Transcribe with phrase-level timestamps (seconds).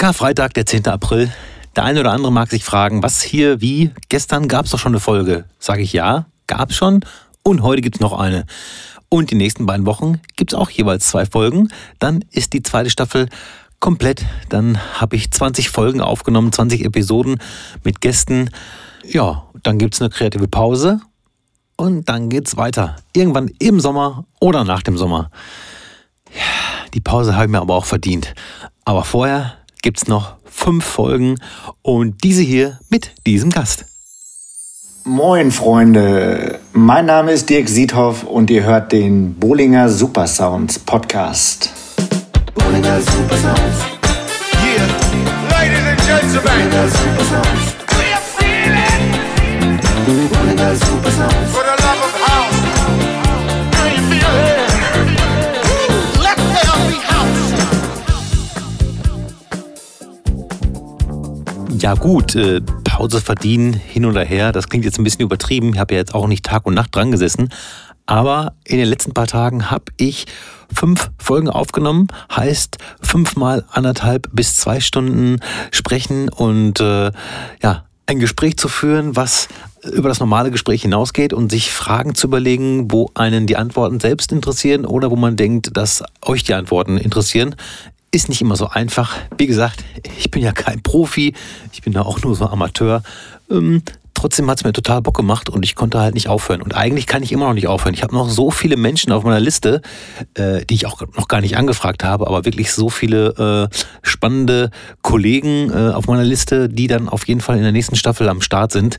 [0.00, 0.88] Karfreitag, der 10.
[0.88, 1.30] April.
[1.76, 3.90] Der eine oder andere mag sich fragen, was hier, wie?
[4.08, 5.44] Gestern gab es doch schon eine Folge.
[5.58, 7.04] Sage ich ja, gab es schon.
[7.42, 8.46] Und heute gibt es noch eine.
[9.10, 11.68] Und die nächsten beiden Wochen gibt es auch jeweils zwei Folgen.
[11.98, 13.28] Dann ist die zweite Staffel
[13.78, 14.24] komplett.
[14.48, 17.36] Dann habe ich 20 Folgen aufgenommen, 20 Episoden
[17.84, 18.48] mit Gästen.
[19.04, 21.02] Ja, dann gibt es eine kreative Pause
[21.76, 22.96] und dann geht's weiter.
[23.12, 25.30] Irgendwann im Sommer oder nach dem Sommer.
[26.32, 28.32] Ja, die Pause habe ich mir aber auch verdient.
[28.86, 31.36] Aber vorher gibt's noch fünf Folgen
[31.82, 33.86] und diese hier mit diesem Gast.
[35.04, 41.72] Moin Freunde, mein Name ist Dirk Siedhoff und ihr hört den Bollinger Supersounds Podcast.
[42.54, 43.78] Bollinger Supersounds.
[44.62, 44.86] Yeah,
[45.50, 46.42] ladies and gentlemen.
[46.44, 47.80] Bollinger Supersounds.
[50.06, 51.50] Bollinger Supersounds.
[51.50, 51.89] For the
[61.80, 65.72] Ja gut, äh, Pause verdienen hin oder her, das klingt jetzt ein bisschen übertrieben.
[65.72, 67.48] Ich habe ja jetzt auch nicht Tag und Nacht dran gesessen.
[68.04, 70.26] Aber in den letzten paar Tagen habe ich
[70.74, 75.40] fünf Folgen aufgenommen, heißt fünfmal anderthalb bis zwei Stunden
[75.70, 77.12] sprechen und äh,
[77.62, 79.48] ja, ein Gespräch zu führen, was
[79.90, 84.32] über das normale Gespräch hinausgeht und sich Fragen zu überlegen, wo einen die Antworten selbst
[84.32, 87.54] interessieren oder wo man denkt, dass euch die Antworten interessieren.
[88.12, 89.16] Ist nicht immer so einfach.
[89.38, 89.84] Wie gesagt,
[90.18, 91.34] ich bin ja kein Profi,
[91.72, 93.02] ich bin da auch nur so Amateur.
[93.48, 93.82] Ähm,
[94.14, 96.60] trotzdem hat es mir total Bock gemacht und ich konnte halt nicht aufhören.
[96.60, 97.94] Und eigentlich kann ich immer noch nicht aufhören.
[97.94, 99.80] Ich habe noch so viele Menschen auf meiner Liste,
[100.34, 104.70] äh, die ich auch noch gar nicht angefragt habe, aber wirklich so viele äh, spannende
[105.02, 108.40] Kollegen äh, auf meiner Liste, die dann auf jeden Fall in der nächsten Staffel am
[108.42, 108.98] Start sind.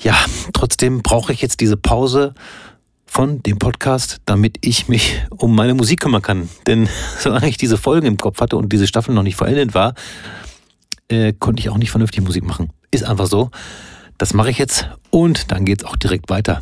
[0.00, 0.16] Ja,
[0.52, 2.34] trotzdem brauche ich jetzt diese Pause
[3.16, 6.48] von dem Podcast, damit ich mich um meine Musik kümmern kann.
[6.66, 9.94] Denn solange ich diese Folgen im Kopf hatte und diese Staffel noch nicht vollendet war,
[11.08, 12.70] äh, konnte ich auch nicht vernünftig Musik machen.
[12.90, 13.50] Ist einfach so.
[14.18, 16.60] Das mache ich jetzt und dann geht es auch direkt weiter.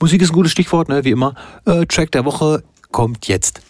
[0.00, 1.04] Musik ist ein gutes Stichwort, ne?
[1.04, 1.34] wie immer.
[1.64, 3.60] Äh, Track der Woche kommt jetzt.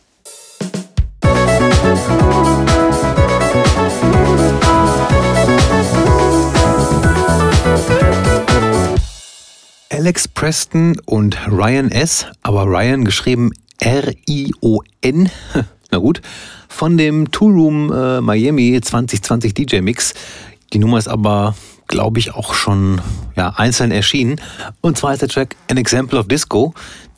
[9.98, 13.50] Alex Preston und Ryan S., aber Ryan geschrieben
[13.80, 15.28] R-I-O-N,
[15.90, 16.22] na gut,
[16.68, 20.14] von dem Tool Room äh, Miami 2020 DJ Mix.
[20.72, 21.56] Die Nummer ist aber
[21.88, 23.00] glaube ich, auch schon
[23.34, 24.40] ja, einzeln erschienen.
[24.82, 26.74] Und zwar ist der Track An Example of Disco.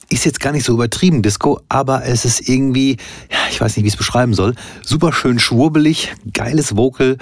[0.09, 2.97] Ist jetzt gar nicht so übertrieben Disco, aber es ist irgendwie,
[3.31, 7.19] ja, ich weiß nicht, wie ich es beschreiben soll, super schön schwurbelig, geiles Vocal.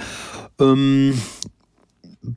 [0.57, 1.15] Ähm,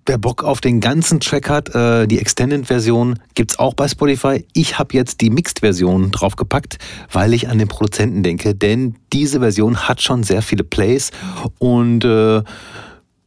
[0.06, 4.44] wer Bock auf den ganzen Track hat, äh, die Extended-Version gibt's auch bei Spotify.
[4.53, 6.78] Ich habe jetzt die Mixed-Version draufgepackt,
[7.10, 11.10] weil ich an den Produzenten denke, denn diese Version hat schon sehr viele Plays
[11.59, 12.43] und äh,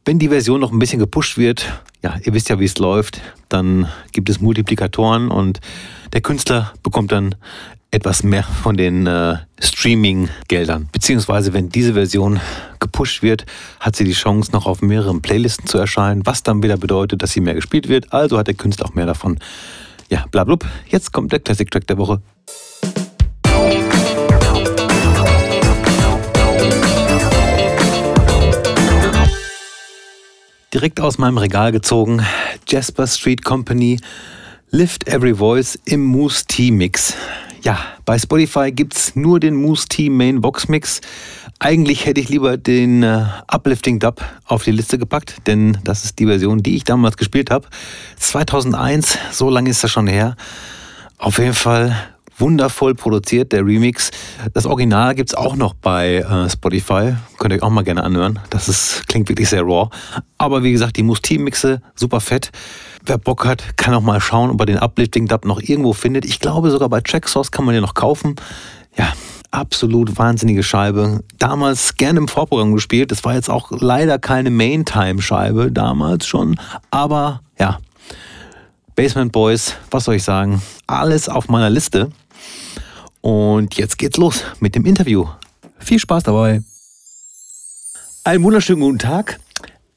[0.04, 3.20] wenn die Version noch ein bisschen gepusht wird, ja, ihr wisst ja, wie es läuft,
[3.48, 5.58] dann gibt es Multiplikatoren und
[6.12, 7.34] der Künstler bekommt dann
[7.90, 10.88] etwas mehr von den äh, Streaming-Geldern.
[10.92, 12.40] Beziehungsweise, wenn diese Version
[12.78, 13.46] gepusht wird,
[13.80, 17.32] hat sie die Chance, noch auf mehreren Playlisten zu erscheinen, was dann wieder bedeutet, dass
[17.32, 18.12] sie mehr gespielt wird.
[18.12, 19.38] Also hat der Künstler auch mehr davon.
[20.10, 20.64] Ja, blablub.
[20.88, 22.20] Jetzt kommt der Classic Track der Woche.
[30.76, 32.22] direkt aus meinem Regal gezogen.
[32.68, 33.98] Jasper Street Company,
[34.70, 37.14] Lift Every Voice im Moose Tea Mix.
[37.66, 41.00] Ja, bei Spotify gibt es nur den Moose Tea Main Box Mix.
[41.58, 46.20] Eigentlich hätte ich lieber den äh, Uplifting Dub auf die Liste gepackt, denn das ist
[46.20, 47.66] die Version, die ich damals gespielt habe.
[48.18, 50.36] 2001, so lange ist das schon her.
[51.18, 51.96] Auf jeden Fall
[52.38, 54.12] wundervoll produziert, der Remix.
[54.54, 57.14] Das Original gibt es auch noch bei äh, Spotify.
[57.36, 58.38] Könnt ihr euch auch mal gerne anhören.
[58.48, 59.90] Das ist, klingt wirklich sehr raw.
[60.38, 62.52] Aber wie gesagt, die Musti-Mixe, super fett.
[63.08, 66.24] Wer Bock hat, kann auch mal schauen, ob er den Uplifting Dub noch irgendwo findet.
[66.24, 68.34] Ich glaube, sogar bei Tracksource kann man den noch kaufen.
[68.98, 69.12] Ja,
[69.52, 71.22] absolut wahnsinnige Scheibe.
[71.38, 73.12] Damals gerne im Vorprogramm gespielt.
[73.12, 76.58] Das war jetzt auch leider keine Main-Time-Scheibe, damals schon.
[76.90, 77.78] Aber ja,
[78.96, 80.60] Basement Boys, was soll ich sagen?
[80.88, 82.10] Alles auf meiner Liste.
[83.20, 85.26] Und jetzt geht's los mit dem Interview.
[85.78, 86.62] Viel Spaß dabei.
[88.24, 89.38] Einen wunderschönen guten Tag.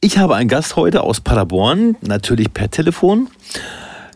[0.02, 3.28] Ich habe einen Gast heute aus Paderborn, natürlich per Telefon.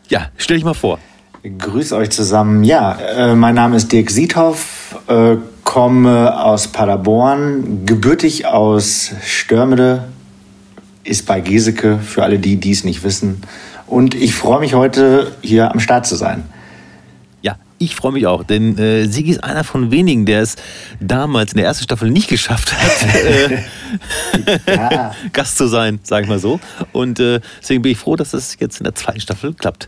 [0.07, 0.97] Ja, stell dich mal vor.
[1.43, 2.63] Grüß euch zusammen.
[2.63, 5.35] Ja, äh, mein Name ist Dirk Siethoff, äh,
[5.65, 10.05] komme aus Paderborn, gebürtig aus Störmede,
[11.03, 13.41] ist bei Geseke, für alle die, die es nicht wissen.
[13.85, 16.45] Und ich freue mich heute, hier am Start zu sein.
[17.83, 20.55] Ich freue mich auch, denn äh, Sigi ist einer von wenigen, der es
[20.99, 23.07] damals in der ersten Staffel nicht geschafft hat,
[24.47, 25.13] äh, ja.
[25.31, 26.59] Gast zu sein, sage ich mal so.
[26.91, 29.87] Und äh, deswegen bin ich froh, dass das jetzt in der zweiten Staffel klappt.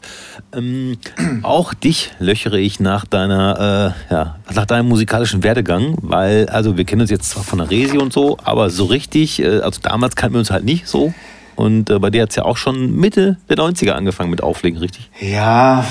[0.54, 0.98] Ähm,
[1.44, 6.86] auch dich löchere ich nach deiner, äh, ja, nach deinem musikalischen Werdegang, weil, also wir
[6.86, 10.16] kennen uns jetzt zwar von der Resi und so, aber so richtig, äh, also damals
[10.16, 11.14] kannten wir uns halt nicht so.
[11.56, 14.78] Und äh, bei dir hat es ja auch schon Mitte der 90er angefangen mit Auflegen,
[14.78, 15.10] richtig?
[15.22, 15.86] Ja,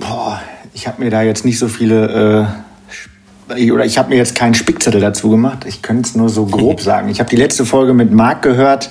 [0.00, 0.40] boah,
[0.74, 2.50] ich habe mir da jetzt nicht so viele,
[3.56, 5.64] äh, oder ich habe mir jetzt keinen Spickzettel dazu gemacht.
[5.66, 7.08] Ich könnte es nur so grob sagen.
[7.08, 8.90] Ich habe die letzte Folge mit Marc gehört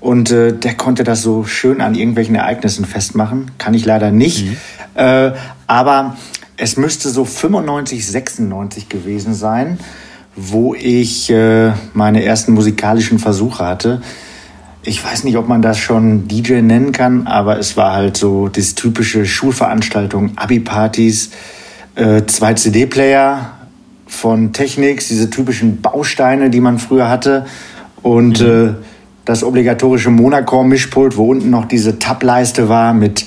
[0.00, 3.50] und äh, der konnte das so schön an irgendwelchen Ereignissen festmachen.
[3.58, 4.46] Kann ich leider nicht.
[4.46, 4.56] Mhm.
[4.94, 5.32] Äh,
[5.66, 6.16] aber
[6.56, 9.78] es müsste so 95, 96 gewesen sein,
[10.34, 14.00] wo ich äh, meine ersten musikalischen Versuche hatte
[14.82, 18.48] ich weiß nicht, ob man das schon DJ nennen kann, aber es war halt so
[18.48, 21.30] das typische Schulveranstaltung, Abi-Partys,
[21.96, 23.52] äh, zwei CD-Player
[24.06, 27.46] von Technics, diese typischen Bausteine, die man früher hatte
[28.02, 28.46] und mhm.
[28.46, 28.74] äh,
[29.24, 33.26] das obligatorische Monacore-Mischpult, wo unten noch diese Tab-Leiste war mit,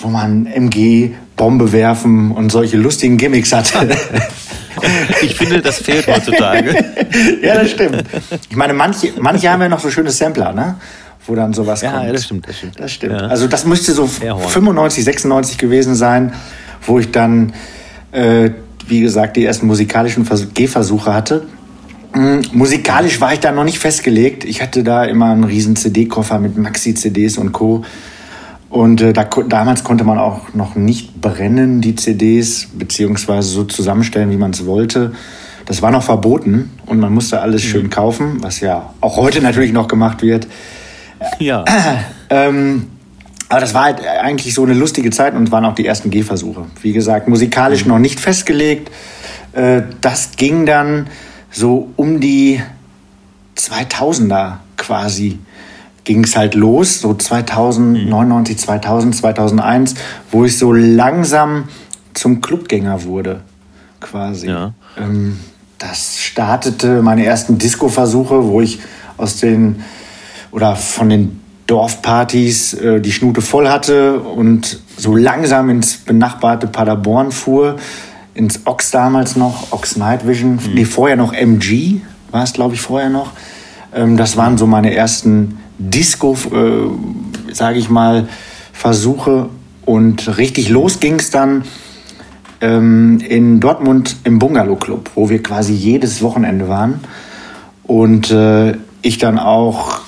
[0.00, 3.88] wo man MG, Bombe werfen und solche lustigen Gimmicks hatte.
[5.22, 6.70] Ich finde, das fehlt heutzutage.
[7.42, 8.04] ja, das stimmt.
[8.50, 10.76] Ich meine, manche, manche haben ja noch so schöne Sampler, ne?
[11.26, 12.06] Wo dann sowas ja, kommt.
[12.06, 12.80] Ja, das stimmt, das stimmt.
[12.80, 13.20] Das stimmt.
[13.20, 13.26] Ja.
[13.26, 16.32] Also das müsste so 95, 96 gewesen sein,
[16.86, 17.52] wo ich dann,
[18.12, 18.50] äh,
[18.86, 21.46] wie gesagt, die ersten musikalischen Gehversuche hatte.
[22.14, 24.44] Mhm, musikalisch war ich da noch nicht festgelegt.
[24.44, 27.84] Ich hatte da immer einen riesen CD-Koffer mit Maxi-CDs und Co.
[28.70, 34.30] Und äh, da, damals konnte man auch noch nicht brennen, die CDs, beziehungsweise so zusammenstellen,
[34.30, 35.12] wie man es wollte.
[35.64, 37.68] Das war noch verboten und man musste alles mhm.
[37.68, 40.46] schön kaufen, was ja auch heute natürlich noch gemacht wird.
[41.38, 41.64] Ja.
[42.30, 42.86] ähm,
[43.48, 46.66] aber das war halt eigentlich so eine lustige Zeit und waren auch die ersten Gehversuche.
[46.82, 47.92] Wie gesagt, musikalisch mhm.
[47.92, 48.90] noch nicht festgelegt.
[49.52, 51.08] Äh, das ging dann
[51.50, 52.60] so um die
[53.56, 55.38] 2000er quasi
[56.08, 59.94] ging es halt los, so 2099, 2000, 2001,
[60.30, 61.64] wo ich so langsam
[62.14, 63.42] zum Clubgänger wurde,
[64.00, 64.48] quasi.
[64.48, 64.72] Ja.
[64.96, 65.38] Ähm,
[65.76, 68.80] das startete meine ersten Disco-Versuche, wo ich
[69.18, 69.84] aus den
[70.50, 77.32] oder von den Dorfpartys äh, die Schnute voll hatte und so langsam ins benachbarte Paderborn
[77.32, 77.76] fuhr,
[78.32, 80.72] ins Ox damals noch, Ox Night Vision, mhm.
[80.72, 82.00] nee, vorher noch MG,
[82.30, 83.32] war es glaube ich vorher noch.
[83.94, 88.28] Ähm, das waren so meine ersten Disco, äh, sage ich mal,
[88.72, 89.48] Versuche.
[89.84, 91.64] Und richtig los ging es dann
[92.60, 97.00] ähm, in Dortmund im Bungalow Club, wo wir quasi jedes Wochenende waren.
[97.84, 100.00] Und äh, ich dann auch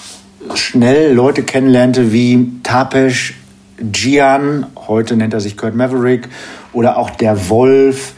[0.55, 3.35] schnell Leute kennenlernte wie Tapesh,
[3.81, 6.29] Gian, heute nennt er sich Kurt Maverick,
[6.73, 8.13] oder auch der Wolf,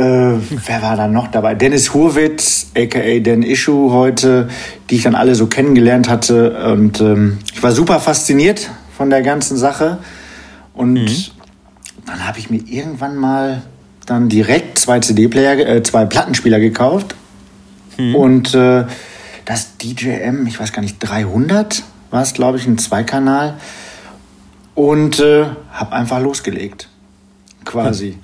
[0.00, 1.54] äh, wer war da noch dabei?
[1.54, 4.48] Dennis Hurwitz, aka Dan Issue heute,
[4.88, 6.72] die ich dann alle so kennengelernt hatte.
[6.72, 9.98] Und ähm, ich war super fasziniert von der ganzen Sache.
[10.74, 11.08] Und mhm.
[12.06, 13.62] dann habe ich mir irgendwann mal
[14.06, 17.14] dann direkt zwei CD-Player, äh, zwei Plattenspieler gekauft.
[17.98, 18.14] Mhm.
[18.14, 18.86] Und äh,
[19.44, 23.58] das DJM, ich weiß gar nicht, 300 war es, glaube ich, ein Zweikanal.
[24.74, 26.88] Und äh, habe einfach losgelegt.
[27.64, 28.18] Quasi.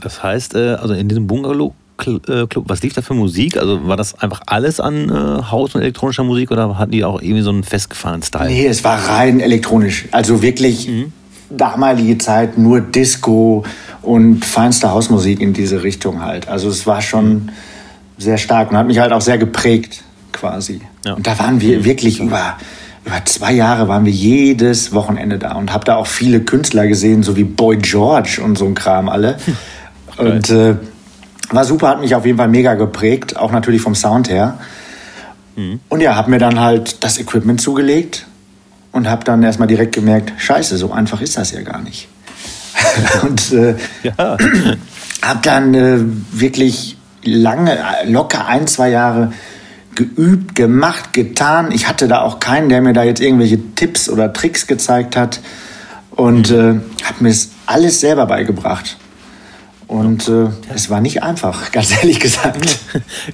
[0.00, 3.56] Das heißt, äh, also in diesem Bungalow äh, Club, was lief da für Musik?
[3.56, 7.20] Also war das einfach alles an äh, Haus- und elektronischer Musik oder hatten die auch
[7.20, 8.48] irgendwie so einen festgefahrenen Style?
[8.48, 10.06] Nee, es war rein elektronisch.
[10.12, 11.12] Also wirklich mhm.
[11.50, 13.64] damalige Zeit nur Disco
[14.02, 16.48] und feinste Hausmusik in diese Richtung halt.
[16.48, 17.48] Also es war schon mhm.
[18.18, 20.80] sehr stark und hat mich halt auch sehr geprägt quasi.
[21.04, 21.14] Ja.
[21.14, 22.56] Und da waren wir wirklich über
[23.06, 27.22] über zwei Jahre waren wir jedes Wochenende da und habe da auch viele Künstler gesehen,
[27.22, 29.38] so wie Boy George und so ein Kram alle.
[30.18, 30.76] Und äh,
[31.50, 34.58] war super, hat mich auf jeden Fall mega geprägt, auch natürlich vom Sound her.
[35.56, 35.80] Mhm.
[35.88, 38.26] Und ja, habe mir dann halt das Equipment zugelegt
[38.92, 42.08] und habe dann erstmal direkt gemerkt, scheiße, so einfach ist das ja gar nicht.
[43.22, 44.36] und äh, ja.
[45.22, 45.98] habe dann äh,
[46.32, 49.32] wirklich lange, locker ein, zwei Jahre
[49.94, 51.72] geübt, gemacht, getan.
[51.72, 55.40] Ich hatte da auch keinen, der mir da jetzt irgendwelche Tipps oder Tricks gezeigt hat
[56.10, 56.82] und mhm.
[57.00, 58.96] äh, habe mir das alles selber beigebracht.
[59.88, 62.78] Und äh, es war nicht einfach, ganz ehrlich gesagt.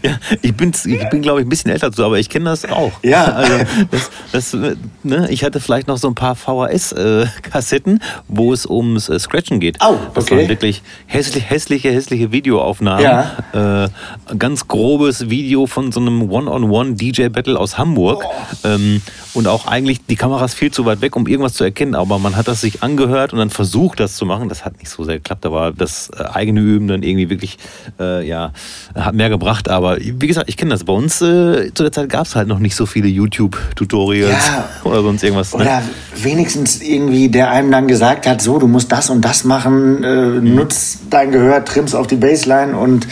[0.02, 2.64] ja, ich bin, ich bin glaube ich, ein bisschen älter dazu, aber ich kenne das
[2.66, 2.92] auch.
[3.02, 3.24] Ja.
[3.24, 3.54] Also,
[3.90, 4.56] das, das,
[5.02, 9.78] ne, ich hatte vielleicht noch so ein paar VHS-Kassetten, wo es ums äh, Scratchen geht.
[9.80, 10.00] Oh, okay.
[10.14, 13.02] Das waren wirklich hässlich, hässliche, hässliche Videoaufnahmen.
[13.02, 13.84] Ja.
[13.84, 13.88] Äh,
[14.36, 18.24] ganz grobes Video von so einem One-on-One-DJ-Battle aus Hamburg.
[18.26, 18.68] Oh.
[18.68, 19.00] Ähm,
[19.34, 22.18] und auch eigentlich die Kamera ist viel zu weit weg, um irgendwas zu erkennen, aber
[22.18, 24.50] man hat das sich angehört und dann versucht, das zu machen.
[24.50, 27.58] Das hat nicht so sehr geklappt, aber das äh, eigene Üben dann irgendwie wirklich,
[28.00, 28.52] äh, ja,
[28.94, 29.68] hat mehr gebracht.
[29.68, 30.84] Aber wie gesagt, ich kenne das.
[30.84, 34.68] Bei uns äh, zu der Zeit gab es halt noch nicht so viele YouTube-Tutorials ja,
[34.84, 35.54] oder sonst irgendwas.
[35.54, 35.62] Ne?
[35.62, 35.82] Oder
[36.16, 40.26] wenigstens irgendwie, der einem dann gesagt hat, so, du musst das und das machen, äh,
[40.26, 40.54] mhm.
[40.54, 43.06] nutz dein Gehör, trimmst auf die Baseline und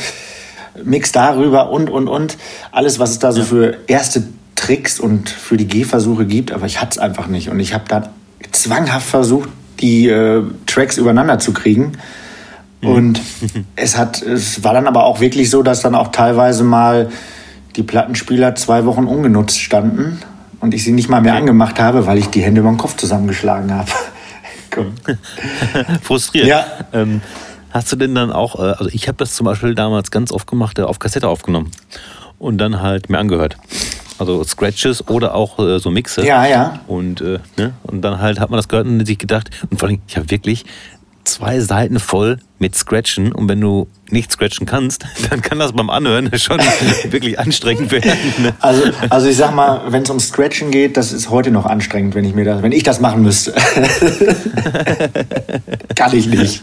[0.84, 2.36] mix darüber und, und, und.
[2.72, 3.46] Alles, was es da so ja.
[3.46, 4.24] für erste
[4.56, 7.48] Tricks und für die Gehversuche gibt, aber ich hatte es einfach nicht.
[7.48, 8.08] Und ich habe dann
[8.52, 9.48] zwanghaft versucht,
[9.80, 11.92] die äh, Tracks übereinander zu kriegen.
[12.80, 12.88] Mhm.
[12.88, 13.20] Und
[13.76, 17.10] es hat, es war dann aber auch wirklich so, dass dann auch teilweise mal
[17.76, 20.18] die Plattenspieler zwei Wochen ungenutzt standen
[20.60, 22.96] und ich sie nicht mal mehr angemacht habe, weil ich die Hände über den Kopf
[22.96, 23.90] zusammengeschlagen habe.
[26.02, 26.46] Frustriert.
[26.46, 26.64] Ja.
[26.92, 27.22] Ähm,
[27.70, 30.46] hast du denn dann auch, äh, also ich habe das zum Beispiel damals ganz oft
[30.46, 31.72] gemacht, äh, auf Kassette aufgenommen
[32.38, 33.56] und dann halt mir angehört
[34.20, 36.24] also Scratches oder auch äh, so Mixe.
[36.24, 36.80] Ja, ja.
[36.86, 37.72] Und, äh, ne?
[37.82, 40.30] und dann halt hat man das gehört und sich gedacht, und vor allem, ich habe
[40.30, 40.64] wirklich
[41.24, 45.88] zwei Seiten voll mit Scratchen und wenn du nicht scratchen kannst, dann kann das beim
[45.90, 46.58] Anhören schon
[47.08, 48.10] wirklich anstrengend werden.
[48.38, 48.52] Ne?
[48.60, 52.14] Also, also ich sag mal, wenn es um Scratchen geht, das ist heute noch anstrengend,
[52.14, 53.54] wenn ich mir das, wenn ich das machen müsste.
[55.94, 56.62] kann ich nicht.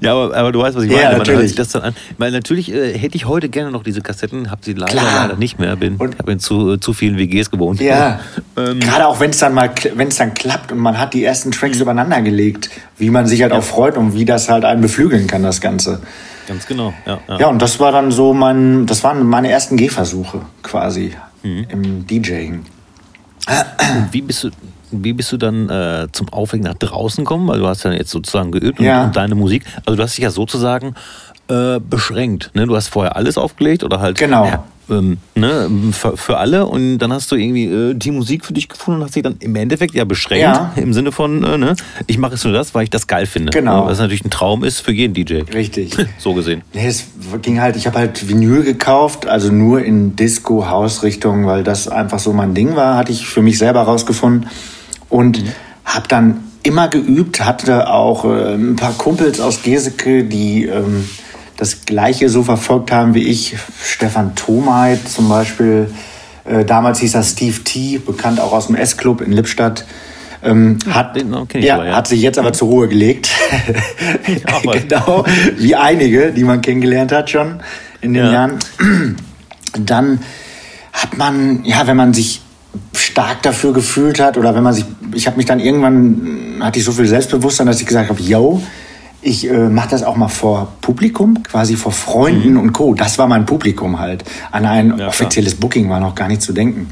[0.00, 1.02] Ja, aber, aber du weißt, was ich meine.
[1.02, 1.54] Ja, natürlich.
[1.54, 1.94] das dann an.
[2.18, 5.28] Weil natürlich äh, hätte ich heute gerne noch diese Kassetten, habe sie leider, Klar.
[5.28, 7.80] leider nicht mehr, bin, habe in zu, zu vielen WGs gewohnt.
[7.80, 8.20] Ja,
[8.56, 11.24] ähm, gerade auch wenn es dann mal, wenn es dann klappt und man hat die
[11.24, 13.58] ersten Tracks übereinander gelegt, wie man sich halt ja.
[13.58, 16.00] auch freut und wie das halt einen beflügeln kann, das Ganze.
[16.46, 17.40] Ganz genau, ja, ja.
[17.40, 21.66] Ja, und das war dann so mein, das waren meine ersten Gehversuche quasi mhm.
[21.70, 22.64] im DJing.
[24.10, 24.50] Wie bist du,
[24.90, 27.48] wie bist du dann äh, zum Auflegen nach draußen gekommen?
[27.48, 29.04] Weil du hast ja jetzt sozusagen geübt und, ja.
[29.04, 29.64] und deine Musik.
[29.84, 30.94] Also du hast dich ja sozusagen
[31.48, 32.50] äh, beschränkt.
[32.54, 32.66] Ne?
[32.66, 34.46] Du hast vorher alles aufgelegt oder halt genau.
[34.46, 38.52] Ja, ähm, ne, für, für, alle und dann hast du irgendwie äh, die Musik für
[38.52, 40.72] dich gefunden und hast dich dann im Endeffekt ja beschränkt ja.
[40.76, 43.50] im Sinne von, äh, ne, ich mache jetzt nur das, weil ich das geil finde.
[43.50, 43.86] Genau.
[43.86, 45.42] Was natürlich ein Traum ist für jeden DJ.
[45.52, 45.96] Richtig.
[46.18, 46.62] so gesehen.
[46.72, 47.06] Nee, es
[47.42, 52.32] ging halt, ich habe halt Vinyl gekauft, also nur in Disco-Haus-Richtung, weil das einfach so
[52.32, 54.48] mein Ding war, hatte ich für mich selber rausgefunden
[55.08, 55.48] und mhm.
[55.84, 61.08] habe dann immer geübt, hatte auch äh, ein paar Kumpels aus Geseke, die ähm,
[61.56, 63.56] das Gleiche so verfolgt haben wie ich.
[63.82, 65.90] Stefan Thomay zum Beispiel.
[66.44, 69.84] Äh, damals hieß er Steve T, bekannt auch aus dem S-Club in Lippstadt.
[70.42, 71.16] Ähm, hat,
[71.54, 71.96] ja, aber, ja.
[71.96, 73.30] hat sich jetzt aber zur Ruhe gelegt.
[74.72, 75.24] genau,
[75.56, 77.60] wie einige, die man kennengelernt hat schon
[78.02, 78.32] in den ja.
[78.32, 78.58] Jahren.
[79.78, 80.20] Dann
[80.92, 82.42] hat man, ja, wenn man sich
[82.94, 84.84] stark dafür gefühlt hat oder wenn man sich,
[85.14, 88.62] ich habe mich dann irgendwann, hatte ich so viel Selbstbewusstsein, dass ich gesagt habe, yo,
[89.24, 92.60] ich äh, mache das auch mal vor Publikum, quasi vor Freunden mhm.
[92.60, 92.94] und Co.
[92.94, 94.22] Das war mein Publikum halt.
[94.50, 95.60] An ein ja, offizielles klar.
[95.62, 96.90] Booking war noch gar nicht zu denken.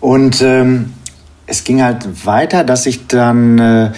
[0.00, 0.92] Und ähm,
[1.46, 3.92] es ging halt weiter, dass ich dann äh,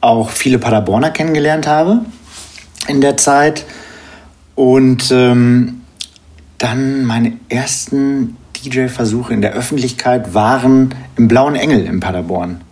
[0.00, 2.00] auch viele Paderborner kennengelernt habe
[2.88, 3.66] in der Zeit.
[4.54, 5.82] Und ähm,
[6.56, 12.62] dann meine ersten DJ-Versuche in der Öffentlichkeit waren im Blauen Engel in Paderborn.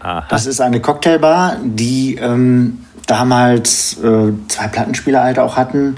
[0.00, 0.26] Aha.
[0.28, 5.96] Das ist eine Cocktailbar, die ähm, damals äh, zwei Plattenspieler halt auch hatten.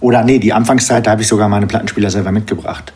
[0.00, 2.92] Oder nee, die Anfangszeit, da habe ich sogar meine Plattenspieler selber mitgebracht.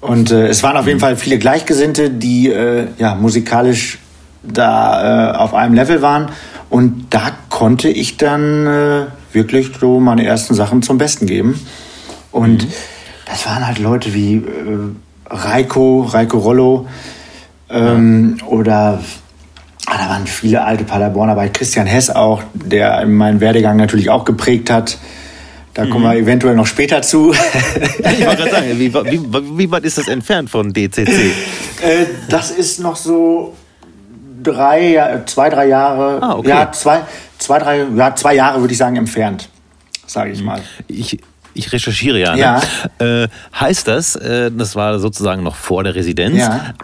[0.00, 1.02] Und äh, es waren auf jeden mhm.
[1.02, 3.98] Fall viele Gleichgesinnte, die äh, ja, musikalisch
[4.42, 6.30] da äh, auf einem Level waren.
[6.70, 11.60] Und da konnte ich dann äh, wirklich so meine ersten Sachen zum Besten geben.
[12.30, 12.72] Und mhm.
[13.26, 14.42] das waren halt Leute wie äh,
[15.28, 16.86] Reiko, Reiko Rollo
[17.70, 18.46] ähm, ja.
[18.46, 19.00] oder
[19.86, 24.68] da waren viele alte Paderborner bei Christian Hess auch, der meinen Werdegang natürlich auch geprägt
[24.68, 24.98] hat.
[25.74, 25.90] Da mhm.
[25.90, 27.32] kommen wir eventuell noch später zu.
[27.98, 31.08] ich wollte gerade sagen, wie, wie, wie, weit ist das entfernt von DCC?
[31.08, 33.54] Äh, das ist noch so
[34.42, 36.22] drei, zwei, drei Jahre.
[36.22, 36.48] Ah, okay.
[36.48, 37.02] Ja, zwei,
[37.38, 39.48] zwei, drei, ja, zwei Jahre würde ich sagen entfernt,
[40.06, 40.46] sage ich mhm.
[40.46, 40.62] mal.
[40.88, 41.18] Ich,
[41.54, 42.34] ich recherchiere ja.
[42.34, 42.40] Ne?
[42.40, 43.24] ja.
[43.24, 43.28] Äh,
[43.60, 46.74] heißt das, äh, das war sozusagen noch vor der Residenz, ja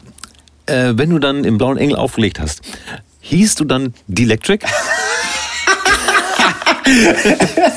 [0.72, 2.62] äh, wenn du dann im Blauen Engel aufgelegt hast,
[3.20, 4.64] hieß du dann Electric?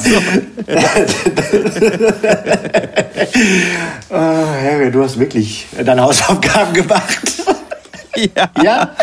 [0.04, 0.18] so.
[4.10, 7.44] oh, Harry, du hast wirklich deine Hausaufgaben gemacht.
[8.16, 8.50] Ja.
[8.64, 8.96] ja?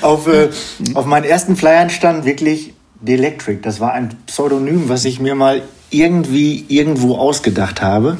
[0.00, 0.48] Auf, äh,
[0.94, 2.72] auf meinen ersten Flyern stand wirklich
[3.04, 3.60] The Electric.
[3.60, 8.16] Das war ein Pseudonym, was ich mir mal irgendwie irgendwo ausgedacht habe.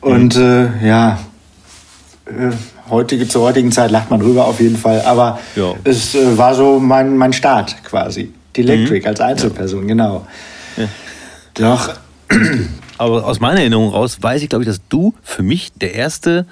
[0.00, 0.70] Und mhm.
[0.80, 1.18] äh, ja,
[2.26, 2.52] äh,
[2.90, 5.02] heutige, zur heutigen Zeit lacht man drüber auf jeden Fall.
[5.02, 5.74] Aber ja.
[5.84, 8.32] es äh, war so mein, mein Start quasi.
[8.56, 9.08] The Electric mhm.
[9.08, 9.86] als Einzelperson, ja.
[9.88, 10.26] genau.
[10.76, 10.88] Ja.
[11.54, 11.94] Doch.
[12.98, 16.46] Aber aus meiner Erinnerung raus weiß ich, glaube ich, dass du für mich der erste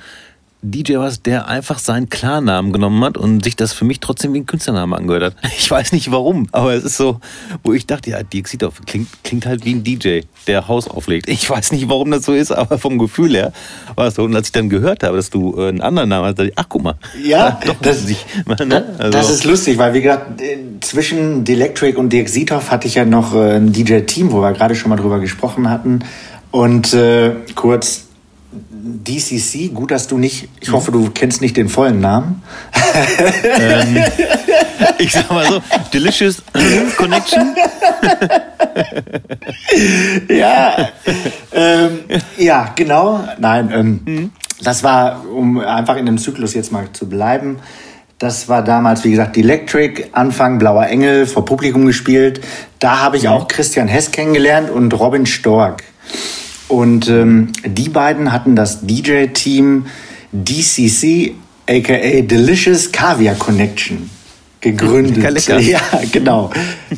[0.62, 4.40] DJ warst, der einfach seinen Klarnamen genommen hat und sich das für mich trotzdem wie
[4.40, 5.34] ein Künstlernamen angehört hat.
[5.58, 7.20] Ich weiß nicht warum, aber es ist so,
[7.64, 11.28] wo ich dachte, ja, Dirk Siedorf klingt, klingt halt wie ein DJ, der Haus auflegt.
[11.28, 13.52] Ich weiß nicht, warum das so ist, aber vom Gefühl her
[13.96, 14.22] war es so.
[14.22, 16.58] Und als ich dann gehört habe, dass du äh, einen anderen Namen hast, dachte ich,
[16.58, 16.94] ach guck mal.
[17.22, 18.94] Ja, doch, das, sich, ne?
[18.98, 19.10] also.
[19.10, 23.04] das ist lustig, weil wie gesagt, äh, zwischen Electric und Dirk Siedorf hatte ich ja
[23.04, 26.00] noch äh, ein DJ-Team, wo wir gerade schon mal drüber gesprochen hatten.
[26.50, 28.05] Und äh, kurz
[28.50, 32.42] DCC, gut, dass du nicht, ich hoffe, du kennst nicht den vollen Namen.
[33.58, 34.04] Ähm,
[34.98, 35.62] ich sag mal so,
[35.92, 36.42] Delicious
[36.96, 37.54] Connection.
[40.28, 40.88] ja,
[41.52, 41.98] ähm,
[42.36, 43.28] ja, genau.
[43.38, 44.32] Nein, ähm, mhm.
[44.62, 47.58] das war, um einfach in dem Zyklus jetzt mal zu bleiben.
[48.18, 52.40] Das war damals, wie gesagt, Electric, Anfang Blauer Engel, vor Publikum gespielt.
[52.78, 53.30] Da habe ich mhm.
[53.30, 55.82] auch Christian Hess kennengelernt und Robin Stork.
[56.68, 59.86] Und ähm, die beiden hatten das DJ-Team
[60.32, 61.34] DCC,
[61.68, 64.10] aka Delicious Caviar Connection,
[64.60, 65.30] gegründet.
[65.30, 65.80] Lecker, Ja,
[66.10, 66.50] genau.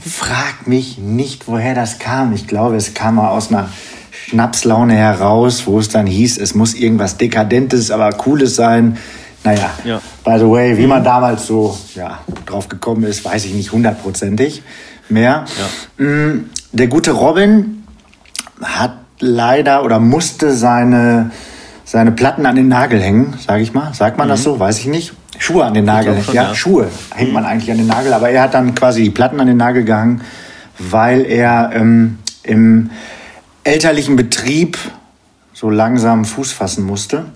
[0.09, 2.33] Frag mich nicht, woher das kam.
[2.33, 3.69] Ich glaube, es kam mal aus einer
[4.11, 8.99] Schnapslaune heraus, wo es dann hieß, es muss irgendwas Dekadentes, aber Cooles sein.
[9.45, 10.01] Naja, ja.
[10.25, 14.63] by the way, wie man damals so ja, drauf gekommen ist, weiß ich nicht hundertprozentig
[15.09, 15.45] mehr.
[15.99, 16.05] Ja.
[16.05, 17.85] Mm, der gute Robin
[18.61, 21.31] hat leider oder musste seine,
[21.85, 23.95] seine Platten an den Nagel hängen, sage ich mal.
[23.95, 24.31] Sagt man mhm.
[24.31, 24.59] das so?
[24.59, 25.13] Weiß ich nicht.
[25.39, 26.21] Schuhe an den Nagel.
[26.23, 27.49] Schon, ja, ja, Schuhe hängt man mhm.
[27.49, 28.13] eigentlich an den Nagel.
[28.13, 30.23] Aber er hat dann quasi die Platten an den Nagel gehangen,
[30.79, 32.91] weil er ähm, im
[33.65, 34.79] elterlichen Betrieb
[35.53, 37.27] so langsam Fuß fassen musste.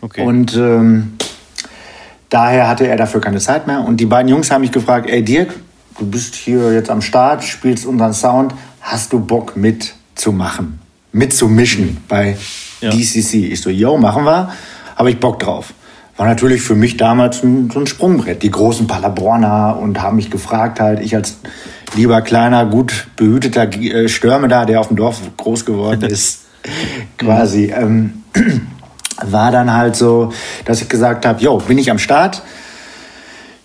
[0.00, 0.24] Okay.
[0.24, 1.14] Und ähm,
[2.28, 3.80] daher hatte er dafür keine Zeit mehr.
[3.80, 5.54] Und die beiden Jungs haben mich gefragt, ey Dirk,
[5.98, 10.81] du bist hier jetzt am Start, spielst unseren Sound, hast du Bock mitzumachen?
[11.12, 12.36] Mitzumischen bei
[12.80, 12.90] ja.
[12.90, 13.52] DCC.
[13.52, 14.50] Ich so, yo, machen wir,
[14.96, 15.72] habe ich Bock drauf.
[16.16, 18.42] War natürlich für mich damals ein, so ein Sprungbrett.
[18.42, 21.38] Die großen Paderborner und haben mich gefragt halt, ich als
[21.94, 26.42] lieber kleiner, gut behüteter äh, Stürme da, der auf dem Dorf groß geworden ist,
[27.18, 28.22] quasi, ähm,
[29.22, 30.32] war dann halt so,
[30.64, 32.42] dass ich gesagt habe, yo, bin ich am Start.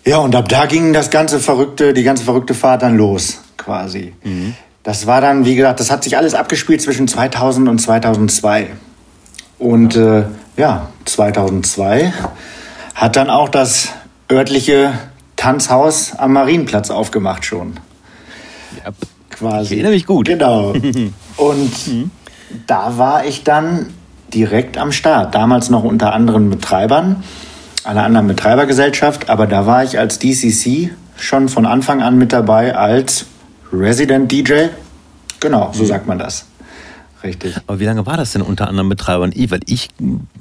[0.06, 4.14] Ja, und ab da ging das ganze verrückte, die ganze verrückte Fahrt dann los, quasi.
[4.24, 4.56] Mhm.
[4.88, 8.68] Das war dann, wie gesagt, das hat sich alles abgespielt zwischen 2000 und 2002.
[9.60, 10.24] Und äh,
[10.56, 12.14] ja, 2002
[12.96, 13.90] hat dann auch das
[14.32, 14.94] örtliche
[15.36, 17.74] Tanzhaus am Marienplatz aufgemacht schon.
[18.78, 18.94] Ja,
[19.30, 19.66] quasi.
[19.66, 20.28] Ich erinnere mich gut.
[20.28, 20.70] Genau.
[21.36, 22.12] Und mhm.
[22.66, 23.88] da war ich dann
[24.34, 25.36] direkt am Start.
[25.36, 27.26] Damals noch unter anderen Betreibern,
[27.84, 32.74] einer anderen Betreibergesellschaft, aber da war ich als DCC schon von Anfang an mit dabei
[32.74, 33.26] als
[33.72, 34.68] Resident DJ.
[35.40, 35.88] Genau, so mhm.
[35.88, 36.46] sagt man das.
[37.24, 37.56] Richtig.
[37.66, 39.32] Aber wie lange war das denn unter anderen Betreibern?
[39.34, 39.90] Ich, weil ich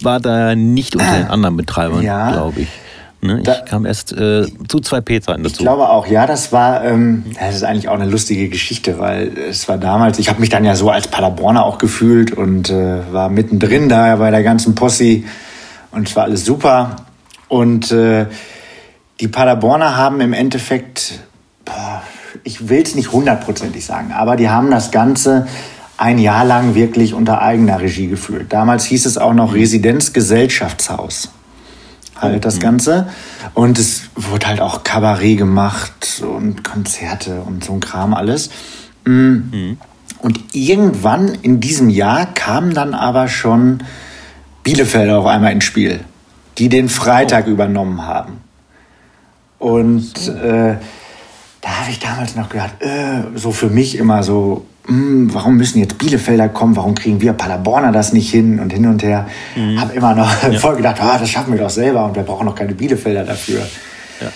[0.02, 2.68] war da nicht unter den anderen Betreibern, ja, glaube ich.
[3.22, 3.42] Ne?
[3.42, 5.54] Ich kam erst äh, zu zwei P-Zeiten dazu.
[5.54, 9.36] Ich glaube auch, ja, das war, ähm, das ist eigentlich auch eine lustige Geschichte, weil
[9.38, 13.12] es war damals, ich habe mich dann ja so als Paderborner auch gefühlt und äh,
[13.12, 15.22] war mittendrin da bei der ganzen Posse
[15.92, 16.96] und es war alles super.
[17.48, 18.26] Und äh,
[19.20, 21.20] die Paderborner haben im Endeffekt,
[21.64, 22.02] boah,
[22.44, 25.46] ich will es nicht hundertprozentig sagen, aber die haben das Ganze
[25.98, 28.46] ein Jahr lang wirklich unter eigener Regie geführt.
[28.50, 31.30] Damals hieß es auch noch Residenzgesellschaftshaus.
[32.16, 32.60] Halt das mhm.
[32.60, 33.08] Ganze.
[33.54, 38.50] Und es wurde halt auch Kabarett gemacht und Konzerte und so ein Kram alles.
[39.04, 39.10] Mm.
[39.10, 39.78] Mhm.
[40.18, 43.82] Und irgendwann in diesem Jahr kamen dann aber schon
[44.64, 46.00] Bielefelder auf einmal ins Spiel,
[46.58, 47.50] die den Freitag oh.
[47.50, 48.40] übernommen haben.
[49.58, 50.76] Und äh,
[51.60, 55.56] da habe ich damals noch gedacht, äh, so für mich immer so, mh, hm, warum
[55.56, 59.26] müssen jetzt Bielefelder kommen, warum kriegen wir Paderborner das nicht hin und hin und her.
[59.54, 59.80] Mhm.
[59.80, 60.52] Habe immer noch ja.
[60.58, 63.66] voll gedacht, ah, das schaffen wir doch selber und wir brauchen noch keine Bielefelder dafür.
[64.20, 64.28] Ja.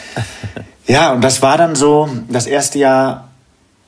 [0.87, 3.29] ja, und das war dann so das erste Jahr,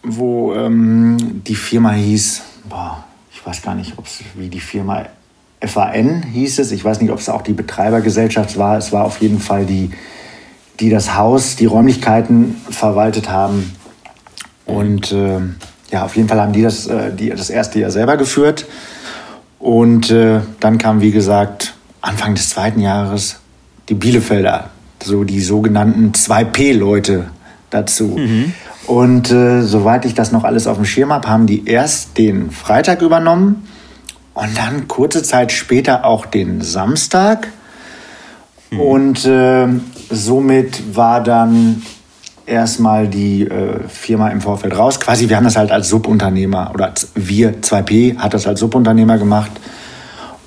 [0.03, 5.07] wo ähm, die Firma hieß, boah, ich weiß gar nicht, ob's, wie die Firma
[5.61, 9.21] FAN hieß es, ich weiß nicht, ob es auch die Betreibergesellschaft war, es war auf
[9.21, 9.91] jeden Fall die
[10.81, 13.73] die das Haus, die Räumlichkeiten verwaltet haben.
[14.67, 15.39] Und äh,
[15.91, 18.67] ja, auf jeden Fall haben die das, äh, die das erste Jahr selber geführt.
[19.59, 23.37] Und äh, dann kam, wie gesagt, Anfang des zweiten Jahres
[23.89, 24.71] die Bielefelder,
[25.03, 27.31] so die sogenannten 2P-Leute
[27.71, 28.17] dazu.
[28.17, 28.53] Mhm.
[28.87, 32.51] Und äh, soweit ich das noch alles auf dem Schirm habe, haben die erst den
[32.51, 33.69] Freitag übernommen
[34.35, 37.49] und dann kurze Zeit später auch den Samstag.
[38.71, 38.81] Mhm.
[38.81, 39.69] Und äh,
[40.13, 41.83] somit war dann
[42.47, 45.01] erstmal die äh, Firma im Vorfeld raus.
[45.01, 49.19] Quasi, wir haben das halt als Subunternehmer oder als wir 2P hat das als Subunternehmer
[49.19, 49.53] gemacht.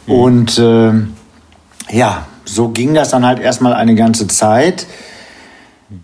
[0.06, 0.14] Mhm.
[0.14, 0.92] Und äh,
[1.92, 4.86] ja, so ging das dann halt erstmal eine ganze Zeit.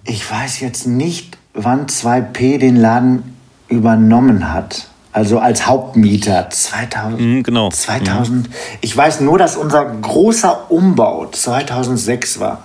[0.04, 3.36] Ich weiß jetzt nicht, wann 2P den Laden
[3.67, 4.88] übernommen hat.
[5.13, 7.19] Also als Hauptmieter 2000.
[7.19, 7.69] Mhm, genau.
[7.69, 8.47] 2000.
[8.47, 8.54] Mhm.
[8.80, 12.63] Ich weiß nur, dass unser großer Umbau 2006 war.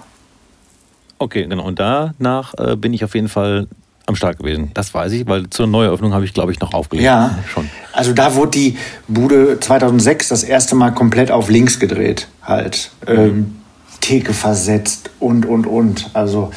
[1.19, 1.65] Okay, genau.
[1.65, 3.69] Und danach äh, bin ich auf jeden Fall
[4.07, 4.71] am Start gewesen.
[4.75, 7.05] Das weiß ich, weil zur Neueröffnung habe ich, glaube ich, noch aufgelegt.
[7.05, 7.69] Ja, schon.
[7.93, 12.91] Also da wurde die Bude 2006 das erste Mal komplett auf links gedreht, halt.
[13.07, 13.57] Ähm,
[14.01, 16.11] Theke versetzt und, und, und.
[16.13, 16.53] Also,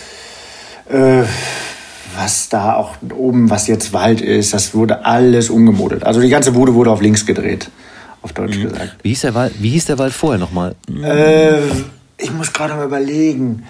[0.89, 1.23] äh,
[2.15, 6.03] was da auch oben, was jetzt Wald ist, das wurde alles umgemodelt.
[6.03, 7.69] Also die ganze Bude wurde auf links gedreht,
[8.21, 8.69] auf Deutsch mhm.
[8.69, 8.97] gesagt.
[9.01, 10.75] Wie hieß der Wald, wie hieß der Wald vorher nochmal?
[11.03, 11.59] Äh,
[12.17, 13.63] ich muss gerade mal überlegen.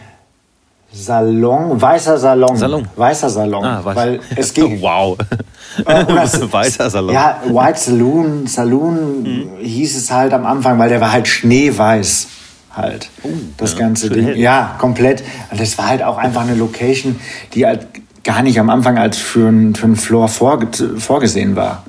[0.91, 2.57] Salon, weißer Salon.
[2.57, 2.87] Salon.
[2.95, 3.63] Weißer Salon.
[3.63, 3.95] Ah, weiß.
[3.95, 4.81] Weil es ging.
[4.81, 5.17] wow.
[5.85, 6.05] Äh,
[6.51, 7.13] weißer Salon.
[7.13, 9.49] Ja, White Saloon, Saloon mhm.
[9.59, 12.27] hieß es halt am Anfang, weil der war halt schneeweiß
[12.75, 13.09] halt.
[13.23, 14.25] Oh, das ja, ganze Ding.
[14.25, 14.37] Hell.
[14.37, 15.23] Ja, komplett.
[15.51, 17.19] Und das war halt auch einfach eine Location,
[17.53, 17.87] die halt
[18.23, 21.83] gar nicht am Anfang als für einen für Floor vorge vorgesehen war.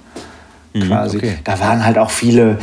[0.74, 1.16] Mhm, quasi.
[1.16, 1.38] Okay.
[1.44, 2.58] Da waren halt auch viele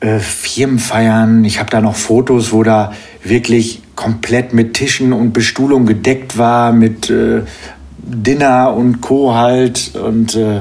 [0.00, 1.44] äh, Firmenfeiern.
[1.44, 2.92] Ich habe da noch Fotos, wo da
[3.24, 7.42] wirklich komplett mit Tischen und Bestuhlung gedeckt war, mit äh,
[7.98, 9.34] Dinner und Co.
[9.34, 9.94] halt.
[9.96, 10.60] Und äh,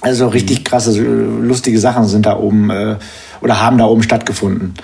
[0.00, 2.96] also richtig krasse, lustige Sachen sind da oben äh,
[3.40, 4.74] oder haben da oben stattgefunden.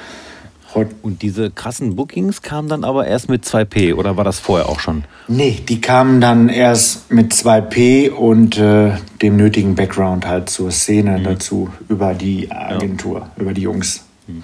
[1.02, 4.80] Und diese krassen Bookings kamen dann aber erst mit 2P oder war das vorher auch
[4.80, 5.04] schon?
[5.28, 11.18] Nee, die kamen dann erst mit 2P und äh, dem nötigen Background halt zur Szene
[11.18, 11.24] mhm.
[11.24, 13.30] dazu über die Agentur, ja.
[13.36, 14.04] über die Jungs.
[14.26, 14.42] Mhm.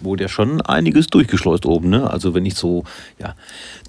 [0.00, 2.10] Wurde ja schon einiges durchgeschleust oben, ne?
[2.10, 2.84] Also wenn ich so,
[3.18, 3.34] ja,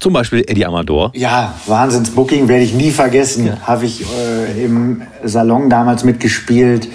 [0.00, 1.12] zum Beispiel Eddie Amador.
[1.14, 3.46] Ja, Wahnsinns-Booking werde ich nie vergessen.
[3.46, 3.60] Ja.
[3.60, 6.88] Habe ich äh, im Salon damals mitgespielt.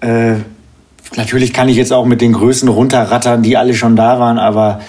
[0.00, 0.36] Äh,
[1.16, 4.80] Natürlich kann ich jetzt auch mit den Größen runterrattern, die alle schon da waren, aber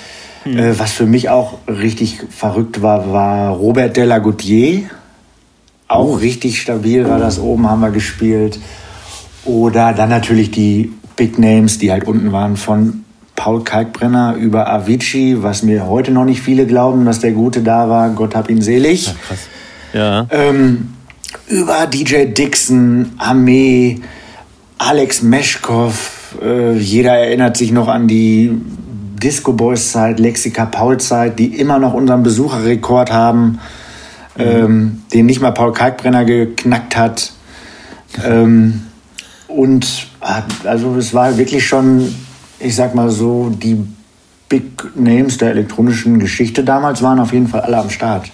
[0.43, 0.57] hm.
[0.57, 4.83] äh, was für mich auch richtig verrückt war, war Robert Delagoutier.
[5.87, 6.13] Auch oh.
[6.15, 8.59] richtig stabil war das oben, haben wir gespielt.
[9.43, 15.43] Oder dann natürlich die Big Names, die halt unten waren, von Paul Kalkbrenner über Avicii,
[15.43, 18.09] was mir heute noch nicht viele glauben, dass der Gute da war.
[18.09, 19.07] Gott hab ihn selig.
[19.07, 19.39] Ja, krass.
[19.93, 20.27] Ja.
[20.31, 20.93] Ähm,
[21.47, 24.01] über DJ Dixon, Armee,
[24.77, 25.93] Alex Meschkow,
[26.41, 28.51] äh, jeder erinnert sich noch an die
[29.21, 33.59] Disco Boys Zeit, Lexika Paul Zeit, die immer noch unseren Besucherrekord haben,
[34.37, 34.43] mhm.
[34.43, 37.31] ähm, den nicht mal Paul Kalkbrenner geknackt hat.
[38.23, 38.81] Ähm,
[39.47, 40.07] und
[40.63, 42.13] also es war wirklich schon,
[42.59, 43.85] ich sag mal so, die
[44.49, 48.31] Big Names der elektronischen Geschichte damals waren auf jeden Fall alle am Start.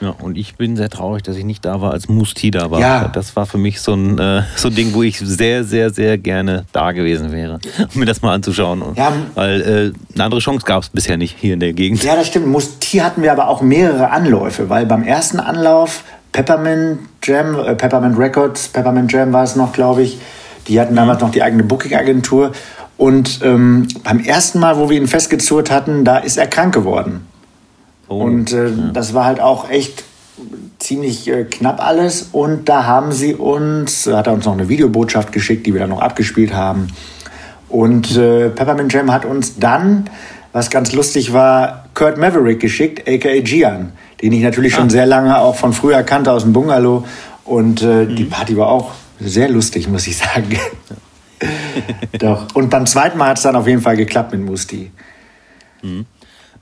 [0.00, 2.80] Ja, und ich bin sehr traurig, dass ich nicht da war, als Musti da war.
[2.80, 3.08] Ja.
[3.08, 6.18] Das war für mich so ein, äh, so ein Ding, wo ich sehr, sehr, sehr
[6.18, 7.58] gerne da gewesen wäre,
[7.94, 8.82] um mir das mal anzuschauen.
[8.94, 9.12] Ja.
[9.34, 12.02] Weil äh, eine andere Chance gab es bisher nicht hier in der Gegend.
[12.04, 12.46] Ja, das stimmt.
[12.46, 18.16] Musti hatten wir aber auch mehrere Anläufe, weil beim ersten Anlauf Peppermint Jam, äh, Peppermint
[18.18, 20.18] Records, Peppermint Jam war es noch, glaube ich,
[20.68, 22.52] die hatten damals noch die eigene Booking-Agentur.
[22.96, 27.26] Und ähm, beim ersten Mal, wo wir ihn festgezurrt hatten, da ist er krank geworden.
[28.08, 28.90] Oh, und äh, ja.
[28.92, 30.04] das war halt auch echt
[30.78, 32.30] ziemlich äh, knapp alles.
[32.32, 35.90] Und da haben sie uns, hat er uns noch eine Videobotschaft geschickt, die wir dann
[35.90, 36.88] noch abgespielt haben.
[37.68, 40.08] Und äh, Peppermint Jam hat uns dann,
[40.52, 43.92] was ganz lustig war, Kurt Maverick geschickt, aka Gian,
[44.22, 44.78] den ich natürlich ah.
[44.78, 47.04] schon sehr lange auch von früher kannte aus dem Bungalow.
[47.44, 48.16] Und äh, mhm.
[48.16, 50.58] die Party war auch sehr lustig, muss ich sagen.
[52.18, 52.46] Doch.
[52.54, 54.90] Und beim zweiten Mal hat es dann auf jeden Fall geklappt mit Musti.
[55.82, 56.06] Mhm.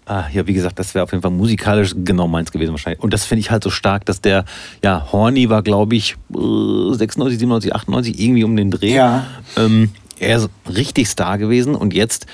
[0.08, 3.02] Ah, ja, wie gesagt, das wäre auf jeden Fall musikalisch genau meins gewesen wahrscheinlich.
[3.02, 4.44] Und das finde ich halt so stark, dass der,
[4.82, 8.94] ja, Horny war, glaube ich, 96, 97, 98, irgendwie um den Dreh.
[8.94, 9.26] Ja.
[9.56, 9.90] Ähm,
[10.20, 12.26] er ist richtig Star gewesen und jetzt,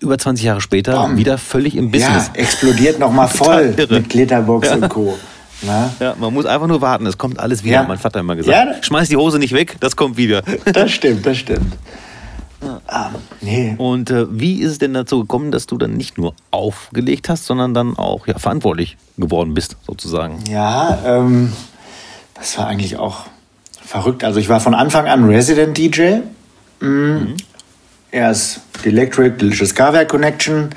[0.00, 1.18] über 20 Jahre später, Bom.
[1.18, 2.30] wieder völlig im Business.
[2.34, 4.74] Ja, explodiert nochmal voll mit Glitterbox ja.
[4.76, 5.18] und Co.
[5.62, 5.92] Na?
[6.00, 7.82] Ja, man muss einfach nur warten, es kommt alles wieder, ja.
[7.82, 8.56] mein Vater hat immer gesagt.
[8.56, 8.82] Ja.
[8.82, 10.42] Schmeiß die Hose nicht weg, das kommt wieder.
[10.72, 11.76] Das stimmt, das stimmt.
[12.86, 13.74] Ah, nee.
[13.78, 17.46] Und äh, wie ist es denn dazu gekommen, dass du dann nicht nur aufgelegt hast,
[17.46, 20.44] sondern dann auch ja, verantwortlich geworden bist, sozusagen?
[20.48, 21.52] Ja, ähm,
[22.34, 23.26] das war eigentlich auch
[23.82, 24.24] verrückt.
[24.24, 26.18] Also ich war von Anfang an Resident DJ.
[26.80, 26.88] Mhm.
[26.88, 27.36] Mhm.
[28.10, 30.70] Erst Electric, Delicious Carware Connection.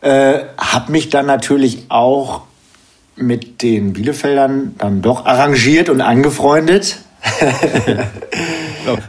[0.00, 2.42] Äh, hab mich dann natürlich auch
[3.16, 6.98] mit den Bielefeldern dann doch arrangiert und angefreundet.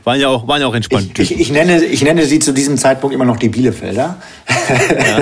[0.04, 1.18] waren, ja auch, waren ja auch entspannt.
[1.20, 4.18] Ich, ich, ich, nenne, ich nenne sie zu diesem Zeitpunkt immer noch die Bielefelder.
[4.90, 5.20] Ja.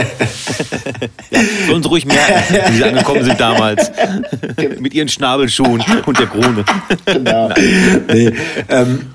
[1.31, 3.91] ja, uns ruhig merken, wie sie angekommen sind damals.
[4.79, 6.65] Mit ihren Schnabelschuhen und der Krone.
[7.05, 7.49] Genau.
[8.11, 8.33] Nee,
[8.69, 9.07] ähm,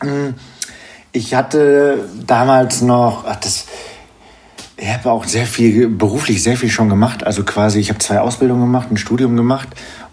[1.12, 3.66] ich hatte damals noch, ach, das,
[4.76, 7.24] ich habe auch sehr viel, beruflich sehr viel schon gemacht.
[7.24, 9.68] Also quasi, ich habe zwei Ausbildungen gemacht, ein Studium gemacht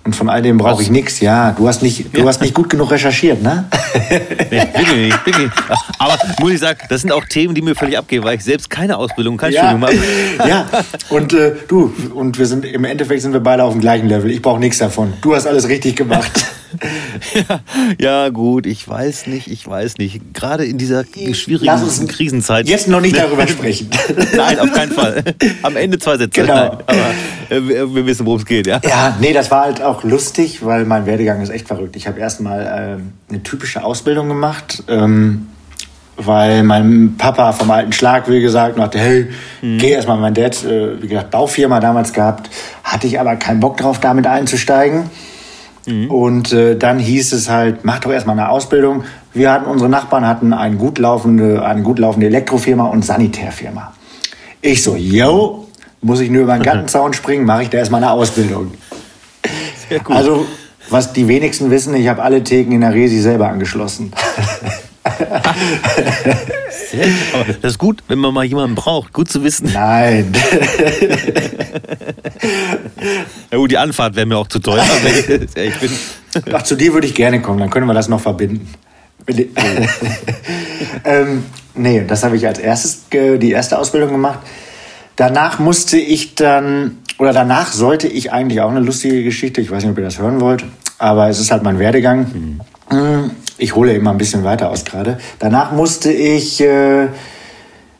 [0.05, 1.19] und von all dem brauche ich nichts.
[1.19, 3.65] Ja, du hast nicht, du hast nicht gut genug recherchiert, ne?
[4.49, 5.51] nee, wirklich nicht, wirklich.
[5.97, 8.69] Aber muss ich sagen, das sind auch Themen, die mir völlig abgehen, weil ich selbst
[8.69, 9.61] keine Ausbildung, kein ja.
[9.61, 9.97] Studium habe.
[10.49, 10.65] ja,
[11.09, 14.31] und äh, du, und wir sind im Endeffekt sind wir beide auf dem gleichen Level.
[14.31, 15.13] Ich brauche nichts davon.
[15.21, 16.45] Du hast alles richtig gemacht.
[17.33, 17.59] ja,
[17.99, 20.33] ja, gut, ich weiß nicht, ich weiß nicht.
[20.33, 21.03] Gerade in dieser
[21.33, 22.67] schwierigen uns Krisenzeit.
[22.67, 23.89] Jetzt noch nicht darüber sprechen.
[24.35, 25.23] Nein, auf keinen Fall.
[25.63, 26.41] Am Ende zwei Sätze.
[26.41, 26.53] Genau.
[26.53, 28.79] Nein, aber äh, wir, wir, wissen, worum es geht, ja.
[28.83, 31.95] Ja, nee, das war halt auch lustig, weil mein Werdegang ist echt verrückt.
[31.95, 34.83] Ich habe erstmal äh, eine typische Ausbildung gemacht.
[34.87, 35.47] Ähm,
[36.21, 39.27] weil mein Papa vom alten Schlag, wie gesagt, sagte, hey,
[39.61, 39.77] mhm.
[39.77, 40.17] geh erstmal.
[40.17, 42.49] Mein Dad, äh, wie gesagt, Baufirma damals gehabt,
[42.83, 45.09] hatte ich aber keinen Bock drauf, damit einzusteigen.
[45.89, 46.11] Mhm.
[46.11, 49.03] Und äh, dann hieß es halt, mach doch erstmal eine Ausbildung.
[49.33, 53.93] Wir hatten, unsere Nachbarn hatten eine gut laufende, eine gut laufende Elektrofirma und Sanitärfirma.
[54.61, 55.67] Ich so, yo,
[56.01, 58.71] muss ich nur über den Gartenzaun springen, mache ich da erstmal eine Ausbildung.
[59.89, 60.15] Sehr gut.
[60.15, 60.45] Also,
[60.89, 64.11] was die wenigsten wissen, ich habe alle Theken in der Resi selber angeschlossen.
[66.89, 67.07] Sehr,
[67.61, 69.13] das ist gut, wenn man mal jemanden braucht.
[69.13, 69.69] Gut zu wissen.
[69.73, 70.31] Nein.
[73.51, 74.85] ja gut, die Anfahrt wäre mir auch zu teuer.
[75.55, 75.91] ich bin
[76.53, 78.69] Ach, zu dir würde ich gerne kommen, dann können wir das noch verbinden.
[81.03, 84.39] ähm, nee, das habe ich als erstes die erste Ausbildung gemacht.
[85.15, 89.83] Danach musste ich dann, oder danach sollte ich eigentlich auch eine lustige Geschichte, ich weiß
[89.83, 90.63] nicht, ob ihr das hören wollt,
[90.97, 92.61] aber es ist halt mein Werdegang.
[92.89, 93.31] Mhm.
[93.59, 95.19] Ich hole immer ein bisschen weiter aus gerade.
[95.37, 97.07] Danach musste ich äh,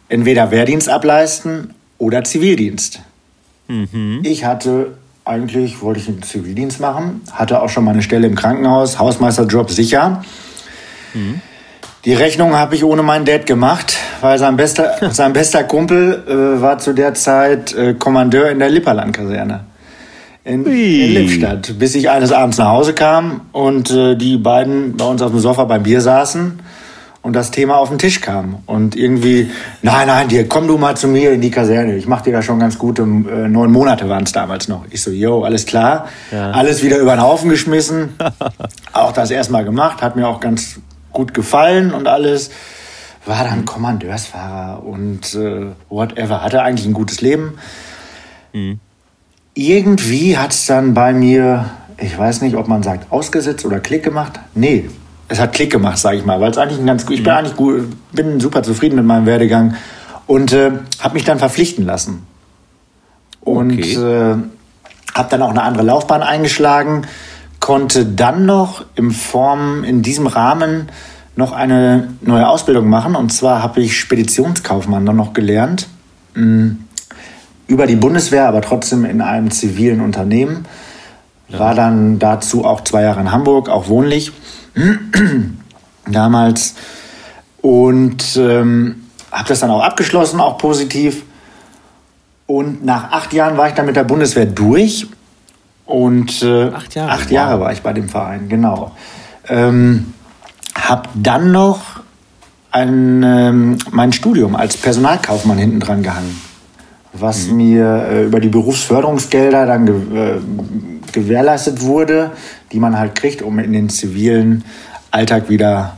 [0.07, 3.01] entweder Wehrdienst ableisten oder Zivildienst.
[3.67, 4.21] Mhm.
[4.23, 4.93] Ich hatte
[5.25, 9.69] eigentlich, wollte ich einen Zivildienst machen, hatte auch schon mal eine Stelle im Krankenhaus, Hausmeisterjob
[9.69, 10.23] sicher.
[11.13, 11.41] Mhm.
[12.05, 16.61] Die Rechnung habe ich ohne meinen Dad gemacht, weil sein bester, sein bester Kumpel äh,
[16.61, 19.65] war zu der Zeit äh, Kommandeur in der Lipperland-Kaserne
[20.43, 25.05] in, in Lippstadt, bis ich eines Abends nach Hause kam und äh, die beiden bei
[25.05, 26.59] uns auf dem Sofa beim Bier saßen
[27.21, 28.59] und das Thema auf den Tisch kam.
[28.65, 31.95] Und irgendwie, nein, nein, dir, komm du mal zu mir in die Kaserne.
[31.97, 34.85] Ich mach dir da schon ganz gute, äh, neun Monate waren es damals noch.
[34.89, 36.07] Ich so, yo, alles klar.
[36.31, 36.51] Ja.
[36.51, 38.15] Alles wieder über den Haufen geschmissen.
[38.93, 40.79] auch das erstmal gemacht, hat mir auch ganz
[41.11, 42.51] gut gefallen und alles.
[43.25, 46.41] War dann Kommandeursfahrer und äh, whatever.
[46.41, 47.57] Hatte eigentlich ein gutes Leben.
[48.53, 48.79] Mhm
[49.59, 54.03] irgendwie hat es dann bei mir, ich weiß nicht, ob man sagt, ausgesetzt oder Klick
[54.03, 54.39] gemacht.
[54.55, 54.89] Nee,
[55.27, 57.33] es hat Klick gemacht, sage ich mal, weil es eigentlich ein ganz gut, ich bin
[57.33, 57.37] mhm.
[57.37, 59.75] eigentlich gut, bin super zufrieden mit meinem Werdegang
[60.27, 62.25] und äh, habe mich dann verpflichten lassen.
[63.41, 63.95] Und okay.
[63.95, 64.37] äh,
[65.13, 67.01] habe dann auch eine andere Laufbahn eingeschlagen,
[67.59, 70.89] konnte dann noch im Form, in diesem Rahmen
[71.35, 73.15] noch eine neue Ausbildung machen.
[73.15, 75.87] Und zwar habe ich Speditionskaufmann dann noch gelernt.
[76.33, 76.85] Mhm
[77.69, 80.65] über die Bundeswehr, aber trotzdem in einem zivilen Unternehmen.
[81.49, 84.31] War dann dazu auch zwei Jahre in Hamburg, auch wohnlich
[86.07, 86.75] damals.
[87.61, 91.23] Und ähm, habe das dann auch abgeschlossen, auch positiv.
[92.47, 95.07] Und nach acht Jahren war ich dann mit der Bundeswehr durch.
[95.85, 98.91] Und äh, acht, Jahre, acht Jahre war ich bei dem Verein, genau.
[99.47, 100.13] Ähm,
[100.75, 101.81] habe dann noch
[102.71, 106.48] ein, ähm, mein Studium als Personalkaufmann hinten dran gehangen
[107.13, 107.57] was mhm.
[107.57, 110.39] mir äh, über die Berufsförderungsgelder dann ge äh,
[111.11, 112.31] gewährleistet wurde,
[112.71, 114.63] die man halt kriegt, um in den zivilen
[115.09, 115.97] Alltag wieder,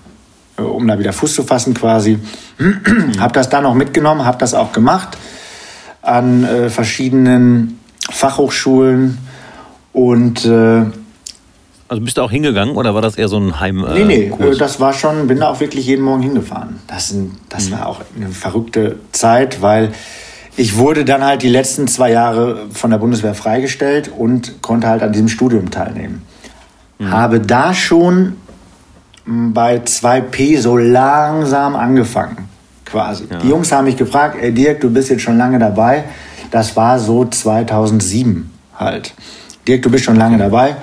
[0.57, 2.17] äh, um da wieder Fuß zu fassen quasi.
[2.57, 3.19] Mhm.
[3.19, 5.17] habe das dann auch mitgenommen, habe das auch gemacht
[6.01, 9.17] an äh, verschiedenen Fachhochschulen
[9.93, 10.85] und äh,
[11.91, 13.83] also bist du auch hingegangen oder war das eher so ein Heim?
[13.83, 14.57] Äh, nee, nee, Kurs?
[14.57, 16.79] das war schon, bin da auch wirklich jeden Morgen hingefahren.
[16.87, 17.13] Das,
[17.49, 17.71] das mhm.
[17.73, 19.91] war auch eine verrückte Zeit, weil
[20.57, 25.01] ich wurde dann halt die letzten zwei Jahre von der Bundeswehr freigestellt und konnte halt
[25.01, 26.23] an diesem Studium teilnehmen.
[26.99, 27.11] Mhm.
[27.11, 28.35] Habe da schon
[29.25, 32.49] bei 2P so langsam angefangen,
[32.85, 33.25] quasi.
[33.29, 33.37] Ja.
[33.37, 36.05] Die Jungs haben mich gefragt, ey Dirk, du bist jetzt schon lange dabei.
[36.51, 39.13] Das war so 2007 halt.
[39.67, 40.75] Dirk, du bist schon lange dabei.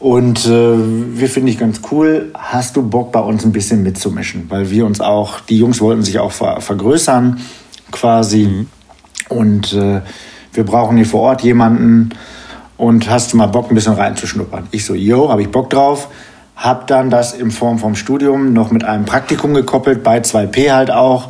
[0.00, 0.76] Und äh,
[1.18, 2.30] wir finden dich ganz cool.
[2.34, 4.46] Hast du Bock, bei uns ein bisschen mitzumischen?
[4.48, 7.40] Weil wir uns auch, die Jungs wollten sich auch ver vergrößern,
[7.90, 8.44] quasi.
[8.46, 8.66] Mhm.
[9.28, 10.00] Und äh,
[10.52, 12.10] wir brauchen hier vor Ort jemanden.
[12.76, 14.68] und hast du mal Bock, ein bisschen reinzuschnuppern?
[14.70, 16.08] Ich so, yo, habe ich Bock drauf.
[16.56, 20.90] Hab dann das in Form vom Studium noch mit einem Praktikum gekoppelt, bei 2P halt
[20.90, 21.28] auch.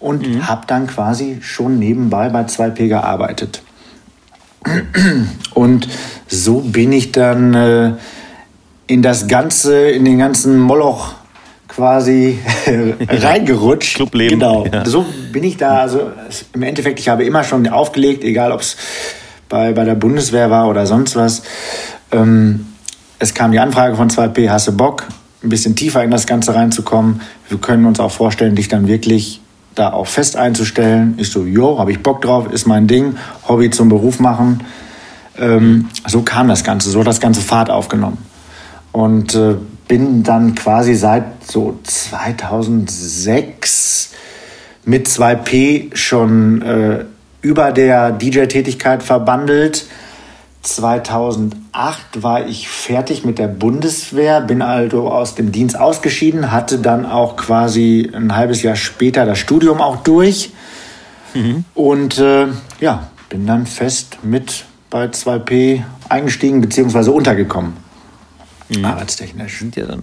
[0.00, 0.48] Und mhm.
[0.48, 3.62] hab dann quasi schon nebenbei bei 2P gearbeitet.
[5.54, 5.88] Und
[6.26, 7.92] so bin ich dann äh,
[8.86, 11.14] in das ganze, in den ganzen Moloch
[11.78, 12.40] quasi
[13.08, 13.94] reingerutscht.
[13.94, 14.40] Clubleben.
[14.40, 14.66] Genau.
[14.66, 14.84] Ja.
[14.84, 15.78] So bin ich da.
[15.78, 16.10] Also
[16.52, 18.76] im Endeffekt, ich habe immer schon aufgelegt, egal ob es
[19.48, 21.42] bei, bei der Bundeswehr war oder sonst was.
[22.10, 22.66] Ähm,
[23.20, 25.06] es kam die Anfrage von 2P, hast du Bock,
[25.44, 27.20] ein bisschen tiefer in das Ganze reinzukommen?
[27.48, 29.40] Wir können uns auch vorstellen, dich dann wirklich
[29.76, 31.14] da auch fest einzustellen.
[31.18, 33.14] Ich so, jo, habe ich Bock drauf, ist mein Ding,
[33.46, 34.64] Hobby zum Beruf machen.
[35.38, 38.18] Ähm, so kam das Ganze, so hat das Ganze Fahrt aufgenommen.
[38.90, 39.54] Und äh,
[39.88, 44.12] bin dann quasi seit so 2006
[44.84, 47.04] mit 2P schon äh,
[47.40, 49.86] über der DJ-Tätigkeit verbandelt.
[50.62, 57.06] 2008 war ich fertig mit der Bundeswehr, bin also aus dem Dienst ausgeschieden, hatte dann
[57.06, 60.50] auch quasi ein halbes Jahr später das Studium auch durch
[61.32, 61.64] mhm.
[61.74, 62.48] und äh,
[62.80, 67.10] ja, bin dann fest mit bei 2P eingestiegen bzw.
[67.10, 67.87] untergekommen.
[68.68, 68.84] Mhm.
[68.84, 69.58] Arbeitstechnisch.
[69.58, 70.02] Sind ja dann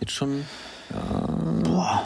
[0.00, 0.44] jetzt schon
[1.64, 2.02] Boah.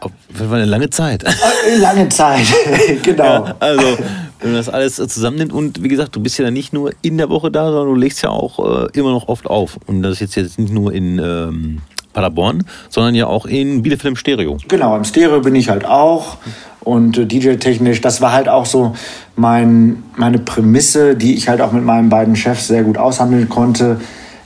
[0.00, 1.24] Auf jeden Fall eine lange Zeit.
[1.24, 2.46] Eine lange Zeit,
[3.02, 3.46] genau.
[3.46, 3.98] Ja, also,
[4.40, 7.30] wenn man das alles zusammennimmt und wie gesagt, du bist ja nicht nur in der
[7.30, 9.78] Woche da, sondern du legst ja auch äh, immer noch oft auf.
[9.86, 11.80] Und das ist jetzt nicht nur in ähm,
[12.12, 14.58] Paderborn, sondern ja auch in Bielefeld im Stereo.
[14.68, 16.36] Genau, im Stereo bin ich halt auch.
[16.80, 18.94] Und äh, DJ-technisch, das war halt auch so
[19.34, 24.00] mein, meine Prämisse, die ich halt auch mit meinen beiden Chefs sehr gut aushandeln konnte,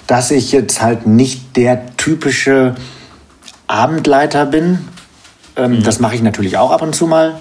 [0.07, 2.75] dass ich jetzt halt nicht der typische
[3.67, 4.79] Abendleiter bin.
[5.57, 5.83] Ähm, mhm.
[5.83, 7.41] Das mache ich natürlich auch ab und zu mal.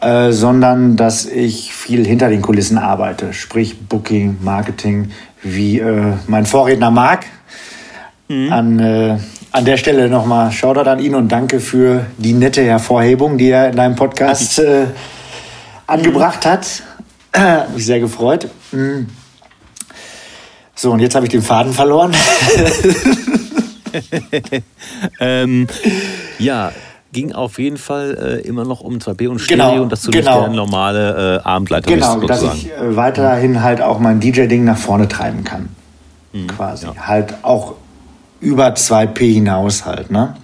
[0.00, 5.10] Äh, sondern dass ich viel hinter den Kulissen arbeite, sprich Booking, Marketing,
[5.42, 7.26] wie äh, mein Vorredner Marc.
[8.28, 8.52] Mhm.
[8.52, 9.18] An, äh,
[9.52, 13.68] an der Stelle nochmal Shoutout an ihn und danke für die nette Hervorhebung, die er
[13.68, 14.86] in deinem Podcast äh,
[15.86, 16.82] angebracht hat.
[17.34, 18.48] Hat mich sehr gefreut.
[18.72, 19.08] Mhm.
[20.80, 22.16] So, und jetzt habe ich den Faden verloren.
[25.20, 25.66] ähm,
[26.38, 26.72] ja,
[27.12, 30.10] ging auf jeden Fall äh, immer noch um 2B und Stereo genau, und dass du
[30.10, 30.36] genau.
[30.38, 32.28] nicht der normale äh, Abendleiter genau, bist.
[32.28, 35.68] Genau, dass ich äh, weiterhin halt auch mein DJ-Ding nach vorne treiben kann.
[36.32, 36.86] Mhm, quasi.
[36.86, 36.94] Ja.
[36.96, 37.74] Halt auch
[38.40, 40.34] über 2P hinaus halt, ne?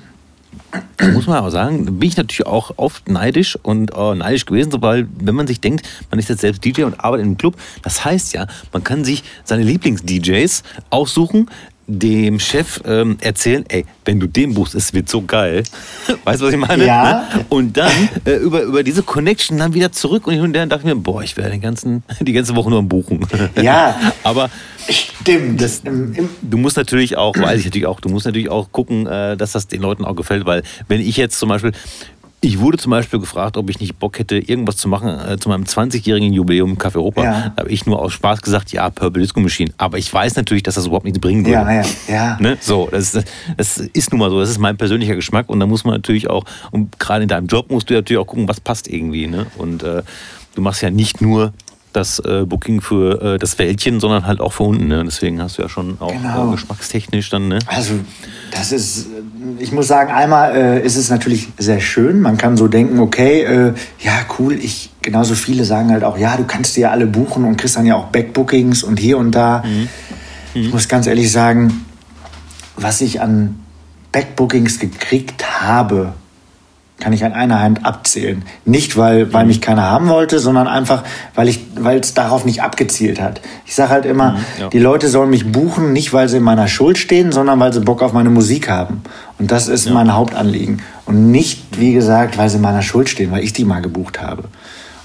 [1.12, 5.06] Muss man auch sagen, bin ich natürlich auch oft neidisch und äh, neidisch gewesen, weil
[5.18, 8.34] wenn man sich denkt, man ist jetzt selbst DJ und arbeitet einem Club, das heißt
[8.34, 11.50] ja, man kann sich seine Lieblings-DJs aussuchen,
[11.86, 15.62] dem Chef ähm, erzählen, ey, wenn du den buchst, es wird so geil.
[16.24, 16.84] weißt du, was ich meine?
[16.84, 17.28] Ja.
[17.32, 17.44] Ne?
[17.48, 17.92] Und dann
[18.24, 21.00] äh, über, über diese Connection dann wieder zurück und ich und dann dachte ich mir,
[21.00, 23.26] boah, ich werde den ganzen, die ganze Woche nur am Buchen.
[23.60, 23.98] Ja.
[24.22, 24.50] Aber
[24.88, 25.60] Stimmt.
[25.60, 29.36] Das, du musst natürlich auch, weiß ich natürlich auch, du musst natürlich auch gucken, äh,
[29.36, 31.72] dass das den Leuten auch gefällt, weil wenn ich jetzt zum Beispiel,
[32.46, 35.48] ich wurde zum Beispiel gefragt, ob ich nicht Bock hätte, irgendwas zu machen äh, zu
[35.48, 37.24] meinem 20-jährigen Jubiläum im Café Europa.
[37.24, 37.52] Ja.
[37.56, 39.72] Da habe ich nur aus Spaß gesagt, ja, Purple Disco Machine.
[39.78, 41.58] Aber ich weiß natürlich, dass das überhaupt nichts bringen würde.
[41.58, 42.36] Ja, ja, ja.
[42.40, 42.56] Ne?
[42.60, 43.18] So, das,
[43.56, 44.38] das ist nun mal so.
[44.38, 45.48] Das ist mein persönlicher Geschmack.
[45.48, 48.28] Und da muss man natürlich auch, und gerade in deinem Job musst du natürlich auch
[48.28, 49.26] gucken, was passt irgendwie.
[49.26, 49.46] Ne?
[49.58, 50.04] Und äh,
[50.54, 51.52] du machst ja nicht nur
[51.96, 54.88] das äh, Booking für äh, das Wäldchen, sondern halt auch für unten.
[54.88, 55.02] Ne?
[55.04, 56.48] Deswegen hast du ja schon auch genau.
[56.48, 57.48] äh, geschmackstechnisch dann.
[57.48, 57.58] Ne?
[57.66, 57.94] Also
[58.50, 59.06] das ist,
[59.58, 62.20] ich muss sagen, einmal äh, ist es natürlich sehr schön.
[62.20, 64.54] Man kann so denken, okay, äh, ja cool.
[64.54, 67.76] Ich genauso viele sagen halt auch, ja, du kannst dir ja alle buchen und kriegst
[67.76, 69.62] dann ja auch Backbookings und hier und da.
[69.64, 69.70] Mhm.
[69.72, 69.88] Mhm.
[70.54, 71.86] Ich muss ganz ehrlich sagen,
[72.76, 73.58] was ich an
[74.12, 76.12] Backbookings gekriegt habe
[76.98, 78.42] kann ich an einer Hand abzählen.
[78.64, 79.48] Nicht, weil, weil mhm.
[79.48, 81.02] mich keiner haben wollte, sondern einfach,
[81.34, 83.42] weil ich, weil es darauf nicht abgezielt hat.
[83.66, 84.68] Ich sage halt immer, mhm, ja.
[84.68, 87.80] die Leute sollen mich buchen, nicht weil sie in meiner Schuld stehen, sondern weil sie
[87.80, 89.02] Bock auf meine Musik haben.
[89.38, 89.92] Und das ist ja.
[89.92, 90.80] mein Hauptanliegen.
[91.04, 94.22] Und nicht, wie gesagt, weil sie in meiner Schuld stehen, weil ich die mal gebucht
[94.22, 94.44] habe.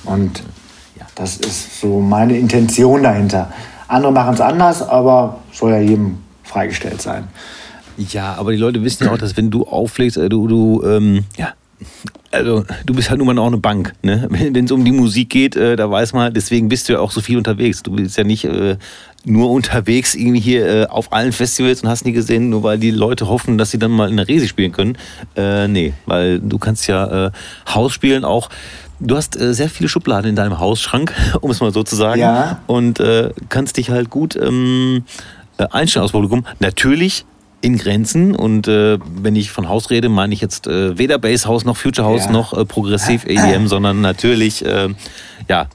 [0.06, 0.44] Und
[0.98, 3.52] ja, das ist so meine Intention dahinter.
[3.90, 7.28] Andere machen es anders, aber soll ja jedem freigestellt sein.
[7.98, 11.26] Ja, aber die Leute wissen ja auch, dass wenn du auflegst, äh, du, du ähm,
[11.38, 11.54] ja,
[12.32, 13.94] also du bist halt nun mal auch eine Bank.
[14.02, 14.28] Ne?
[14.30, 17.12] Wenn es um die Musik geht, äh, da weiß man, deswegen bist du ja auch
[17.12, 17.84] so viel unterwegs.
[17.84, 18.78] Du bist ja nicht äh,
[19.26, 22.92] nur unterwegs irgendwie hier äh, auf allen Festivals und hast nie gesehen, nur weil die
[22.92, 24.98] Leute hoffen, dass sie dann mal in der Resi spielen können.
[25.36, 27.32] Äh, nee, weil du kannst ja äh,
[27.68, 28.50] Haus spielen auch.
[29.00, 32.22] Du hast äh, sehr viele Schubladen in deinem Hausschrank, um es mal so zu sagen.
[32.22, 32.62] Ja.
[32.68, 35.04] Und äh, kannst dich halt gut ähm,
[35.58, 36.46] äh, einstellen aus Publikum.
[36.60, 37.26] Natürlich
[37.62, 38.36] in Grenzen.
[38.36, 41.78] Und äh, wenn ich von Haus rede, meine ich jetzt äh, weder Bass House noch
[41.78, 42.32] Future House ja.
[42.32, 44.90] noch äh, Progressiv EDM, sondern natürlich äh,
[45.48, 45.68] ja,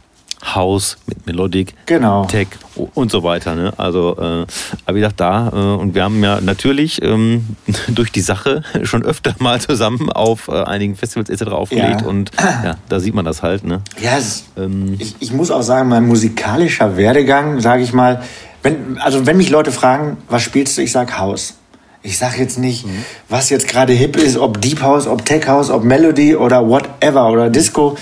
[0.55, 2.27] House, mit Melodic, genau.
[2.27, 2.49] Tech
[2.95, 3.55] und so weiter.
[3.55, 3.73] Ne?
[3.79, 4.47] Also, äh,
[4.85, 7.57] aber wie gesagt, da, äh, und wir haben ja natürlich ähm,
[7.89, 11.51] durch die Sache schon öfter mal zusammen auf äh, einigen Festivals etc.
[11.53, 12.07] aufgelegt Ja.
[12.07, 13.65] und ja, da sieht man das halt.
[13.65, 13.81] Ne?
[14.01, 14.97] Ja, es, Ähm.
[14.99, 18.23] ich, ich muss auch sagen, mein musikalischer Werdegang, sage ich mal,
[18.63, 21.55] wenn, also wenn mich Leute fragen, was spielst du, ich sag House.
[22.07, 22.87] Ich sage jetzt nicht,
[23.29, 27.33] was jetzt gerade hip ist, ob Deep House, ob Tech House, ob Melody oder whatever
[27.33, 27.97] oder Disco.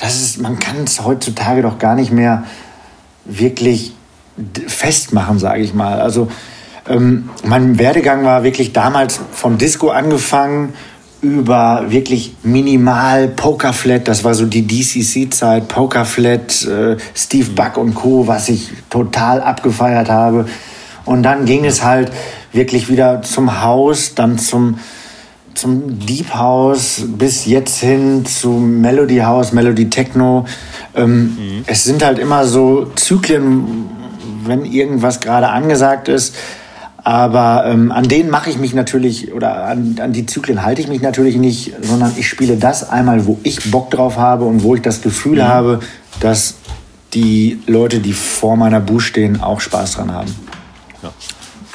[0.00, 2.44] Das ist, man kann es heutzutage doch gar nicht mehr
[3.26, 3.92] wirklich
[4.66, 6.00] festmachen, sage ich mal.
[6.00, 6.28] Also
[6.88, 10.72] ähm, mein Werdegang war wirklich damals vom Disco angefangen
[11.20, 18.26] über wirklich minimal Pokerflat, das war so die DCC-Zeit, Pokerflat, äh, Steve Buck und Co.,
[18.26, 20.46] was ich total abgefeiert habe.
[21.06, 22.12] Und dann ging es halt
[22.52, 24.78] wirklich wieder zum Haus, dann zum,
[25.54, 30.44] zum Deep House bis jetzt hin zu Melody House, Melody Techno.
[30.94, 33.86] Ähm, Es sind halt immer so Zyklen,
[34.44, 36.34] wenn irgendwas gerade angesagt ist.
[36.96, 40.88] Aber ähm, an denen mache ich mich natürlich, oder an, an die Zyklen halte ich
[40.88, 44.74] mich natürlich nicht, sondern ich spiele das einmal, wo ich Bock drauf habe und wo
[44.74, 45.78] ich das Gefühl habe,
[46.18, 46.54] dass
[47.14, 50.34] die Leute, die vor meiner Booth stehen, auch Spaß dran haben.
[51.06, 51.12] Ja.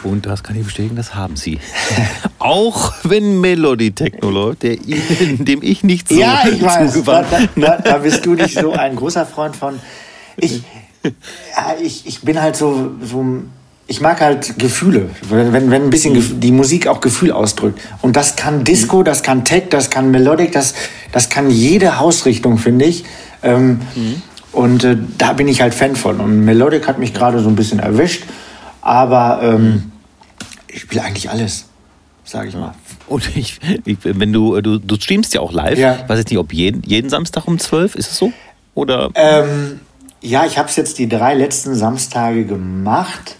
[0.03, 1.59] Und das kann ich bestätigen, das haben sie.
[2.39, 7.03] Auch wenn Melody Techno läuft, der, dem ich nicht so Ja, ich weiß.
[7.03, 7.25] Da,
[7.55, 9.79] da, da, bist du nicht so ein großer Freund von.
[10.37, 10.63] Ich,
[11.03, 13.43] ja, ich, ich bin halt so, so.
[13.87, 17.81] Ich mag halt Gefühle, wenn, wenn ein bisschen die Musik auch Gefühl ausdrückt.
[18.01, 20.75] Und das kann Disco, das kann Tech, das kann Melodic, das,
[21.11, 23.03] das kann jede Hausrichtung, finde ich.
[23.43, 23.81] Ähm,
[24.53, 26.21] Und äh, da bin ich halt Fan von.
[26.21, 28.23] Und Melodic hat mich gerade so ein bisschen erwischt.
[28.81, 29.91] Aber ähm,
[30.67, 31.65] ich spiele eigentlich alles,
[32.23, 32.73] sage ich mal.
[33.07, 35.77] Und ich, ich, wenn du, du, du streamst ja auch live.
[35.77, 35.99] Ja.
[36.01, 38.31] Ich weiß jetzt nicht, ob jeden, jeden Samstag um 12, ist es so?
[38.73, 39.09] Oder?
[39.15, 39.81] Ähm,
[40.21, 43.35] ja, ich habe es jetzt die drei letzten Samstage gemacht,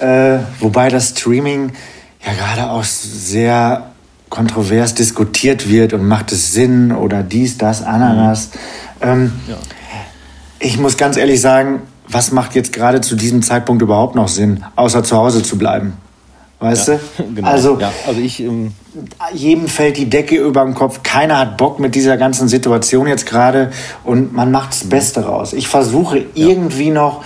[0.00, 1.72] äh, wobei das Streaming
[2.24, 3.90] ja gerade auch sehr
[4.28, 8.50] kontrovers diskutiert wird und macht es Sinn oder dies, das, Ananas.
[9.00, 9.32] Ähm,
[10.62, 14.64] Ich muss ganz ehrlich sagen, was macht jetzt gerade zu diesem Zeitpunkt überhaupt noch Sinn,
[14.76, 15.94] außer zu Hause zu bleiben?
[16.58, 17.00] Weißt du?
[17.34, 17.48] genau.
[17.48, 18.72] Also ja, also ich, ähm,
[19.32, 21.02] jedem fällt die Decke über den Kopf.
[21.02, 23.70] Keiner hat Bock mit dieser ganzen Situation jetzt gerade
[24.04, 25.52] und man macht das Beste raus.
[25.54, 27.24] Ich versuche irgendwie noch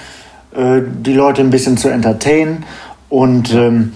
[0.54, 2.64] äh, die Leute ein bisschen zu entertainen
[3.08, 3.92] und ähm,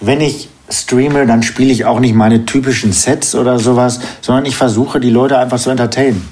[0.00, 4.56] wenn ich streame, dann spiele ich auch nicht meine typischen Sets oder sowas, sondern ich
[4.56, 6.26] versuche die Leute einfach zu entertainen.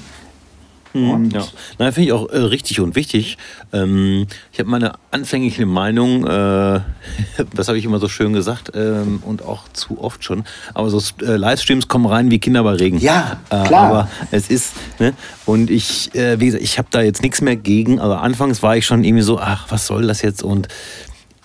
[1.05, 1.45] Und ja.
[1.79, 3.37] Nein, finde ich auch äh, richtig und wichtig.
[3.73, 6.79] Ähm, ich habe meine anfängliche Meinung, äh,
[7.55, 10.43] das habe ich immer so schön gesagt ähm, und auch zu oft schon,
[10.73, 12.99] aber so äh, Livestreams kommen rein wie Kinder bei Regen.
[12.99, 13.89] Ja, Äh, klar.
[13.89, 15.13] aber es ist, ne?
[15.45, 18.75] und ich, äh, wie gesagt, ich habe da jetzt nichts mehr gegen, aber anfangs war
[18.77, 20.67] ich schon irgendwie so, ach, was soll das jetzt und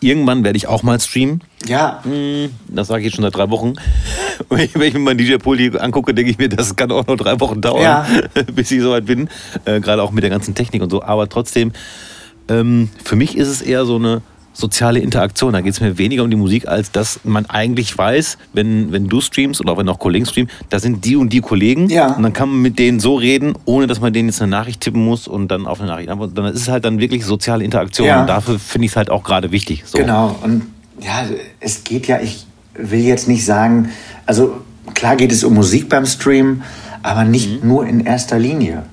[0.02, 1.42] irgendwann werde ich auch mal streamen.
[1.66, 3.74] ja, Hm, Das sage ich jetzt schon seit drei Wochen.
[4.48, 7.38] Wenn ich mir meinen DJ-Pool hier angucke, denke ich mir, das kann auch noch drei
[7.40, 8.06] Wochen dauern, Ja.
[8.54, 9.28] bis ich soweit bin.
[9.64, 11.02] Äh, Gerade auch mit der ganzen Technik und so.
[11.02, 11.72] Aber trotzdem,
[12.48, 14.22] ähm, für mich ist es eher so eine
[14.52, 15.52] soziale Interaktion.
[15.52, 19.08] Da geht es mir weniger um die Musik, als dass man eigentlich weiß, wenn, wenn
[19.08, 21.88] du streamst oder auch wenn auch Kollegen streamen, da sind die und die Kollegen.
[21.88, 22.12] Ja.
[22.12, 24.80] Und dann kann man mit denen so reden, ohne dass man denen jetzt eine Nachricht
[24.80, 26.34] tippen muss und dann auf eine Nachricht antworten.
[26.34, 28.06] Dann ist es halt dann wirklich soziale Interaktion.
[28.06, 28.20] Ja.
[28.20, 29.84] Und dafür finde ich es halt auch gerade wichtig.
[29.86, 29.98] So.
[29.98, 30.62] Genau, und
[31.00, 31.24] ja,
[31.60, 33.90] es geht ja, ich will jetzt nicht sagen,
[34.26, 34.60] also
[34.94, 36.62] klar geht es um Musik beim Stream,
[37.02, 38.84] aber nicht nur in erster Linie.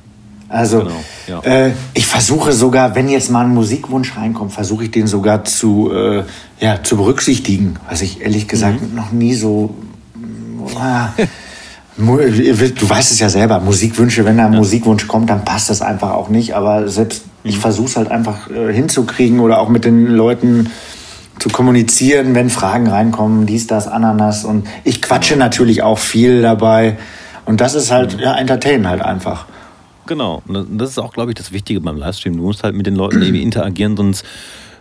[0.49, 1.39] Also Genau, ja.
[1.67, 5.91] äh, ich versuche sogar, wenn jetzt mal ein Musikwunsch reinkommt, versuche ich den sogar zu,
[5.93, 6.23] äh,
[6.59, 9.75] ja, zu berücksichtigen, was ich ehrlich gesagt noch nie so...
[11.97, 12.17] Mu-
[12.77, 16.11] Du weißt es ja selber, Musikwünsche, wenn da ein Musikwunsch kommt, dann passt das einfach
[16.13, 16.55] auch nicht.
[16.55, 20.69] Aber selbst ich versuche es halt einfach äh, hinzukriegen oder auch mit den Leuten
[21.39, 24.45] zu kommunizieren, wenn Fragen reinkommen, dies, das, Ananas.
[24.45, 26.97] Und ich quatsche natürlich auch viel dabei.
[27.45, 29.45] Und das ist halt, ja, entertainen halt einfach.
[30.09, 32.35] Genau, und das- ist auch, glaube ich, das Wichtige beim Livestream.
[32.35, 34.25] Du musst halt mit den Leuten irgendwie interagieren, sonst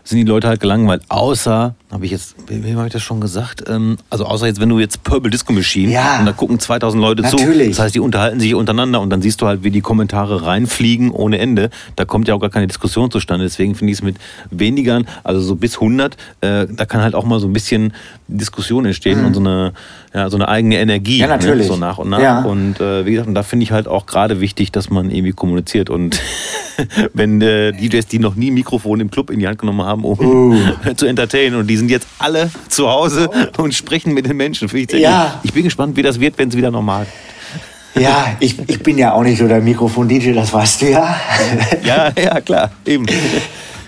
[0.03, 1.03] sind die Leute halt gelangweilt.
[1.11, 3.64] Außer, habe ich jetzt, wem habe ich das schon gesagt?
[3.66, 6.18] Ähm, also außer jetzt, wenn du jetzt Purple Disco Machine Ja.
[6.18, 7.68] und da gucken 2000 Leute Natürlich.
[7.68, 7.68] zu.
[7.70, 11.11] Das heißt, die unterhalten sich untereinander und dann siehst du halt, wie die Kommentare reinfliegen
[11.11, 11.70] ohne Ende.
[11.97, 13.47] Da kommt ja auch gar keine Diskussion zustande.
[13.47, 14.16] Deswegen finde ich es mit
[14.51, 17.95] wenigern, also so bis 100, äh, da kann halt auch mal so ein bisschen
[18.28, 19.72] Diskussion entstehen und so eine,
[20.12, 21.14] ja, so eine eigene Energie.
[21.14, 21.20] Mhm.
[21.20, 21.68] Ja, natürlich.
[21.68, 22.20] Ne, so nach und nach.
[22.20, 22.43] Ja.
[22.43, 25.32] Und äh, wie gesagt, und da finde ich halt auch gerade wichtig, dass man irgendwie
[25.32, 25.89] kommuniziert.
[25.89, 26.20] Und
[27.14, 30.18] wenn äh, DJs, die noch nie Mikrofon im Club in die Hand genommen haben, um
[30.18, 30.57] Uh.
[30.97, 34.68] zu entertainen, und die sind jetzt alle zu Hause und sprechen mit den Menschen.
[34.74, 35.41] Ich, Ja.
[35.43, 37.07] ich bin gespannt, wie das wird, wenn es wieder normal
[37.95, 41.16] Ja, ich, ich bin ja auch nicht so der Mikrofon-DJ, das weißt du ja.
[41.85, 43.07] ja, ja, klar, eben.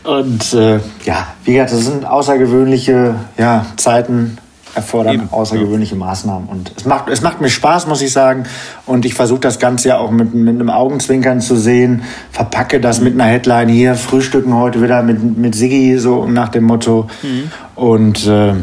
[0.04, 4.38] Und äh, ja, wie gesagt, das sind außergewöhnliche ja, Zeiten,
[4.74, 5.98] erfordern Eben, außergewöhnliche ja.
[5.98, 6.48] Maßnahmen.
[6.48, 8.44] Und es macht, es macht mir Spaß, muss ich sagen.
[8.86, 12.02] Und ich versuche das Ganze ja auch mit, mit einem Augenzwinkern zu sehen.
[12.30, 16.64] Verpacke das mit einer Headline hier, frühstücken heute wieder mit, mit Siggi, so nach dem
[16.64, 17.08] Motto.
[17.22, 17.50] Mhm.
[17.74, 18.54] Und äh,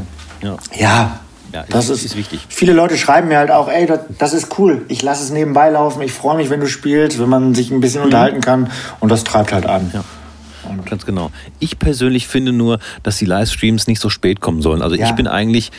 [0.42, 0.58] ja.
[0.76, 1.20] ja.
[1.54, 2.46] Ja, das ist, ist, wichtig.
[2.50, 4.86] Viele Leute schreiben mir halt auch, ey, das, das ist cool.
[4.90, 6.02] Ich lasse es nebenbei laufen.
[6.02, 8.08] Ich freue mich, wenn du spielst, wenn man sich ein bisschen mhm.
[8.08, 8.70] unterhalten kann.
[9.00, 9.90] Und das treibt halt an.
[9.94, 10.04] Ja.
[10.86, 11.32] Ganz genau.
[11.60, 14.82] Ich persönlich finde nur, dass die Livestreams nicht so spät kommen sollen.
[14.82, 15.08] Also ja.
[15.08, 15.72] ich bin eigentlich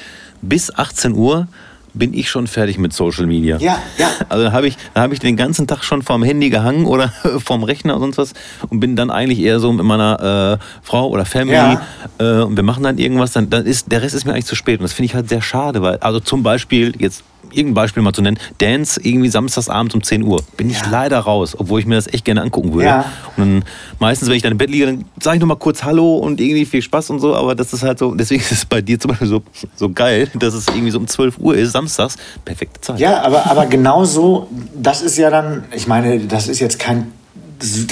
[0.42, 1.48] bis 18 Uhr
[1.94, 3.58] bin ich schon fertig mit Social Media.
[3.58, 4.08] Ja, ja.
[4.28, 7.08] Also da habe ich, hab ich den ganzen Tag schon vorm Handy gehangen oder
[7.44, 8.32] vorm Rechner und sonst was
[8.68, 11.80] und bin dann eigentlich eher so mit meiner äh, Frau oder Family ja.
[12.18, 14.54] äh, und wir machen dann irgendwas, dann, dann ist der Rest ist mir eigentlich zu
[14.54, 18.02] spät und das finde ich halt sehr schade, weil also zum Beispiel jetzt irgendein Beispiel
[18.02, 20.42] mal zu nennen, Dance irgendwie samstagsabends um 10 Uhr.
[20.56, 22.86] Bin ich leider raus, obwohl ich mir das echt gerne angucken würde.
[22.86, 23.04] Ja.
[23.36, 23.64] Und dann,
[23.98, 26.64] meistens, wenn ich dann im Bett liege, dann sage ich nochmal kurz Hallo und irgendwie
[26.64, 29.10] viel Spaß und so, aber das ist halt so, deswegen ist es bei dir zum
[29.10, 29.42] Beispiel so,
[29.74, 33.00] so geil, dass es irgendwie so um 12 Uhr ist, samstags, perfekte Zeit.
[33.00, 37.12] Ja, aber, aber genau so, das ist ja dann, ich meine, das ist jetzt kein,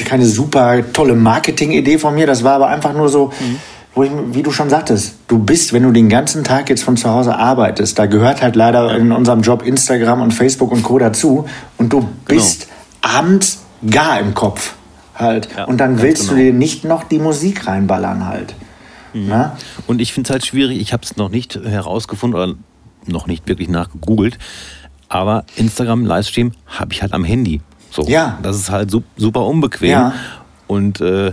[0.04, 3.57] keine super tolle Marketing-Idee von mir, das war aber einfach nur so, mhm
[3.97, 6.99] wo ich, wie du schon sagtest, du bist, wenn du den ganzen Tag jetzt von
[6.99, 10.99] zu Hause arbeitest, da gehört halt leider in unserem Job Instagram und Facebook und Co.
[10.99, 11.47] dazu
[11.78, 12.11] und du genau.
[12.26, 12.68] bist
[13.01, 13.14] genau.
[13.18, 14.74] abends gar im Kopf
[15.14, 15.49] halt.
[15.57, 16.36] Ja, und dann willst genau.
[16.36, 18.55] du dir nicht noch die Musik reinballern halt.
[19.14, 19.47] Mhm.
[19.86, 22.55] Und ich finde es halt schwierig, ich habe es noch nicht herausgefunden oder
[23.07, 24.36] noch nicht wirklich nachgegoogelt,
[25.09, 27.62] aber Instagram Livestream habe ich halt am Handy.
[27.90, 28.03] So.
[28.03, 28.38] Ja.
[28.42, 29.88] Das ist halt super unbequem.
[29.88, 30.12] Ja.
[30.66, 31.32] Und äh,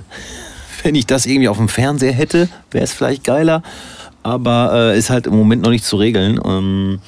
[0.84, 3.63] wenn ich das irgendwie auf dem Fernseher hätte, wäre es vielleicht geiler.
[4.21, 6.39] Aber äh, ist halt im Moment noch nicht zu regeln.
[6.45, 6.99] Ähm,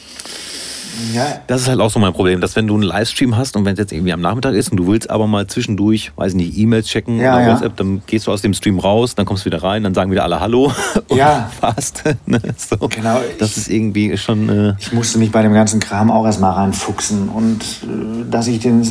[1.13, 1.39] ja.
[1.47, 3.73] Das ist halt auch so mein Problem, dass wenn du einen Livestream hast und wenn
[3.73, 6.87] es jetzt irgendwie am Nachmittag ist und du willst aber mal zwischendurch, weiß nicht, E-Mails
[6.87, 7.53] checken ja, oder ja.
[7.53, 10.11] WhatsApp, dann gehst du aus dem Stream raus, dann kommst du wieder rein, dann sagen
[10.11, 10.71] wieder alle Hallo
[11.07, 11.49] und ja.
[11.59, 12.03] fast.
[12.27, 12.39] Ne?
[12.57, 12.87] So.
[12.87, 13.19] Genau.
[13.39, 14.49] Das ich, ist irgendwie schon.
[14.49, 18.59] Äh ich musste mich bei dem ganzen Kram auch erstmal reinfuchsen und äh, dass ich
[18.59, 18.81] den,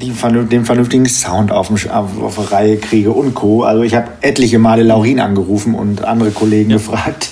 [0.00, 0.12] die,
[0.50, 3.64] den vernünftigen Sound auf, auf, auf Reihe kriege und Co.
[3.64, 7.28] Also ich habe etliche Male Laurin angerufen und andere Kollegen gefragt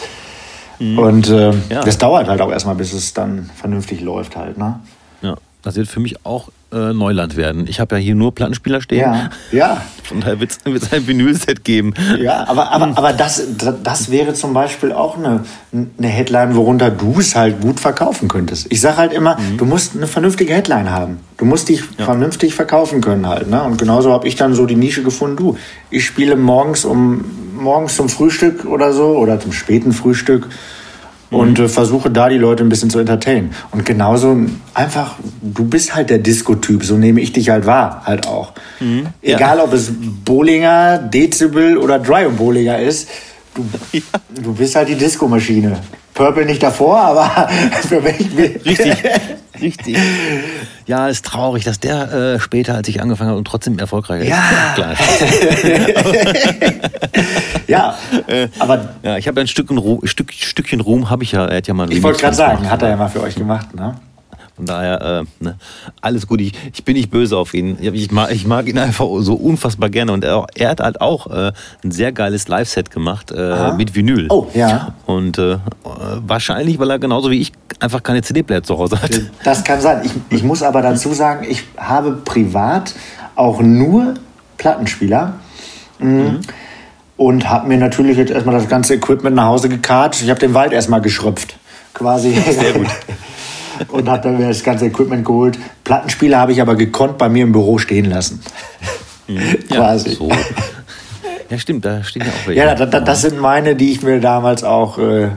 [0.79, 0.99] Mhm.
[0.99, 1.83] Und äh, ja.
[1.83, 4.59] das dauert halt auch erstmal, bis es dann vernünftig läuft halt.
[4.59, 4.81] Ne?
[5.23, 7.67] Ja, das wird für mich auch äh, Neuland werden.
[7.67, 9.01] Ich habe ja hier nur Plattenspieler stehen.
[9.01, 9.83] Ja, ja.
[10.05, 11.93] Von daher wird es ein Vinylset geben.
[12.21, 13.43] Ja, aber, aber, aber das,
[13.83, 15.41] das wäre zum Beispiel auch eine,
[15.73, 18.69] eine Headline, worunter du es halt gut verkaufen könntest.
[18.71, 19.57] Ich sage halt immer, mhm.
[19.57, 21.19] du musst eine vernünftige Headline haben.
[21.37, 22.05] Du musst dich ja.
[22.05, 23.51] vernünftig verkaufen können halt.
[23.51, 23.61] Ne?
[23.65, 25.37] Und genauso habe ich dann so die Nische gefunden.
[25.37, 25.57] Du,
[25.91, 27.25] ich spiele morgens um
[27.57, 30.49] morgens zum Frühstück oder so oder zum späten Frühstück
[31.31, 33.53] und äh, versuche da die Leute ein bisschen zu entertainen.
[33.73, 34.37] Und genauso
[34.75, 38.53] einfach, du bist halt der Disco-Typ, so nehme ich dich halt wahr, halt auch.
[38.81, 39.07] Mhm.
[39.23, 39.65] Egal, ja.
[39.65, 39.91] ob es
[40.25, 43.09] Bollinger, Dezibel oder Dry und Bollinger ist,
[43.55, 44.01] du, ja.
[44.43, 45.79] du bist halt die Disco-Maschine.
[46.15, 47.49] Purple nicht davor, aber
[47.89, 48.19] für mich.
[48.65, 48.95] Richtig,
[49.61, 49.99] richtig.
[50.87, 54.29] Ja, ist traurig, dass der äh, später, als ich angefangen habe, und trotzdem erfolgreich ist.
[54.29, 54.95] Ja, klar.
[57.67, 58.95] ja, äh, aber.
[59.03, 59.69] Ja, ich habe ein Stück,
[60.05, 61.45] Stück, Stückchen Ruhm, habe ich ja.
[61.47, 63.75] Er hat ja mal ich wollte gerade sagen, hat er ja mal für euch gemacht,
[63.75, 63.97] ne?
[64.57, 65.57] Von daher, äh, ne,
[66.01, 66.41] alles gut.
[66.41, 67.77] Ich, ich bin nicht böse auf ihn.
[67.81, 70.13] Ich mag, ich mag ihn einfach so unfassbar gerne.
[70.13, 71.53] Und er, er hat halt auch äh,
[71.85, 74.29] ein sehr geiles Live-Set gemacht äh, mit Vinyl.
[74.31, 74.95] Oh, ja.
[75.05, 75.59] Und äh,
[76.27, 79.11] wahrscheinlich, weil er genauso wie ich einfach keine CD-Player zu Hause hat.
[79.45, 80.01] Das kann sein.
[80.05, 82.95] Ich, ich muss aber dazu sagen, ich habe privat
[83.35, 84.15] auch nur
[84.57, 85.35] Plattenspieler.
[85.99, 86.09] Mhm.
[86.09, 86.41] mhm.
[87.19, 90.21] Und habe mir natürlich jetzt erstmal das ganze Equipment nach Hause gekarrt.
[90.21, 91.57] Ich habe den Wald erstmal geschröpft.
[91.95, 92.35] Quasi.
[92.35, 92.89] Sehr gut.
[93.89, 95.59] und habe dann mir das ganze Equipment geholt.
[95.85, 98.41] Plattenspieler habe ich aber gekonnt bei mir im Büro stehen lassen.
[99.29, 99.69] Mhm.
[99.69, 100.11] Quasi.
[100.11, 100.31] Ja, so.
[101.51, 102.61] ja, stimmt, da stehen ja auch welche.
[102.61, 105.31] Ja, das, das, sind meine, die ich mir damals auch, äh,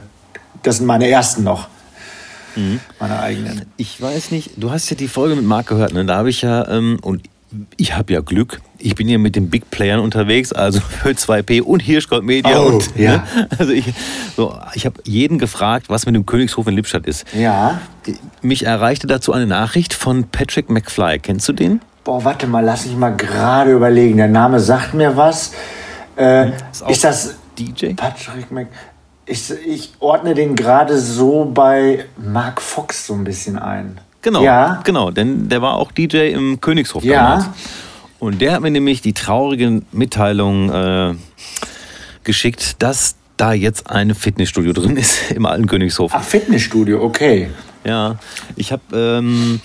[0.64, 1.68] das sind meine ersten noch.
[2.56, 2.80] Mhm.
[3.00, 3.66] Meine eigenen.
[3.78, 6.06] Ich weiß nicht, du hast ja die Folge mit Marc gehört, ne?
[6.06, 7.24] Da habe ich ja, ähm, und
[7.78, 8.62] ich habe ja Glück.
[8.78, 12.60] Ich bin ja mit den Big Playern unterwegs, also für 2P und Hirschgold Media.
[12.60, 13.18] Oh, und, ja.
[13.18, 13.48] Ne?
[13.58, 13.86] Also ich,
[14.36, 17.26] so, ich habe jeden gefragt, was mit dem Königshof in Lippstadt ist.
[17.34, 17.82] Ja.
[18.42, 21.20] Mich erreichte dazu eine Nachricht von Patrick McFly.
[21.20, 21.82] Kennst du den?
[22.04, 24.18] Boah, warte mal, lass mich mal gerade überlegen.
[24.18, 25.54] Der Name sagt mir was.
[26.16, 27.94] Äh, ist, ist, das DJ?
[27.94, 28.68] Patrick McFly.
[29.26, 34.00] Ich, ich ordne den gerade so bei Mark Fox so ein bisschen ein.
[34.22, 34.82] Genau, ja.
[34.84, 37.24] genau, denn der war auch DJ im Königshof ja.
[37.24, 37.46] damals.
[38.20, 41.16] Und der hat mir nämlich die traurige Mitteilung äh,
[42.26, 46.12] geschickt, dass da jetzt ein Fitnessstudio drin ist im alten Königshof.
[46.14, 47.50] Ach, Fitnessstudio, okay.
[47.86, 48.18] Ja,
[48.58, 49.62] ich habe ähm,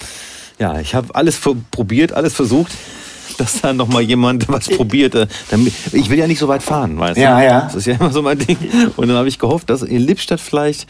[0.61, 1.41] Ja, ich habe alles
[1.73, 2.73] probiert, alles versucht,
[3.39, 5.17] dass da noch mal jemand was probiert.
[5.17, 5.27] Äh,
[5.91, 7.43] ich will ja nicht so weit fahren, weißt ja, du?
[7.43, 7.61] Ja, ja.
[7.63, 8.57] Das ist ja immer so mein Ding.
[8.97, 10.87] Und dann habe ich gehofft, dass in Lippstadt vielleicht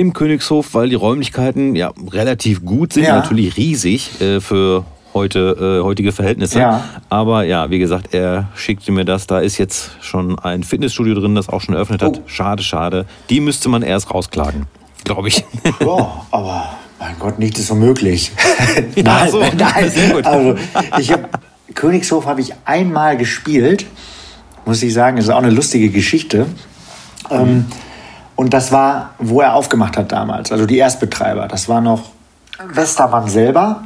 [0.00, 3.16] im Königshof, weil die Räumlichkeiten ja relativ gut sind, ja.
[3.16, 6.58] natürlich riesig äh, für heute, äh, heutige Verhältnisse.
[6.58, 6.84] Ja.
[7.10, 9.26] Aber ja, wie gesagt, er schickte mir das.
[9.26, 12.18] Da ist jetzt schon ein Fitnessstudio drin, das auch schon eröffnet hat.
[12.18, 12.22] Oh.
[12.24, 13.04] Schade, schade.
[13.28, 14.66] Die müsste man erst rausklagen,
[15.04, 15.44] glaube ich.
[15.80, 18.32] Ja, aber mein Gott, nichts ist unmöglich.
[18.96, 19.38] Ja, nein, so.
[19.58, 19.90] nein.
[19.90, 20.24] Sehr gut.
[20.24, 20.56] Also,
[20.98, 21.40] ich hab,
[21.74, 23.84] Königshof habe ich einmal gespielt,
[24.64, 25.16] muss ich sagen.
[25.16, 26.46] Das ist auch eine lustige Geschichte.
[27.28, 27.36] Mhm.
[27.36, 27.64] Ähm,
[28.40, 31.46] und das war, wo er aufgemacht hat damals, also die Erstbetreiber.
[31.46, 32.04] Das war noch
[32.72, 33.82] Westermann selber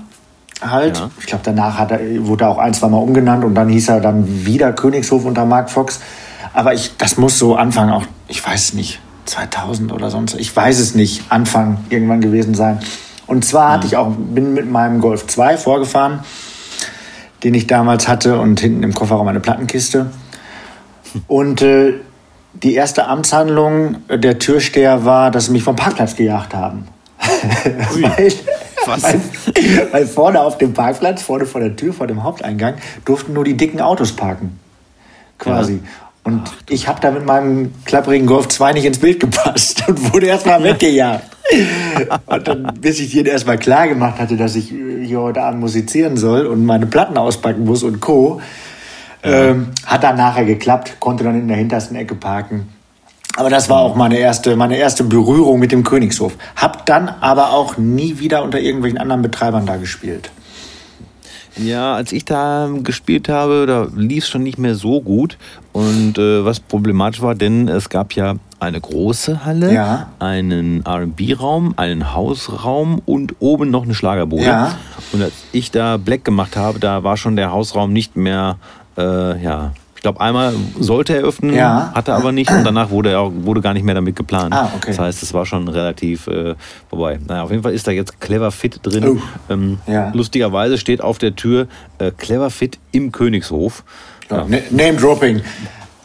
[0.62, 0.96] halt.
[0.96, 1.10] Ja.
[1.18, 3.88] Ich glaube, danach hat er, wurde er auch ein, zwei Mal umgenannt und dann hieß
[3.88, 5.98] er dann wieder Königshof unter Mark Fox.
[6.52, 10.54] Aber ich, das muss so Anfang auch, ich weiß es nicht, 2000 oder sonst, ich
[10.54, 12.78] weiß es nicht, Anfang irgendwann gewesen sein.
[13.26, 16.20] Und zwar hatte ich auch, bin mit meinem Golf 2 vorgefahren,
[17.42, 20.12] den ich damals hatte und hinten im Kofferraum eine Plattenkiste.
[21.26, 21.94] Und äh,
[22.62, 26.88] die erste Amtshandlung der Türsteher war, dass sie mich vom Parkplatz gejagt haben.
[27.90, 28.32] weil,
[28.86, 29.20] weil,
[29.92, 32.74] weil, vorne auf dem Parkplatz, vorne vor der Tür, vor dem Haupteingang,
[33.04, 34.58] durften nur die dicken Autos parken.
[35.38, 35.74] Quasi.
[35.74, 35.78] Ja.
[36.24, 40.12] Und Ach, ich habe da mit meinem klapprigen Golf 2 nicht ins Bild gepasst und
[40.12, 41.24] wurde erstmal weggejagt.
[42.26, 46.16] und dann, bis ich dir erstmal klar gemacht hatte, dass ich hier heute Abend musizieren
[46.16, 48.40] soll und meine Platten auspacken muss und Co.,
[49.24, 52.68] ähm, hat dann nachher geklappt, konnte dann in der hintersten Ecke parken.
[53.36, 56.34] Aber das war auch meine erste, meine erste Berührung mit dem Königshof.
[56.54, 60.30] Hab dann aber auch nie wieder unter irgendwelchen anderen Betreibern da gespielt.
[61.56, 65.38] Ja, als ich da gespielt habe, da lief es schon nicht mehr so gut.
[65.72, 70.08] Und äh, was problematisch war, denn es gab ja eine große Halle, ja.
[70.18, 74.44] einen RB-Raum, einen Hausraum und oben noch eine Schlagerbude.
[74.44, 74.78] Ja.
[75.12, 78.56] Und als ich da Black gemacht habe, da war schon der Hausraum nicht mehr
[78.96, 79.72] äh, ja,
[80.04, 81.90] glaube, einmal sollte er öffnen, ja.
[81.94, 84.52] hat er aber nicht und danach wurde er wurde gar nicht mehr damit geplant.
[84.54, 84.88] Ah, okay.
[84.88, 86.54] Das heißt, es war schon relativ äh,
[86.90, 87.18] vorbei.
[87.26, 89.18] Naja, auf jeden Fall ist da jetzt Clever Fit drin.
[89.18, 89.52] Oh.
[89.52, 90.10] Ähm, ja.
[90.12, 91.68] Lustigerweise steht auf der Tür
[91.98, 93.82] äh, Clever Fit im Königshof.
[94.30, 94.46] Ja.
[94.70, 95.40] Name Dropping.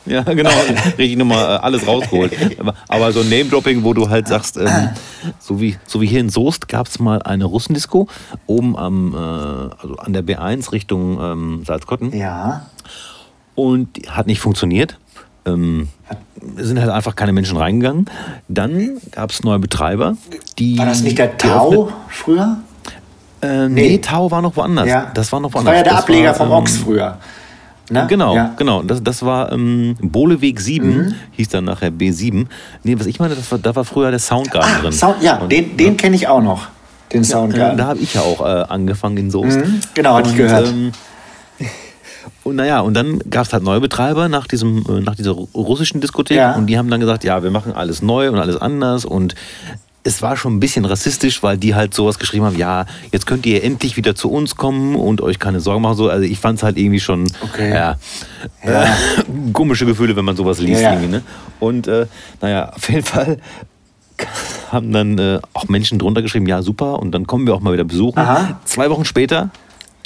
[0.09, 0.49] Ja, genau,
[0.97, 2.33] richtig nochmal äh, alles rausgeholt.
[2.87, 4.89] Aber so ein Name-Dropping, wo du halt sagst, ähm,
[5.39, 8.07] so, wie, so wie hier in Soest gab es mal eine Russendisco
[8.47, 12.17] oben am, äh, also an der B1 Richtung ähm, Salzkotten.
[12.17, 12.65] Ja
[13.59, 14.97] und hat nicht funktioniert.
[15.45, 15.89] Ähm,
[16.55, 18.05] sind halt einfach keine Menschen reingegangen.
[18.47, 20.15] Dann gab es neue Betreiber.
[20.57, 22.59] Die, war das nicht der Tau früher?
[23.41, 23.81] Äh, nee.
[23.81, 24.87] nee, Tau war noch woanders.
[24.87, 25.11] Ja.
[25.13, 25.65] Das war noch woanders.
[25.65, 27.17] Das war ja der das Ableger war, vom ähm, Ochs früher.
[27.89, 28.05] Ne?
[28.07, 28.53] Genau, ja.
[28.55, 28.83] genau.
[28.83, 31.15] Das, das war ähm, Bohleweg 7, mhm.
[31.31, 32.45] hieß dann nachher B7.
[32.83, 34.91] Nee, was ich meine, das war, da war früher der Soundgarden ah, drin.
[34.91, 36.67] Sound, ja, Und, den, den kenne ich auch noch,
[37.11, 37.77] den Soundgarden.
[37.77, 39.57] Ja, da habe ich ja auch äh, angefangen in Soest.
[39.57, 39.81] Mhm.
[39.95, 40.67] Genau, hatte ich gehört.
[40.67, 40.91] Ähm,
[42.43, 46.01] und naja, und dann gab es halt neue Betreiber nach, diesem, äh, nach dieser russischen
[46.01, 46.55] Diskothek ja.
[46.55, 49.35] und die haben dann gesagt, ja, wir machen alles neu und alles anders und
[50.03, 53.45] es war schon ein bisschen rassistisch, weil die halt sowas geschrieben haben, ja, jetzt könnt
[53.45, 55.95] ihr endlich wieder zu uns kommen und euch keine Sorgen machen.
[55.95, 57.69] So, also ich fand es halt irgendwie schon okay.
[57.69, 57.97] ja,
[58.65, 58.83] ja.
[58.83, 58.87] Äh,
[59.53, 60.81] komische Gefühle, wenn man sowas liest.
[60.81, 61.21] Ja, ne?
[61.59, 62.07] Und äh,
[62.41, 63.37] naja, auf jeden Fall
[64.71, 67.73] haben dann äh, auch Menschen drunter geschrieben, ja super, und dann kommen wir auch mal
[67.73, 68.19] wieder besuchen.
[68.19, 68.59] Aha.
[68.65, 69.49] Zwei Wochen später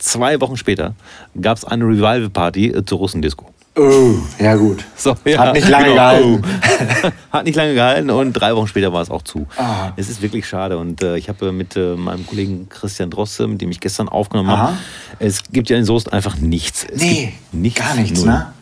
[0.03, 0.95] zwei Wochen später
[1.39, 3.52] gab es eine Revival-Party äh, zur Russendisco.
[3.75, 4.85] Oh, ja gut.
[4.95, 5.95] So, ja, Hat nicht lange genau.
[5.95, 6.41] gehalten.
[7.31, 9.47] Hat nicht lange gehalten und drei Wochen später war es auch zu.
[9.57, 9.91] Ah.
[9.95, 13.61] Es ist wirklich schade und äh, ich habe mit äh, meinem Kollegen Christian Drosse, mit
[13.61, 14.77] dem ich gestern aufgenommen habe,
[15.17, 16.85] es gibt ja in Soest einfach nichts.
[16.87, 18.33] Es nee, nichts, gar nichts, null.
[18.33, 18.53] ne?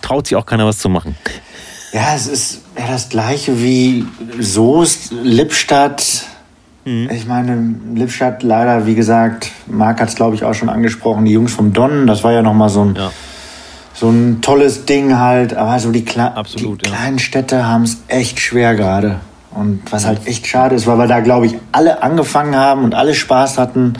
[0.00, 1.16] Traut sich auch keiner was zu machen.
[1.92, 4.06] Ja, es ist ja das gleiche wie
[4.40, 6.26] Soest, Lippstadt,
[6.86, 7.10] Mhm.
[7.10, 11.32] Ich meine, Lippstadt leider, wie gesagt, Marc hat es glaube ich auch schon angesprochen, die
[11.32, 13.10] Jungs vom Don, das war ja nochmal so ein, ja.
[13.96, 15.54] So ein tolles Ding halt.
[15.54, 16.96] Aber so die, Kle Absolut, die ja.
[16.96, 19.20] kleinen Städte haben es echt schwer gerade.
[19.50, 22.94] Und was halt echt schade ist, weil wir da glaube ich alle angefangen haben und
[22.94, 23.94] alle Spaß hatten.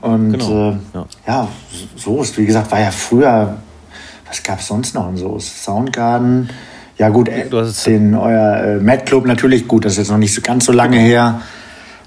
[0.00, 0.70] Und genau.
[0.70, 1.06] äh, ja.
[1.26, 1.48] ja,
[1.96, 3.56] Soest, wie gesagt, war ja früher,
[4.28, 5.64] was gab es sonst noch in Soest?
[5.64, 6.48] Soundgarden.
[6.96, 7.48] Ja gut, äh,
[7.86, 10.72] den, euer äh, Mad Club natürlich, gut, das ist jetzt noch nicht so ganz so
[10.72, 11.40] lange her.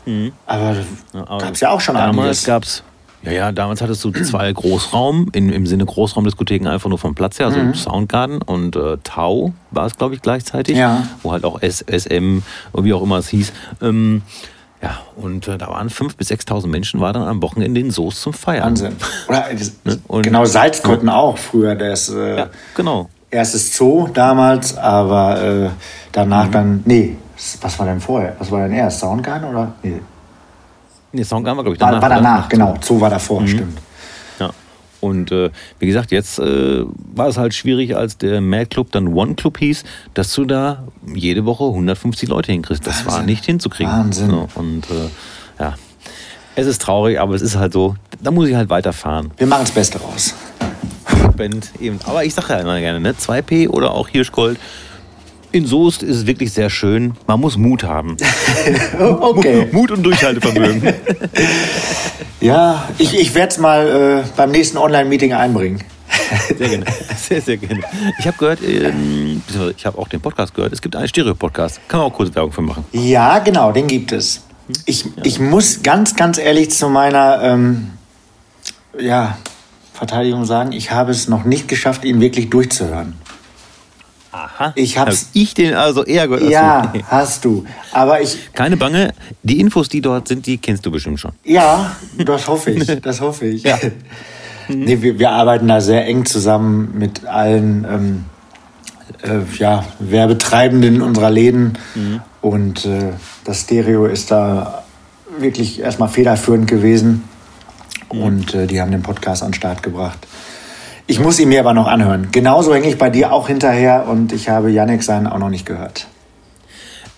[0.06, 0.32] Mhm.
[0.46, 0.78] Aber,
[1.14, 2.84] aber gab es ja auch schon damals gab es
[3.24, 7.40] ja, ja, damals hattest du zwei Großraum, in, im Sinne Großraumdiskotheken einfach nur vom Platz
[7.40, 7.76] her, also mhm.
[7.76, 11.04] Soundgarden und äh, Tau war es, glaube ich, gleichzeitig, ja.
[11.22, 12.40] wo halt auch S, SM,
[12.74, 13.54] wie auch immer es hieß.
[13.82, 14.24] Ähm,
[14.82, 18.22] ja, und äh, da waren 5.000 bis 6.000 Menschen, war dann am Wochenende in Soest
[18.22, 18.64] zum Feiern.
[18.64, 18.96] Wahnsinn.
[19.28, 19.46] Oder,
[19.84, 20.00] ne?
[20.08, 21.16] und, genau, Salzkotten ja.
[21.16, 23.08] auch früher, das äh, ja, genau.
[23.30, 25.70] erstes Zoo damals, aber äh,
[26.12, 26.52] danach mhm.
[26.52, 27.18] dann, nee,
[27.62, 28.36] was war denn vorher?
[28.40, 29.00] Was war denn erst?
[29.00, 29.74] Soundgarden oder?
[29.84, 30.02] Nee.
[31.14, 32.02] Nee, Song haben wir, glaube ich, danach.
[32.02, 32.76] War, war danach, genau.
[32.82, 33.48] Zoo war davor, mhm.
[33.48, 33.78] stimmt.
[34.40, 34.52] Ja.
[35.02, 35.50] Und äh,
[35.80, 36.84] wie gesagt, jetzt äh,
[37.14, 39.84] war es halt schwierig, als der Mad Club dann One Club hieß,
[40.14, 40.84] dass du da
[41.14, 42.86] jede Woche 150 Leute hinkriegst.
[42.86, 43.12] Das Wahnsinn.
[43.12, 43.92] war nicht hinzukriegen.
[43.92, 44.30] Wahnsinn.
[44.30, 45.10] So, und äh,
[45.60, 45.76] ja,
[46.56, 49.32] es ist traurig, aber es ist halt so, da muss ich halt weiterfahren.
[49.38, 50.36] Wir machen das Beste raus.
[51.36, 52.00] Band eben.
[52.06, 53.14] Aber ich sage ja immer gerne, ne?
[53.14, 54.60] 2P oder auch Hirschgold.
[55.54, 57.14] In Soest ist es wirklich sehr schön.
[57.28, 58.16] Man muss Mut haben.
[59.00, 59.68] okay.
[59.72, 60.94] Mut und Durchhaltevermögen.
[62.42, 65.84] ja, ich, ich werde es mal äh, beim nächsten Online-Meeting einbringen.
[66.58, 66.86] Sehr gerne.
[67.18, 67.82] Sehr, sehr gerne.
[68.20, 69.42] Ich habe gehört, ähm,
[69.76, 71.82] ich habe auch den Podcast gehört, es gibt einen Stereo-Podcast.
[71.90, 72.86] Kann man auch kurz Werbung für machen.
[72.94, 74.44] Ja, genau, den gibt es.
[74.86, 75.12] Ich, ja.
[75.24, 77.92] ich muss ganz, ganz ehrlich zu meiner ähm,
[78.98, 79.38] ja,
[79.94, 83.16] Verteidigung sagen, ich habe es noch nicht geschafft, ihn wirklich durchzuhören.
[84.32, 84.72] Aha.
[84.76, 85.22] Ich hab's.
[85.22, 86.50] Hab ich den also eher gehört.
[86.50, 87.66] Ja, hast du.
[87.92, 88.54] Aber ich.
[88.54, 89.14] Keine Bange,
[89.44, 91.34] die Infos, die dort sind, die kennst du bestimmt schon.
[91.44, 92.82] Ja, das hoffe ich.
[93.02, 93.64] Das hoffe ich.
[93.64, 93.78] Ja.
[94.68, 98.26] nee, wir, wir, arbeiten da sehr eng zusammen mit allen ähm,
[99.24, 101.78] äh, ja, Werbetreibenden unserer Läden.
[101.96, 102.22] Mhm.
[102.42, 103.14] Und äh,
[103.44, 104.84] das Stereo ist da
[105.38, 107.24] wirklich erstmal federführend gewesen.
[108.12, 108.22] Mhm.
[108.22, 110.28] Und äh, die haben den Podcast an den Start gebracht.
[111.08, 112.30] Ich muss ihn mir aber noch anhören.
[112.32, 115.66] Genauso hänge ich bei dir auch hinterher und ich habe Yannick seinen auch noch nicht
[115.66, 116.08] gehört.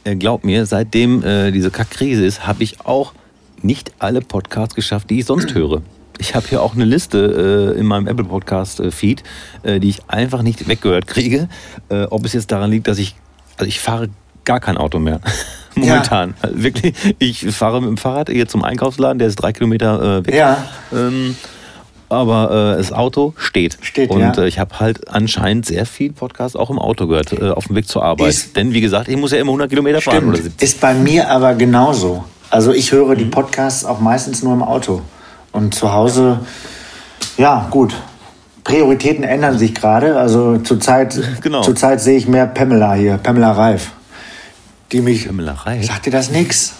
[0.04, 3.14] Äh, glaub mir, seitdem äh, diese Kackkrise ist, habe ich auch
[3.62, 5.82] nicht alle Podcasts geschafft, die ich sonst höre.
[6.20, 9.24] Ich habe hier auch eine Liste äh, in meinem Apple Podcast äh, Feed,
[9.64, 11.50] äh, die ich einfach nicht weggehört kriege.
[11.90, 13.16] Ob es jetzt daran liegt, dass ich,
[13.58, 14.10] also ich fahre
[14.46, 15.20] gar kein Auto mehr.
[15.76, 16.30] Momentan.
[16.30, 16.36] Ja.
[16.42, 20.36] Also wirklich, ich fahre mit dem Fahrrad hier zum Einkaufsladen, der ist drei Kilometer weg.
[20.36, 20.66] Ja.
[20.92, 21.36] Ähm,
[22.14, 23.78] aber äh, das Auto steht.
[23.82, 24.38] Steht, Und ja.
[24.38, 27.76] äh, ich habe halt anscheinend sehr viel Podcast auch im Auto gehört, äh, auf dem
[27.76, 28.30] Weg zur Arbeit.
[28.30, 30.30] Ist, Denn wie gesagt, ich muss ja immer 100 Kilometer stimmt, fahren.
[30.30, 30.62] Oder 70.
[30.62, 32.24] Ist bei mir aber genauso.
[32.50, 35.02] Also ich höre die Podcasts auch meistens nur im Auto.
[35.52, 36.40] Und zu Hause,
[37.38, 37.94] ja, gut.
[38.64, 40.18] Prioritäten ändern sich gerade.
[40.18, 41.62] Also zurzeit, genau.
[41.62, 43.92] zurzeit sehe ich mehr Pamela hier, Pamela Reif.
[44.92, 45.28] Die mich.
[45.28, 45.86] Pamela Reif?
[45.86, 46.74] Sagt dir das nix?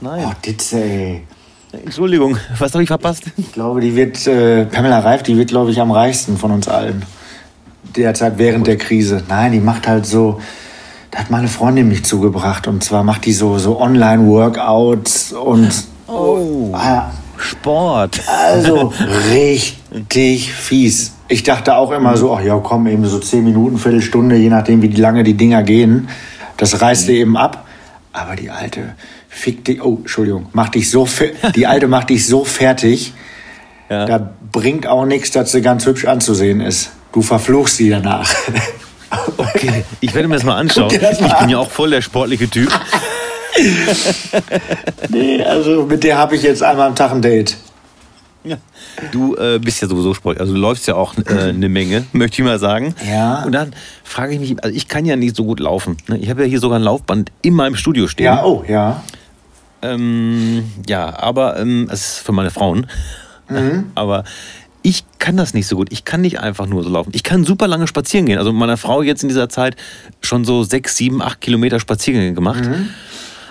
[0.00, 0.24] Nein.
[0.26, 1.22] Oh, Ditze, ey.
[1.72, 3.24] Entschuldigung, was habe ich verpasst?
[3.36, 6.68] Ich glaube, die wird, äh, Pamela Reif, die wird, glaube ich, am reichsten von uns
[6.68, 7.02] allen.
[7.96, 9.22] Derzeit während der Krise.
[9.28, 10.40] Nein, die macht halt so,
[11.10, 12.66] da hat meine Freundin mich zugebracht.
[12.66, 15.70] Und zwar macht die so, so Online-Workouts und.
[16.08, 16.68] Oh.
[16.74, 18.20] Ah, Sport.
[18.28, 18.92] Also
[19.30, 21.14] richtig fies.
[21.28, 24.82] Ich dachte auch immer so, ach ja, komm, eben so zehn Minuten, Viertelstunde, je nachdem,
[24.82, 26.08] wie lange die Dinger gehen.
[26.58, 27.14] Das reißt mhm.
[27.14, 27.64] eben ab.
[28.12, 28.94] Aber die alte,
[29.32, 31.08] fick dich, oh, Entschuldigung, macht dich so,
[31.56, 33.14] die alte macht dich so fertig,
[33.88, 34.04] ja.
[34.04, 36.92] da bringt auch nichts, dass sie ganz hübsch anzusehen ist.
[37.12, 38.32] Du verfluchst sie danach.
[39.36, 40.90] Okay, ich werde mir das mal anschauen.
[40.98, 42.70] Das mal ich bin ja auch voll der sportliche Typ.
[45.10, 47.58] nee, also mit der habe ich jetzt einmal am Tag ein Date.
[48.42, 48.56] Ja.
[49.10, 52.40] Du äh, bist ja sowieso Sport, also du läufst ja auch äh, eine Menge, möchte
[52.40, 52.94] ich mal sagen.
[53.06, 53.44] Ja.
[53.44, 55.98] Und dann frage ich mich, also ich kann ja nicht so gut laufen.
[56.08, 56.16] Ne?
[56.16, 58.24] Ich habe ja hier sogar ein Laufband in meinem Studio stehen.
[58.24, 59.02] Ja, oh, ja.
[59.82, 62.86] Ähm, ja, aber ähm, es ist für meine Frauen.
[63.48, 63.90] Mhm.
[63.96, 64.24] aber
[64.82, 65.88] ich kann das nicht so gut.
[65.92, 67.10] Ich kann nicht einfach nur so laufen.
[67.14, 68.38] Ich kann super lange spazieren gehen.
[68.38, 69.76] Also mit meiner Frau jetzt in dieser Zeit
[70.20, 72.64] schon so sechs, sieben, acht Kilometer Spaziergänge gemacht.
[72.64, 72.88] Mhm.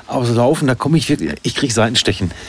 [0.07, 2.31] Aber so laufen, da komme ich wirklich, ich kriege Seitenstechen.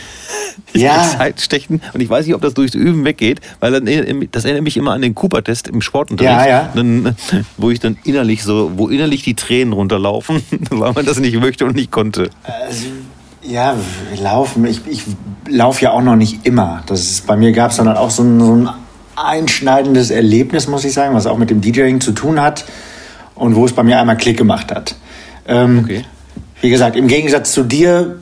[0.75, 0.99] Ich ja.
[0.99, 4.65] krieg Seitenstechen und ich weiß nicht, ob das durchs Üben weggeht, weil dann, das erinnert
[4.65, 6.73] mich immer an den Cooper-Test im Sportunterricht, ja, ja.
[6.75, 7.17] Dann,
[7.57, 11.65] wo ich dann innerlich so, wo innerlich die Tränen runterlaufen, weil man das nicht möchte
[11.65, 12.29] und nicht konnte.
[12.43, 12.87] Also,
[13.43, 13.77] ja,
[14.21, 14.65] laufen.
[14.65, 15.05] Ich, ich
[15.49, 16.83] laufe ja auch noch nicht immer.
[16.87, 18.71] Das ist, bei mir gab es dann halt auch so ein, so ein
[19.17, 22.65] einschneidendes Erlebnis, muss ich sagen, was auch mit dem DJing zu tun hat
[23.35, 24.95] und wo es bei mir einmal Klick gemacht hat.
[25.47, 26.05] Ähm, okay.
[26.61, 28.21] Wie gesagt, im Gegensatz zu dir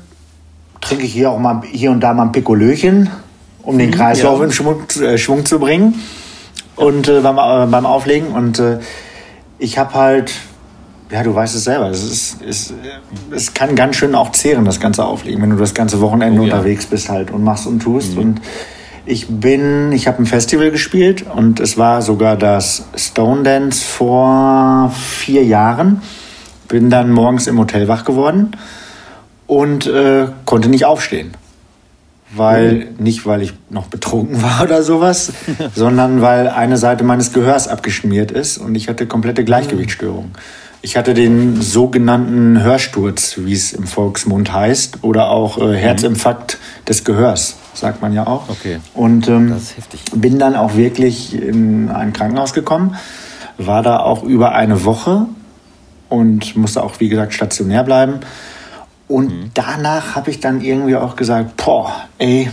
[0.81, 3.11] trinke ich hier auch mal hier und da mal ein Pikolöchen,
[3.63, 4.47] um den mhm, Kreislauf ja.
[4.47, 6.01] in Schwung, äh, Schwung, zu bringen
[6.77, 8.29] und äh, beim, äh, beim Auflegen.
[8.29, 8.79] Und äh,
[9.59, 10.33] ich habe halt,
[11.11, 12.75] ja, du weißt es selber, es, ist, es,
[13.31, 16.45] es kann ganz schön auch zehren, das ganze Auflegen, wenn du das ganze Wochenende oh,
[16.45, 16.55] ja.
[16.55, 18.15] unterwegs bist halt und machst und tust.
[18.15, 18.21] Mhm.
[18.21, 18.41] Und
[19.07, 24.93] ich bin, ich habe ein Festival gespielt und es war sogar das Stone Dance vor
[24.95, 26.01] vier Jahren.
[26.69, 28.53] Bin dann morgens im Hotel wach geworden
[29.49, 31.33] und äh, konnte nicht aufstehen.
[32.33, 33.03] Weil, mhm.
[33.03, 35.33] nicht weil ich noch betrunken war oder sowas,
[35.75, 40.31] sondern weil eine Seite meines Gehörs abgeschmiert ist und ich hatte komplette Gleichgewichtsstörung.
[40.83, 46.57] Ich hatte den sogenannten Hörsturz, wie es im Volksmund heißt, oder auch äh, Herzinfarkt
[46.89, 48.49] des Gehörs, sagt man ja auch.
[48.49, 48.81] Okay.
[48.95, 49.55] Und ähm,
[50.15, 52.97] bin dann auch wirklich in ein Krankenhaus gekommen,
[53.59, 55.27] war da auch über eine Woche
[56.09, 58.21] und musste auch, wie gesagt, stationär bleiben.
[59.07, 59.51] Und mhm.
[59.53, 62.49] danach habe ich dann irgendwie auch gesagt, boah, ey,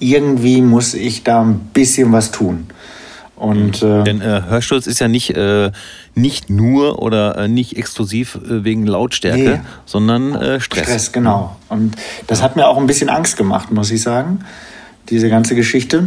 [0.00, 2.66] irgendwie muss ich da ein bisschen was tun.
[3.42, 5.72] Und, äh, Denn äh, Hörsturz ist ja nicht, äh,
[6.14, 9.60] nicht nur oder äh, nicht exklusiv äh, wegen Lautstärke, nee.
[9.84, 10.84] sondern äh, Stress.
[10.84, 11.56] Stress, genau.
[11.68, 11.96] Und
[12.28, 12.44] das ja.
[12.44, 14.44] hat mir auch ein bisschen Angst gemacht, muss ich sagen,
[15.10, 16.06] diese ganze Geschichte.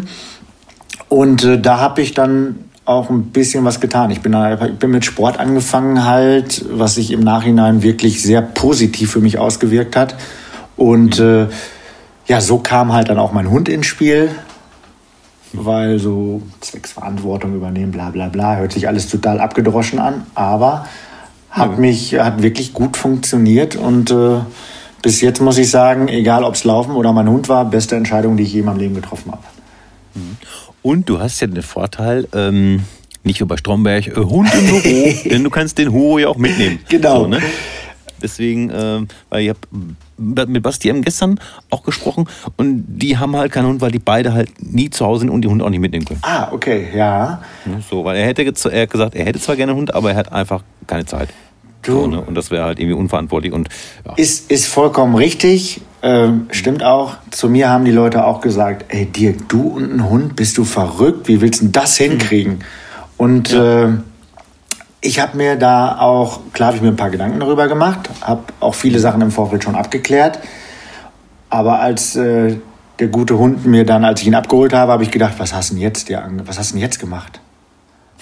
[1.10, 2.56] Und da habe ich dann
[2.86, 4.12] auch ein bisschen was getan.
[4.12, 9.12] Ich bin, ich bin mit Sport angefangen halt, was sich im Nachhinein wirklich sehr positiv
[9.12, 10.16] für mich ausgewirkt hat.
[10.78, 11.22] Und
[12.28, 14.30] ja, so kam halt dann auch mein Hund ins Spiel
[15.54, 20.86] weil so zwecks Verantwortung übernehmen, bla bla bla, hört sich alles total abgedroschen an, aber
[21.50, 21.78] hat ja.
[21.78, 24.40] mich, hat wirklich gut funktioniert und äh,
[25.02, 28.38] bis jetzt muss ich sagen, egal ob es Laufen oder mein Hund war, beste Entscheidung,
[28.38, 29.44] die ich je in meinem Leben getroffen habe.
[30.16, 30.38] Mhm.
[30.82, 32.84] Und du hast ja den Vorteil, ähm,
[33.24, 36.80] nicht bei Stromberg, äh, Hund im Büro, denn du kannst den Hugo ja auch mitnehmen.
[36.90, 37.22] Genau.
[37.22, 37.40] So, ne?
[38.22, 39.60] Deswegen, äh, weil ich habe
[40.18, 41.40] mit Basti M gestern
[41.70, 45.22] auch gesprochen und die haben halt keinen Hund, weil die beide halt nie zu Hause
[45.22, 46.22] sind und die Hunde auch nicht mitnehmen können.
[46.24, 47.42] Ah, okay, ja.
[47.90, 50.18] So, weil er hätte er hat gesagt, er hätte zwar gerne einen Hund, aber er
[50.18, 51.30] hat einfach keine Zeit.
[51.82, 52.02] Du.
[52.02, 52.22] So, ne?
[52.22, 53.54] Und das wäre halt irgendwie unverantwortlich.
[53.54, 53.70] Und,
[54.06, 54.14] ja.
[54.16, 55.82] ist, ist vollkommen richtig.
[56.02, 57.18] Ähm, stimmt auch.
[57.32, 60.64] Zu mir haben die Leute auch gesagt, ey Dirk, du und ein Hund, bist du
[60.64, 61.28] verrückt?
[61.28, 62.10] Wie willst du denn das hm.
[62.10, 62.60] hinkriegen?
[63.18, 63.86] Und ja.
[63.86, 63.94] äh,
[65.06, 68.44] ich habe mir da auch, klar habe ich mir ein paar Gedanken darüber gemacht, habe
[68.60, 70.40] auch viele Sachen im Vorfeld schon abgeklärt.
[71.50, 72.58] Aber als äh,
[73.00, 75.70] der gute Hund mir dann, als ich ihn abgeholt habe, habe ich gedacht, was hast
[75.70, 77.40] du denn jetzt, dir, was hast du denn jetzt gemacht?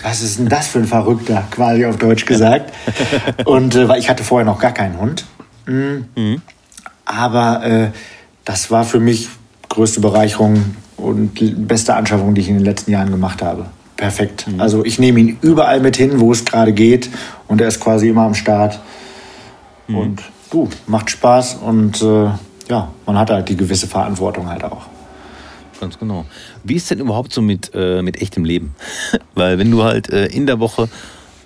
[0.01, 2.73] Was ist denn das für ein Verrückter, quasi auf Deutsch gesagt.
[3.45, 5.25] Und äh, weil ich hatte vorher noch gar keinen Hund.
[5.65, 6.05] Mhm.
[6.15, 6.41] Mhm.
[7.05, 7.87] Aber äh,
[8.43, 9.29] das war für mich
[9.69, 13.65] größte Bereicherung und beste Anschaffung, die ich in den letzten Jahren gemacht habe
[14.03, 14.47] perfekt.
[14.47, 14.59] Mhm.
[14.59, 17.09] Also ich nehme ihn überall mit hin, wo es gerade geht
[17.47, 18.81] und er ist quasi immer am Start.
[19.87, 19.97] Mhm.
[19.97, 22.25] Und du, macht Spaß und äh,
[22.69, 24.87] ja, man hat halt die gewisse Verantwortung halt auch.
[25.79, 26.25] Ganz genau.
[26.65, 28.75] Wie ist denn überhaupt so mit, äh, mit echtem Leben?
[29.35, 30.89] Weil wenn du halt äh, in der Woche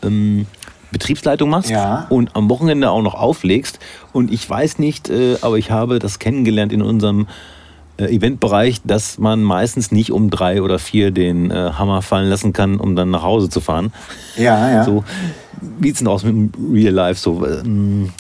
[0.02, 0.48] ähm,
[0.92, 2.08] Betriebsleitung machst ja.
[2.10, 3.78] und am Wochenende auch noch auflegst
[4.14, 7.28] und ich weiß nicht, äh, aber ich habe das kennengelernt in unserem
[8.06, 12.78] Eventbereich, dass man meistens nicht um drei oder vier den äh, Hammer fallen lassen kann,
[12.80, 13.92] um dann nach Hause zu fahren.
[14.36, 14.84] Ja, ja.
[14.84, 15.04] So,
[15.80, 17.20] wie sieht's denn aus mit dem Real Life?
[17.20, 18.12] So, ähm,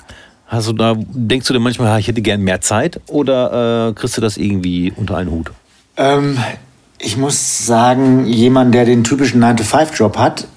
[0.48, 4.18] hast du da, denkst du dir manchmal, ich hätte gern mehr Zeit oder äh, kriegst
[4.18, 5.52] du das irgendwie unter einen Hut?
[5.98, 6.38] Ähm,
[7.00, 10.48] ich muss sagen, jemand, der den typischen 9-to-5-Job hat,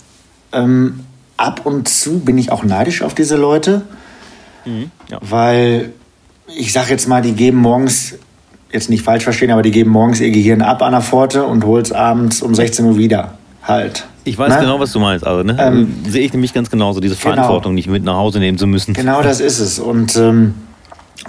[0.53, 1.01] ähm,
[1.37, 3.83] ab und zu bin ich auch neidisch auf diese Leute,
[4.65, 5.19] mhm, ja.
[5.21, 5.93] weil
[6.47, 8.15] ich sag jetzt mal, die geben morgens
[8.73, 11.65] jetzt nicht falsch verstehen, aber die geben morgens ihr Gehirn ab an der Pforte und
[11.65, 13.35] holt es abends um 16 Uhr wieder.
[13.63, 14.07] Halt.
[14.25, 14.61] Ich weiß ne?
[14.61, 15.57] genau, was du meinst, aber ne?
[15.59, 17.35] Ähm, sehe ich nämlich ganz genauso, diese genau.
[17.35, 18.95] Verantwortung nicht mit nach Hause nehmen zu müssen.
[18.95, 19.79] Genau das ist es.
[19.79, 20.55] Und ähm,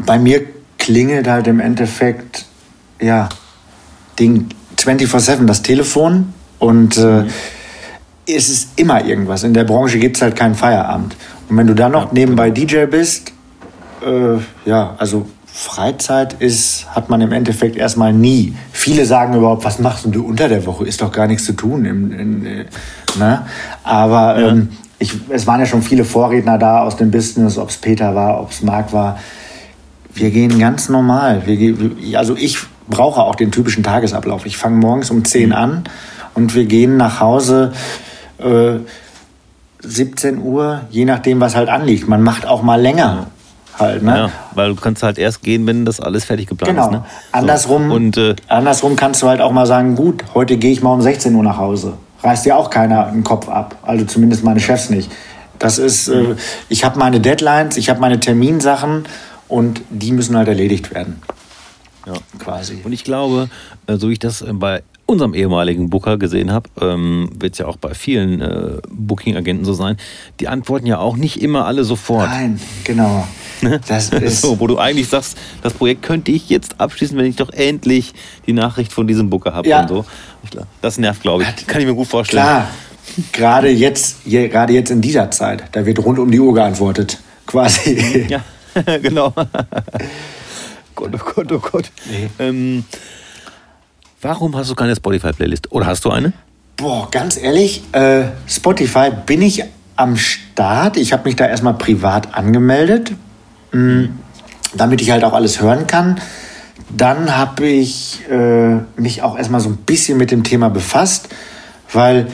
[0.05, 0.41] bei mir
[0.77, 2.45] klingelt halt im Endeffekt,
[2.99, 3.29] ja,
[4.19, 7.27] Ding 24-7 das Telefon und äh, mhm.
[8.27, 9.43] es ist immer irgendwas.
[9.43, 11.15] In der Branche gibt es halt keinen Feierabend.
[11.49, 12.09] Und wenn du dann noch ja.
[12.13, 13.33] nebenbei DJ bist,
[14.05, 14.37] äh,
[14.69, 18.55] ja, also Freizeit ist, hat man im Endeffekt erstmal nie.
[18.71, 20.85] Viele sagen überhaupt, was machst du unter der Woche?
[20.85, 21.85] Ist doch gar nichts zu tun.
[21.85, 22.65] Im, in, äh,
[23.19, 23.45] ne?
[23.83, 24.49] Aber ja.
[24.49, 28.15] ähm, ich, es waren ja schon viele Vorredner da aus dem Business, ob es Peter
[28.15, 29.19] war, ob es Marc war.
[30.13, 31.43] Wir gehen ganz normal.
[31.45, 34.45] Wir, also ich brauche auch den typischen Tagesablauf.
[34.45, 35.55] Ich fange morgens um 10 mhm.
[35.55, 35.83] an
[36.33, 37.73] und wir gehen nach Hause.
[38.37, 38.79] Äh,
[39.83, 42.07] 17 Uhr, je nachdem, was halt anliegt.
[42.07, 43.27] Man macht auch mal länger
[43.79, 44.03] halt.
[44.03, 44.15] Ne?
[44.15, 46.85] Ja, weil du kannst halt erst gehen, wenn das alles fertig geplant genau.
[46.85, 46.91] ist.
[46.91, 47.03] Ne?
[47.31, 50.93] Andersrum, und, äh, andersrum kannst du halt auch mal sagen, gut, heute gehe ich mal
[50.93, 51.93] um 16 Uhr nach Hause.
[52.23, 53.75] Reißt dir auch keiner den Kopf ab.
[53.81, 55.11] Also zumindest meine Chefs nicht.
[55.59, 56.35] Das ist, äh,
[56.69, 59.05] ich habe meine Deadlines, ich habe meine Terminsachen
[59.47, 61.21] und die müssen halt erledigt werden.
[62.05, 62.13] Ja.
[62.39, 62.81] Quasi.
[62.83, 63.49] Und ich glaube,
[63.87, 67.59] äh, so wie ich das äh, bei unserem ehemaligen Booker gesehen habe, ähm, wird es
[67.59, 69.97] ja auch bei vielen äh, Booking-Agenten so sein,
[70.39, 72.29] die antworten ja auch nicht immer alle sofort.
[72.29, 73.27] Nein, genau.
[73.61, 73.79] Ne?
[73.87, 77.35] Das ist so, wo du eigentlich sagst, das Projekt könnte ich jetzt abschließen, wenn ich
[77.35, 78.13] doch endlich
[78.47, 79.81] die Nachricht von diesem Booker habe ja.
[79.81, 80.05] und so.
[80.81, 81.67] Das nervt, glaube ich.
[81.67, 82.43] Kann ich mir gut vorstellen.
[82.43, 82.67] Klar,
[83.31, 88.25] gerade jetzt, gerade jetzt in dieser Zeit, da wird rund um die Uhr geantwortet, quasi.
[88.27, 88.43] Ja,
[89.01, 89.33] genau.
[90.95, 91.91] Gott, oh Gott, oh Gott.
[92.09, 92.29] Nee.
[92.39, 92.83] Ähm,
[94.21, 95.71] warum hast du keine Spotify-Playlist?
[95.71, 96.33] Oder hast du eine?
[96.77, 99.63] Boah, ganz ehrlich, äh, Spotify bin ich
[99.95, 100.97] am Start.
[100.97, 103.11] Ich habe mich da erstmal privat angemeldet,
[104.73, 106.19] damit ich halt auch alles hören kann.
[106.95, 111.29] Dann habe ich äh, mich auch erstmal so ein bisschen mit dem Thema befasst,
[111.93, 112.27] weil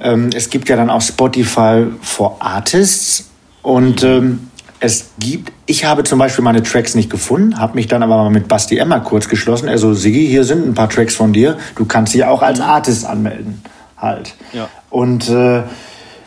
[0.00, 3.28] ähm, es gibt ja dann auch Spotify for Artists
[3.62, 4.48] und ähm,
[4.80, 8.30] es gibt, ich habe zum Beispiel meine Tracks nicht gefunden, habe mich dann aber mal
[8.30, 9.68] mit Basti Emma kurz geschlossen.
[9.68, 12.60] Er so, Sigi, hier sind ein paar Tracks von dir, du kannst dich auch als
[12.60, 13.62] Artist anmelden.
[13.96, 14.34] Halt.
[14.52, 14.68] Ja.
[14.90, 15.62] Und äh,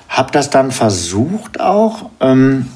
[0.10, 2.68] habe das dann versucht auch ähm,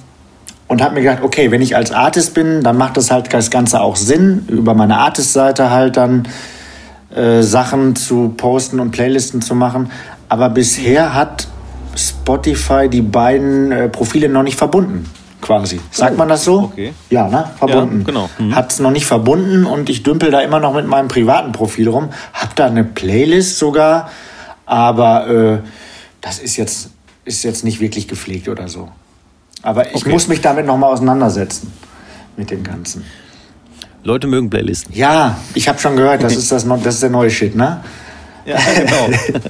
[0.68, 3.51] und habe mir gedacht, okay, wenn ich als Artist bin, dann macht das halt das
[3.51, 6.28] Ganze auch Sinn, über meine Artist-Seite halt dann
[7.16, 9.91] äh, Sachen zu posten und Playlisten zu machen.
[10.28, 11.47] Aber bisher hat
[11.95, 15.05] Spotify die beiden äh, Profile noch nicht verbunden
[15.45, 15.80] quasi.
[15.91, 16.63] Sagt man das so?
[16.63, 16.93] Okay.
[17.09, 17.51] Ja, ne?
[17.57, 17.99] Verbunden.
[17.99, 18.30] Ja, genau.
[18.39, 18.55] Mhm.
[18.55, 21.88] Hat es noch nicht verbunden und ich dümpel da immer noch mit meinem privaten Profil
[21.88, 22.09] rum.
[22.34, 24.09] Hab da eine Playlist sogar,
[24.66, 25.57] aber äh,
[26.22, 26.89] das ist jetzt,
[27.26, 28.89] ist jetzt nicht wirklich gepflegt oder so.
[29.66, 30.09] Aber ich Okay.
[30.11, 31.74] muss mich damit nochmal auseinandersetzen.
[32.38, 33.03] Mit dem Ganzen.
[34.03, 34.93] Leute mögen Playlisten.
[34.93, 37.84] Ja, ich habe schon gehört, das ist, das, das ist der neue Shit, ne?
[38.45, 39.09] Ja, genau.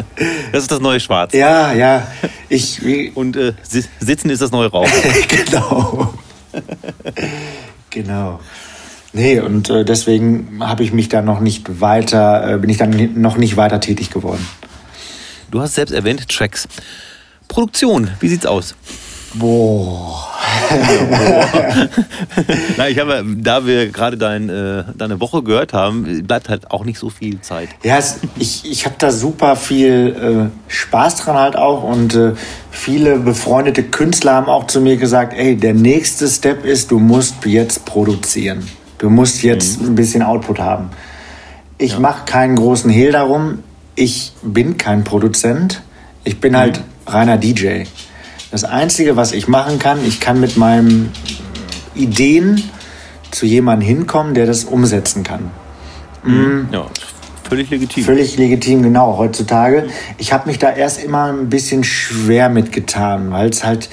[0.54, 1.34] Das ist das neue Schwarz.
[1.34, 2.08] Ja, ja.
[2.48, 2.82] Ich,
[3.16, 4.90] Und äh, si- Sitzen ist das neue Rauchen.
[5.28, 6.14] genau.
[7.90, 8.40] genau.
[9.12, 13.20] Nee, und äh, deswegen habe ich mich da noch nicht weiter, äh, bin ich dann
[13.20, 14.46] noch nicht weiter tätig geworden.
[15.52, 16.68] Du hast selbst erwähnt, Tracks.
[17.50, 18.76] Produktion, wie sieht's aus?
[19.38, 20.36] Boah.
[22.78, 26.86] Na, ich habe, da wir gerade dein, äh, deine Woche gehört haben, bleibt halt auch
[26.86, 27.70] nicht so viel Zeit.
[27.84, 32.34] Ja, es, ich, ich habe da super viel äh, Spaß dran halt auch und äh,
[32.72, 37.46] viele befreundete Künstler haben auch zu mir gesagt, ey, der nächste Step ist, du musst
[37.46, 38.68] jetzt produzieren.
[38.98, 40.90] Du musst jetzt ein bisschen Output haben.
[41.78, 43.60] Ich mache keinen großen Hehl darum.
[43.96, 45.82] Ich bin kein Produzent.
[46.24, 47.84] Ich bin halt reiner DJ.
[48.52, 51.12] Das Einzige, was ich machen kann, ich kann mit meinen
[51.94, 52.64] Ideen
[53.32, 55.52] zu jemandem hinkommen, der das umsetzen kann.
[56.72, 56.88] Ja,
[57.48, 58.04] völlig legitim.
[58.04, 59.88] Völlig legitim, genau, heutzutage.
[60.18, 63.90] Ich habe mich da erst immer ein bisschen schwer mitgetan, weil es halt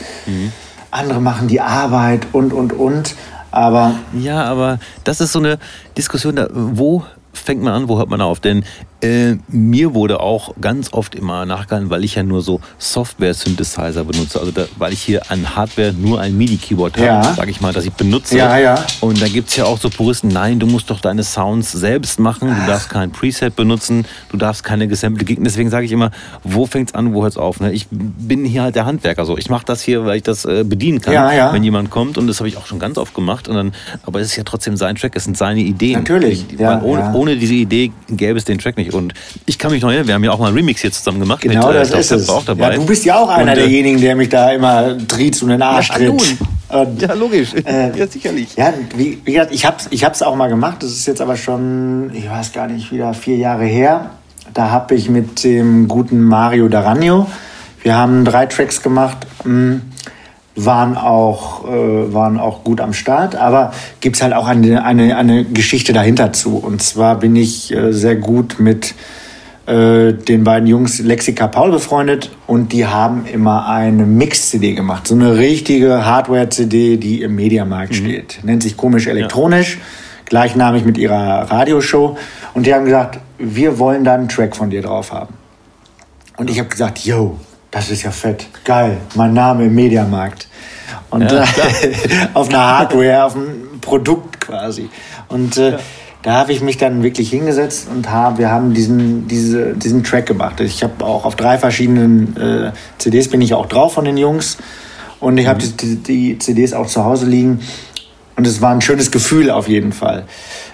[0.91, 3.15] andere machen die Arbeit und, und, und.
[3.51, 5.59] Aber Ja, aber das ist so eine
[5.97, 8.41] Diskussion, da, wo fängt man an, wo hört man auf?
[8.41, 8.65] Denn
[9.03, 14.41] äh, mir wurde auch ganz oft immer nachgehalten, weil ich ja nur so Software-Synthesizer benutze.
[14.41, 17.35] Also da, weil ich hier an Hardware nur ein MIDI-Keyboard habe, Ja.
[17.35, 18.39] sage ich mal, das ich benutze.
[18.39, 18.85] Ja, ja.
[19.01, 22.19] Und da gibt es ja auch so Puristen, nein, du musst doch deine Sounds selbst
[22.19, 25.45] machen, du darfst kein Preset benutzen, du darfst keine gesamplte Gegner.
[25.45, 26.11] Deswegen sage ich immer,
[26.43, 27.61] wo fängt's an, wo hört's auf?
[27.61, 27.73] Ne?
[27.73, 29.25] Ich bin hier halt der Handwerker.
[29.25, 29.37] So.
[29.37, 31.53] Ich mache das hier, weil ich das äh, bedienen kann, Ja, ja.
[31.53, 32.19] wenn jemand kommt.
[32.19, 33.49] Und das habe ich auch schon ganz oft gemacht.
[33.49, 33.73] Und dann,
[34.05, 35.99] aber es ist ja trotzdem sein Track, es sind seine Ideen.
[35.99, 38.92] Natürlich, Ich, ja, ohne, ohne diese Idee gäbe es den Track nicht.
[38.95, 39.15] Und
[39.47, 41.41] ich kann mich noch erinnern, wir haben ja auch mal einen Remix hier zusammen gemacht.
[41.43, 42.29] genau mit, äh, das glaub, ist es.
[42.29, 42.71] auch dabei.
[42.71, 45.51] Ja, du bist ja auch einer Und, äh, derjenigen, der mich da immer triezt und
[45.51, 46.11] den Arsch Ja, tritt.
[46.11, 47.55] Und, Ja, logisch.
[47.55, 48.57] Äh, ja, sicherlich.
[48.57, 50.79] Ja, wie, wie gesagt, ich hab's, ich hab's auch mal gemacht.
[50.83, 54.11] Das ist jetzt aber schon, ich weiß gar nicht, wieder vier Jahre her.
[54.55, 57.27] Da habe ich mit dem guten Mario D'Aragno,
[57.83, 59.81] wir haben drei Tracks gemacht, mh,
[60.55, 65.45] waren auch, äh, waren auch gut am Start, aber gibt's halt auch eine, eine, eine
[65.45, 66.57] Geschichte dahinter zu.
[66.57, 68.95] Und zwar bin ich äh, sehr gut mit
[69.67, 75.07] äh, den beiden Jungs Lexika Paul befreundet und die haben immer eine Mix-CD gemacht.
[75.07, 78.41] So eine richtige Hardware-CD, die im Mediamarkt steht.
[78.43, 79.79] Nennt sich komisch elektronisch,
[80.27, 82.19] gleichnamig mit ihrer Radioshow.
[82.55, 85.35] Und die haben gesagt, wir wollen da einen Track von dir drauf haben.
[86.37, 87.39] Und ich habe gesagt, yo,
[87.73, 90.47] das ist ja fett, geil, mein Name im Mediamarkt.
[91.11, 91.93] Und Ja, äh,
[92.35, 94.89] auf einer Hardware, auf einem Produkt quasi.
[95.29, 95.79] Und äh,
[96.23, 100.27] da habe ich mich dann wirklich hingesetzt und hab, wir haben diesen, diese, diesen Track
[100.27, 100.61] gemacht.
[100.61, 104.59] Ich habe auch auf drei verschiedenen äh, CDs bin ich auch drauf von den Jungs.
[105.19, 107.61] Und ich habe die, die, die CDs auch zu Hause liegen.
[108.37, 110.25] Und es war ein schönes Gefühl auf jeden Fall.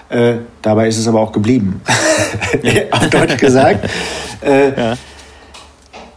[0.09, 1.81] Äh, dabei ist es aber auch geblieben.
[2.91, 3.89] auf Deutsch gesagt.
[4.41, 4.95] Äh,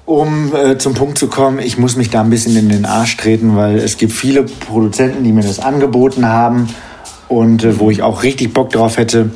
[0.04, 3.16] um äh, zum Punkt zu kommen, ich muss mich da ein bisschen in den Arsch
[3.16, 6.68] treten, weil es gibt viele Produzenten, die mir das angeboten haben
[7.28, 9.30] und äh, wo ich auch richtig Bock drauf hätte.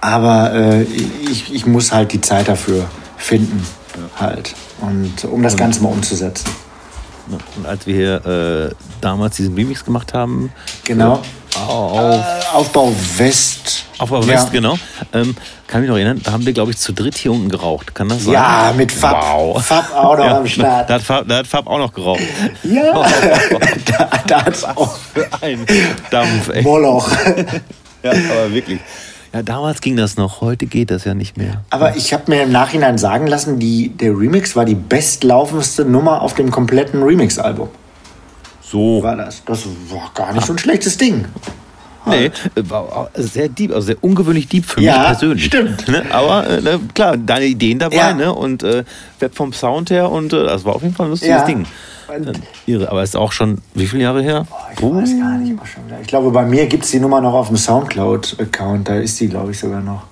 [0.00, 2.84] Aber äh, ich, ich muss halt die Zeit dafür
[3.16, 3.64] finden,
[4.16, 4.54] halt.
[4.80, 6.48] Und um das Ganze mal umzusetzen.
[7.56, 10.52] Und als wir hier äh, damals diesen Remix gemacht haben,
[10.84, 11.20] Genau.
[11.66, 13.84] auf, Äh, Aufbau West.
[13.98, 14.26] auf der Ja.
[14.28, 14.78] West, genau,
[15.12, 17.94] ähm, kann mich noch erinnern, da haben wir, glaube ich, zu dritt hier unten geraucht.
[17.94, 18.32] Kann das sein?
[18.34, 19.22] Ja, mit Fab.
[19.22, 19.62] Wow.
[19.64, 20.88] Fab auch noch Ja, am Start.
[20.90, 22.20] Da hat, Fab, da hat Fab auch noch geraucht.
[22.62, 22.92] Ja,
[23.98, 24.96] da, da hat's auch
[25.40, 25.66] Ein
[26.10, 26.62] Dampf, ey.
[26.62, 27.10] Moloch.
[28.02, 28.78] Ja, aber wirklich.
[29.32, 31.62] Ja, damals ging das noch, heute geht das ja nicht mehr.
[31.70, 36.22] Aber ich habe mir im Nachhinein sagen lassen, die, der Remix war die bestlaufendste Nummer
[36.22, 37.68] auf dem kompletten Remix-Album.
[38.62, 39.02] So.
[39.02, 39.42] War das?
[39.44, 41.26] Das war gar nicht so ein schlechtes Ding.
[42.06, 42.30] Nee, äh,
[42.70, 45.44] war sehr deep, also sehr ungewöhnlich deep für Ja, mich persönlich.
[45.44, 45.88] stimmt.
[45.88, 46.04] Ne?
[46.10, 48.14] Aber äh, klar, deine Ideen dabei Ja.
[48.14, 48.32] ne?
[48.32, 48.84] und äh,
[49.20, 51.44] Web vom Sound her und äh, das war auf jeden Fall ein lustiges Ja.
[51.44, 51.66] Ding.
[52.66, 54.46] Irre, aber ist auch schon, wie viele Jahre her?
[54.50, 54.94] Oh, ich uh.
[54.94, 55.54] weiß gar nicht.
[55.66, 58.88] Schon Ich glaube, bei mir gibt es die Nummer noch auf dem Soundcloud-Account.
[58.88, 60.04] Da ist die, glaube ich, sogar noch.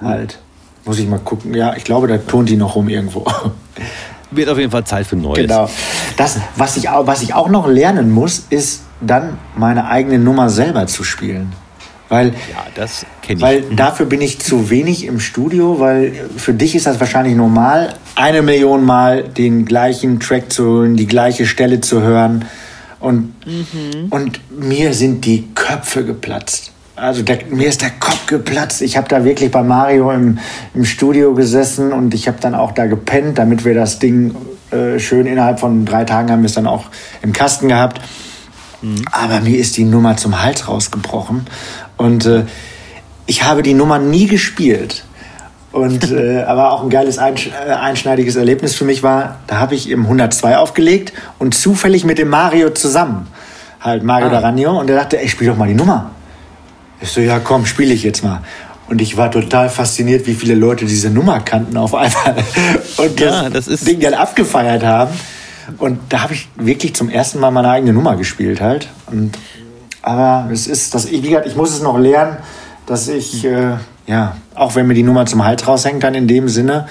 [0.00, 0.38] Halt.
[0.84, 1.54] Muss ich mal gucken.
[1.54, 3.24] Ja, ich glaube, da turnt die noch rum irgendwo.
[4.30, 5.38] Wird auf jeden Fall Zeit für Neues.
[5.38, 5.68] Genau.
[6.16, 10.86] Das, was ich, was ich auch noch lernen muss, ist dann meine eigene Nummer selber
[10.86, 11.52] zu spielen.
[12.08, 13.42] Weil, ja, das kenne ich.
[13.42, 13.76] Weil mhm.
[13.76, 18.42] dafür bin ich zu wenig im Studio, weil für dich ist das wahrscheinlich normal, eine
[18.42, 22.44] Million Mal den gleichen Track zu hören, die gleiche Stelle zu hören.
[23.00, 24.06] Und, mhm.
[24.10, 26.72] und mir sind die Köpfe geplatzt.
[26.96, 28.80] Also der, mir ist der Kopf geplatzt.
[28.80, 30.38] Ich habe da wirklich bei Mario im,
[30.74, 34.34] im Studio gesessen und ich habe dann auch da gepennt, damit wir das Ding
[34.70, 36.84] äh, schön innerhalb von drei Tagen haben wir es dann auch
[37.22, 38.00] im Kasten gehabt.
[38.80, 39.04] Mhm.
[39.10, 41.46] Aber mir ist die Nummer zum Hals rausgebrochen
[41.96, 42.44] und äh,
[43.26, 45.04] ich habe die Nummer nie gespielt.
[45.72, 49.74] Und äh, aber auch ein geiles einsch äh, einschneidiges Erlebnis für mich war, da habe
[49.74, 53.26] ich im 102 aufgelegt und zufällig mit dem Mario zusammen.
[53.80, 54.38] Halt Mario ah.
[54.38, 56.12] D'Aragno und der dachte, ey, spiel doch mal die Nummer.
[57.00, 58.40] Ich so, ja komm, spiele ich jetzt mal.
[58.88, 62.36] Und ich war total fasziniert, wie viele Leute diese Nummer kannten auf einmal
[62.98, 65.14] und das, ja, das ist Ding dann abgefeiert haben.
[65.78, 68.88] Und da habe ich wirklich zum ersten Mal meine eigene Nummer gespielt halt.
[69.06, 69.38] Und,
[70.04, 72.36] aber es ist, das, wie gesagt, ich muss es noch lernen,
[72.84, 73.76] dass ich, äh,
[74.06, 76.86] ja, auch wenn mir die Nummer zum Hals raushängt, dann in dem Sinne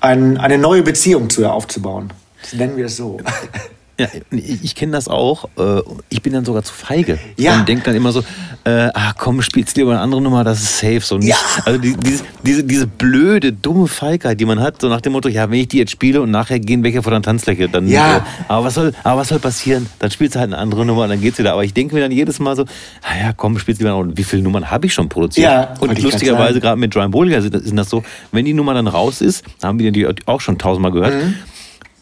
[0.00, 2.10] ein, eine neue Beziehung zu ihr aufzubauen.
[2.40, 3.18] Das nennen wir es so.
[3.98, 5.48] Ja, ich, kenne das auch.
[5.56, 7.18] Äh, ich bin dann sogar zu feige.
[7.36, 7.58] Ja.
[7.58, 8.24] Und denke dann immer so,
[8.64, 11.00] äh, ach komm, spielst lieber eine andere Nummer, das ist safe.
[11.00, 11.36] So nicht, ja.
[11.64, 15.28] Also die, diese, diese, diese blöde, dumme Feigheit, die man hat, so nach dem Motto,
[15.28, 18.16] ja, wenn ich die jetzt spiele und nachher gehen welche vor der Tanzfläche, dann, ja.
[18.16, 19.86] Äh, aber, was soll, aber was soll passieren?
[20.00, 21.52] Dann spielst du halt eine andere Nummer und dann geht's wieder.
[21.52, 22.64] Aber ich denke mir dann jedes Mal so,
[23.08, 24.04] naja, komm, spielst lieber noch.
[24.16, 25.44] Wie viele Nummern habe ich schon produziert?
[25.44, 29.20] Ja, und lustigerweise gerade mit Bolliger sind, sind das so, wenn die Nummer dann raus
[29.20, 31.14] ist, haben wir die auch schon tausendmal gehört.
[31.14, 31.34] Mhm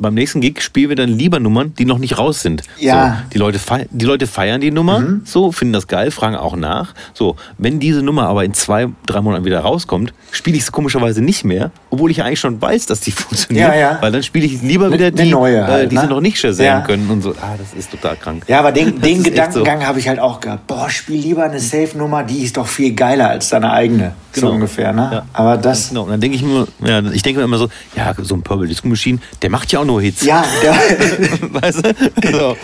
[0.02, 2.62] beim nächsten Gig spielen wir dann lieber Nummern, die noch nicht raus sind.
[2.78, 3.22] Ja.
[3.24, 5.22] So, die, Leute die Leute feiern die Nummer, mhm.
[5.24, 6.94] so, finden das geil, fragen auch nach.
[7.14, 11.22] So, wenn diese Nummer aber in zwei, drei Monaten wieder rauskommt, spiele ich es komischerweise
[11.22, 13.68] nicht mehr, obwohl ich eigentlich schon weiß, dass die funktioniert.
[13.68, 13.98] Ja, ja.
[14.00, 16.00] Weil dann spiele ich lieber wieder die, neue äh, halt, äh, die ne?
[16.02, 16.80] sie noch nicht shazam ja.
[16.80, 17.30] können und so.
[17.30, 18.44] Ah, das ist total krank.
[18.48, 19.86] Ja, aber den, den Gedankengang so.
[19.86, 20.66] habe ich halt auch gehabt.
[20.66, 24.14] Boah, spiel lieber eine Safe-Nummer, die ist doch viel geiler als deine eigene.
[24.32, 24.48] Genau.
[24.48, 25.10] So ungefähr, ne?
[25.12, 25.26] Ja.
[25.32, 25.90] Aber das.
[25.90, 26.04] Genau.
[26.04, 28.66] Und dann denke ich mir, ja, ich denke mir immer so, ja, so ein Purple
[28.66, 30.24] Disco Machine, der macht ja auch nur Hits.
[30.24, 30.72] Ja, der.
[31.62, 32.32] weißt du?
[32.32, 32.56] So.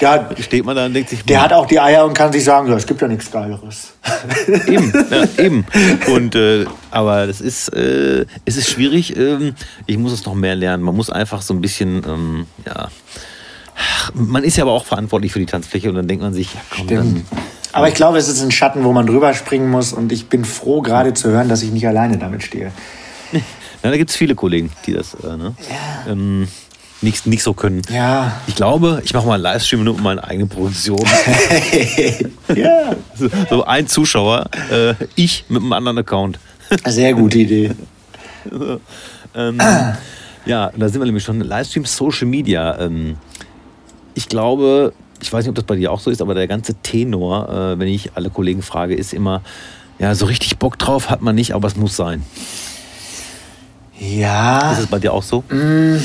[0.00, 2.44] Der, steht man da und denkt sich, der hat auch die Eier und kann sich
[2.44, 3.94] sagen, es gibt ja nichts Geileres.
[4.68, 5.66] eben, ja, eben.
[6.06, 9.16] Und äh, aber das ist, äh, es ist schwierig.
[9.16, 9.54] Ähm,
[9.86, 10.84] ich muss es noch mehr lernen.
[10.84, 12.88] Man muss einfach so ein bisschen, ähm, ja.
[14.14, 16.60] Man ist ja aber auch verantwortlich für die Tanzfläche und dann denkt man sich, ja
[16.70, 17.00] komm, Stimmt.
[17.00, 17.38] dann
[17.72, 20.44] aber ich glaube, es ist ein Schatten, wo man drüber springen muss und ich bin
[20.44, 22.72] froh, gerade zu hören, dass ich nicht alleine damit stehe.
[23.80, 25.54] Ja, da gibt es viele Kollegen, die das äh, ne?
[25.70, 26.10] ja.
[26.10, 26.48] ähm,
[27.00, 27.82] nicht, nicht so können.
[27.90, 28.40] Ja.
[28.46, 30.98] Ich glaube, ich mache mal einen Livestream nur um meine eigene Produktion.
[32.54, 32.96] ja.
[33.14, 36.38] So, so, ein Zuschauer, äh, ich mit einem anderen Account.
[36.86, 37.72] Sehr gute Idee.
[39.34, 39.58] ähm,
[40.44, 41.40] ja, da sind wir nämlich schon.
[41.40, 42.78] Livestream Social Media.
[42.80, 43.16] Ähm,
[44.14, 46.74] ich glaube, ich weiß nicht, ob das bei dir auch so ist, aber der ganze
[46.74, 49.42] Tenor, äh, wenn ich alle Kollegen frage, ist immer,
[49.98, 52.24] ja, so richtig Bock drauf hat man nicht, aber es muss sein.
[53.98, 54.72] Ja.
[54.72, 55.42] Ist es bei dir auch so?
[55.50, 55.98] Mm,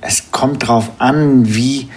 [0.00, 1.88] es kommt drauf an, wie,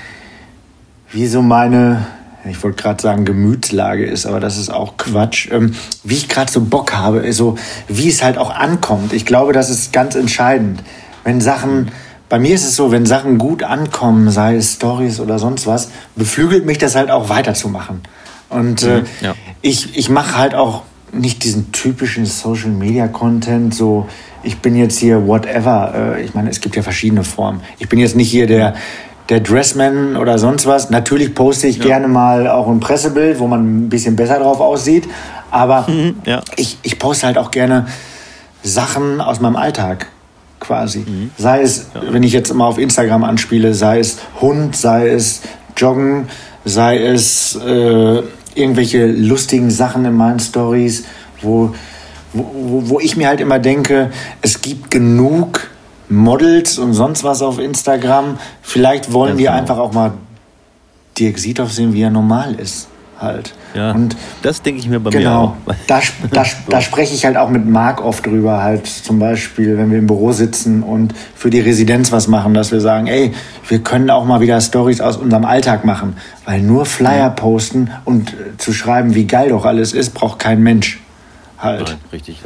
[1.11, 2.07] wie so meine,
[2.45, 5.49] ich wollte gerade sagen, Gemütslage ist, aber das ist auch Quatsch.
[5.51, 9.13] Ähm, wie ich gerade so Bock habe, so wie es halt auch ankommt.
[9.13, 10.83] Ich glaube, das ist ganz entscheidend.
[11.23, 11.91] Wenn Sachen
[12.29, 15.89] bei mir ist es so, wenn Sachen gut ankommen, sei es Stories oder sonst was,
[16.15, 18.01] beflügelt mich das halt auch weiterzumachen.
[18.49, 19.33] Und äh, mhm, ja.
[19.61, 24.07] ich, ich mache halt auch nicht diesen typischen Social Media Content, so
[24.43, 26.15] ich bin jetzt hier whatever.
[26.17, 27.61] Äh, ich meine, es gibt ja verschiedene Formen.
[27.77, 28.75] Ich bin jetzt nicht hier der,
[29.29, 30.89] der Dressman oder sonst was.
[30.89, 31.85] Natürlich poste ich ja.
[31.85, 35.07] gerne mal auch ein Pressebild, wo man ein bisschen besser drauf aussieht.
[35.51, 36.41] Aber mhm, ja.
[36.55, 37.87] ich, ich poste halt auch gerne
[38.63, 40.07] Sachen aus meinem Alltag
[40.59, 40.99] quasi.
[40.99, 41.31] Mhm.
[41.37, 42.01] Sei es, ja.
[42.11, 45.41] wenn ich jetzt immer auf Instagram anspiele, sei es Hund, sei es
[45.77, 46.27] Joggen,
[46.65, 48.21] sei es äh,
[48.55, 51.05] irgendwelche lustigen Sachen in meinen Stories,
[51.41, 51.73] wo,
[52.33, 54.11] wo, wo ich mir halt immer denke,
[54.41, 55.69] es gibt genug
[56.09, 58.39] Models und sonst was auf Instagram.
[58.61, 60.13] Vielleicht wollen die einfach auch mal
[61.17, 62.87] Dirk Siethoff sehen, wie er normal ist
[63.21, 63.53] halt.
[63.73, 65.75] Ja, und das denke ich mir bei genau, mir auch.
[65.87, 66.01] Da,
[66.31, 69.99] da, da spreche ich halt auch mit Marc oft drüber, halt zum Beispiel, wenn wir
[69.99, 73.33] im Büro sitzen und für die Residenz was machen, dass wir sagen, ey,
[73.67, 76.15] wir können auch mal wieder Stories aus unserem Alltag machen,
[76.45, 80.99] weil nur Flyer posten und zu schreiben, wie geil doch alles ist, braucht kein Mensch.
[81.59, 81.87] Halt.
[81.89, 82.41] Nein, richtig.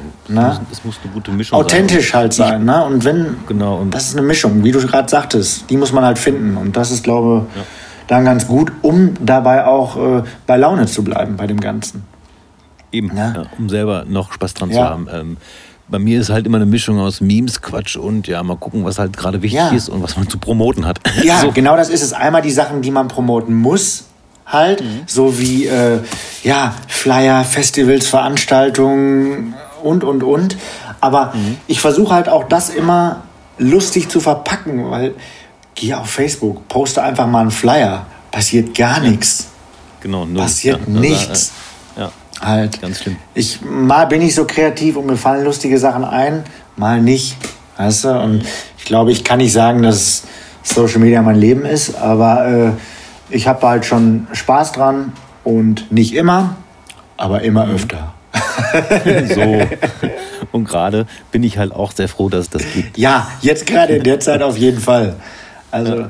[0.72, 2.20] Es muss eine gute Mischung Authentisch sein.
[2.22, 2.84] halt sein, ne?
[2.86, 6.04] Und wenn, Genau, und- das ist eine Mischung, wie du gerade sagtest, die muss man
[6.04, 6.58] halt finden.
[6.58, 7.62] Und das ist, glaube ich,
[8.08, 12.04] dann ganz gut, um dabei auch äh, bei Laune zu bleiben bei dem Ganzen.
[12.92, 13.34] Eben, Ja.
[13.34, 14.90] ja, um selber noch Spaß dran zu Ja.
[14.90, 15.08] haben.
[15.12, 15.38] Ähm,
[15.88, 19.00] bei mir ist halt immer eine Mischung aus Memes, Quatsch und ja, mal gucken, was
[19.00, 19.70] halt gerade wichtig Ja.
[19.70, 21.00] ist und was man zu promoten hat.
[21.24, 22.14] Ja, so, genau das ist es.
[22.14, 24.06] Einmal die Sachen, die man promoten muss,
[24.46, 25.02] halt, Mhm.
[25.08, 26.00] so wie äh,
[26.44, 30.58] ja, Flyer, Festivals, Veranstaltungen und, und, und.
[31.02, 31.58] Aber Mhm.
[31.68, 33.24] ich versuche halt auch das immer
[33.58, 35.14] lustig zu verpacken, weil
[35.76, 39.48] geh auf Facebook, poste einfach mal einen Flyer, passiert gar nichts.
[40.02, 40.42] genau, null.
[40.44, 41.52] Passiert Ja, also, nichts.
[41.96, 42.12] äh, ja,
[42.42, 42.82] Halt.
[42.82, 43.16] ganz schlimm.
[43.34, 46.44] Ich, mal bin ich so kreativ und mir fallen lustige Sachen ein,
[46.76, 47.38] mal nicht.
[47.78, 48.10] Weißt du?
[48.20, 48.44] Und
[48.78, 50.24] ich glaube, ich kann nicht sagen, dass
[50.62, 52.72] Social Media mein Leben ist, aber äh,
[53.34, 55.12] ich habe halt schon Spaß dran
[55.44, 56.56] und nicht immer,
[57.18, 58.14] aber immer öfter.
[59.36, 59.62] So.
[60.52, 62.98] Und gerade bin ich halt auch sehr froh, dass es das gibt.
[62.98, 65.16] Ja, jetzt gerade in der Zeit auf jeden Fall.
[65.72, 66.06] Also,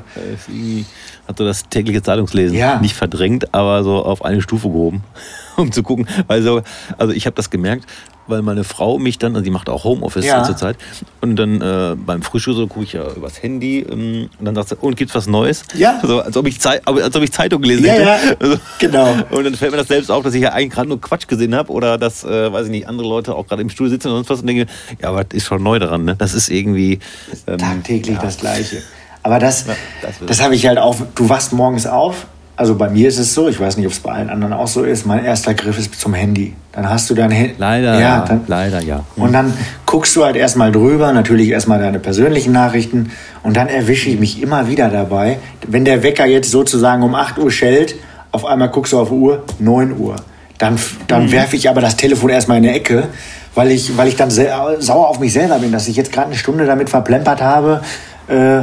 [1.26, 2.78] Hat so das tägliche Zeitungslesen Ja.
[2.80, 5.02] nicht verdrängt, aber so auf eine Stufe gehoben,
[5.56, 6.06] um zu gucken.
[6.26, 6.62] Weil so,
[6.98, 7.86] also ich habe das gemerkt,
[8.26, 10.42] weil meine Frau mich dann, also die macht auch Homeoffice Ja.
[10.44, 10.76] zur Zeit,
[11.20, 14.70] und dann äh, beim Frühstück so gucke ich ja übers Handy ähm, und dann sagt
[14.70, 15.62] sie, und gibt's was Neues?
[15.74, 16.00] Ja.
[16.02, 18.04] So, als ob ich, Zei als ob ich Zeitung gelesen Ja, hätte.
[18.04, 19.14] ja, Also, genau.
[19.30, 21.54] Und dann fällt mir das selbst auf, dass ich ja eigentlich gerade nur Quatsch gesehen
[21.54, 24.14] habe oder dass, äh, weiß ich nicht, andere Leute auch gerade im Stuhl sitzen und
[24.14, 24.66] sonst was und denke,
[25.02, 26.14] ja, aber das ist schon neu daran, ne?
[26.16, 26.98] Das ist irgendwie.
[27.46, 28.82] ähm, tagtäglich das Gleiche.
[29.22, 30.96] Aber das, Ja, das das habe ich halt auch.
[31.14, 32.26] Du wachst morgens auf.
[32.56, 34.68] Also bei mir ist es so, ich weiß nicht, ob es bei allen anderen auch
[34.68, 35.06] so ist.
[35.06, 36.54] Mein erster Griff ist zum Handy.
[36.70, 37.56] Dann hast du dein Handy.
[37.58, 38.00] Leider, ja.
[38.00, 38.24] ja.
[38.24, 39.04] Dann, leider, ja.
[39.16, 39.52] und dann
[39.86, 43.10] guckst du halt erstmal drüber, natürlich erstmal deine persönlichen Nachrichten.
[43.42, 47.38] Und dann erwische ich mich immer wieder dabei, wenn der Wecker jetzt sozusagen um 8
[47.38, 47.96] Uhr schellt,
[48.30, 50.16] auf einmal guckst du auf die Uhr, 9 Uhr.
[50.58, 50.78] Dann,
[51.08, 53.08] dann werfe ich aber das Telefon erstmal in die Ecke,
[53.56, 56.28] weil ich, weil ich dann sehr, sauer auf mich selber bin, dass ich jetzt gerade
[56.28, 57.82] eine Stunde damit verplempert habe,
[58.28, 58.62] äh,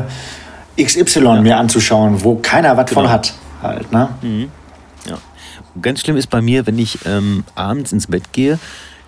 [0.82, 3.14] XY mir anzuschauen, wo keiner was von Genau.
[3.14, 3.34] hat.
[3.62, 4.10] Halt, ne?
[5.08, 5.18] Ja.
[5.76, 8.60] Und ganz schlimm ist bei mir, wenn ich ähm, abends ins Bett gehe,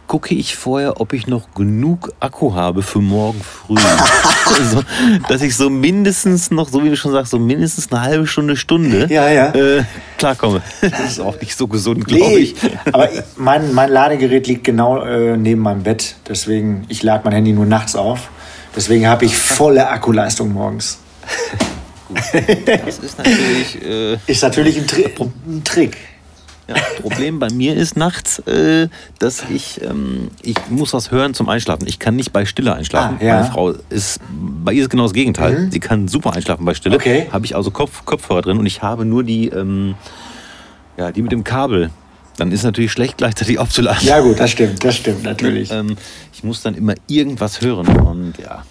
[0.05, 3.75] gucke ich vorher, ob ich noch genug Akku habe für morgen früh.
[4.45, 4.83] also,
[5.29, 8.55] dass ich so mindestens noch, so wie du schon sagst, so mindestens eine halbe Stunde,
[8.57, 9.47] Stunde Ja, ja.
[9.55, 9.83] Äh,
[10.17, 10.61] klarkomme.
[10.81, 12.55] Das ist auch nicht so gesund, glaube Nee, ich.
[12.91, 16.15] aber ich- mein, mein Ladegerät liegt genau äh, neben meinem Bett.
[16.27, 18.29] Deswegen, ich lade mein Handy nur nachts auf.
[18.75, 20.99] Deswegen habe ich volle Akkuleistung morgens.
[22.85, 23.81] Das ist natürlich.
[23.83, 25.05] Äh, Ist natürlich ein, Tri
[25.47, 25.97] ein Trick.
[26.67, 28.87] Ja, Problem bei mir ist nachts, äh,
[29.19, 31.85] dass ich, ähm, ich muss was hören zum Einschlafen.
[31.87, 33.17] Ich kann nicht bei Stille einschlafen.
[33.19, 33.33] Ah, ja.
[33.33, 33.39] Mhm.
[33.41, 34.21] Meine Frau ist,
[34.63, 35.67] bei ihr ist genau das Gegenteil.
[35.71, 36.95] Sie kann super einschlafen bei Stille.
[36.95, 37.27] Okay.
[37.31, 39.95] Habe ich also Kopf, Kopfhörer drin und ich habe nur die, ähm,
[40.95, 41.89] ja, die mit dem Kabel.
[42.37, 44.07] Dann ist es natürlich schlecht, gleichzeitig aufzuladen.
[44.07, 45.69] Ja gut, das stimmt, das stimmt natürlich.
[45.69, 45.97] Ähm,
[46.33, 48.63] ich muss dann immer irgendwas hören und ja.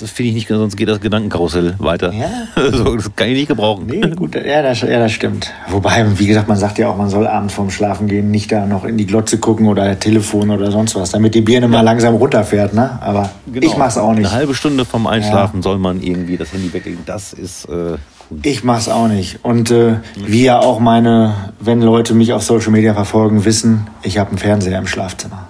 [0.00, 2.12] Das, finde ich nicht, sonst geht das Gedankenkarussell weiter.
[2.12, 2.28] Ja.
[2.72, 3.86] so, das kann ich nicht gebrauchen.
[3.86, 5.52] Nee, gut, ja das, ja, das stimmt.
[5.68, 8.66] Wobei, wie gesagt, man sagt ja auch, man soll abends vorm Schlafen gehen nicht da
[8.66, 12.14] noch in die Glotze gucken oder Telefon oder sonst was, damit die Birne mal langsam
[12.14, 12.98] runterfährt, ne?
[13.02, 13.66] Aber Genau.
[13.66, 14.26] ich mach's auch nicht.
[14.26, 17.00] Eine halbe Stunde vom Einschlafen soll man irgendwie das Handy weglegen.
[17.06, 17.96] Das ist äh.
[18.42, 19.44] Ich mach's auch nicht.
[19.44, 24.18] Und äh, wie ja auch meine, wenn Leute mich auf Social Media verfolgen, wissen, ich
[24.18, 25.46] habe einen Fernseher im Schlafzimmer.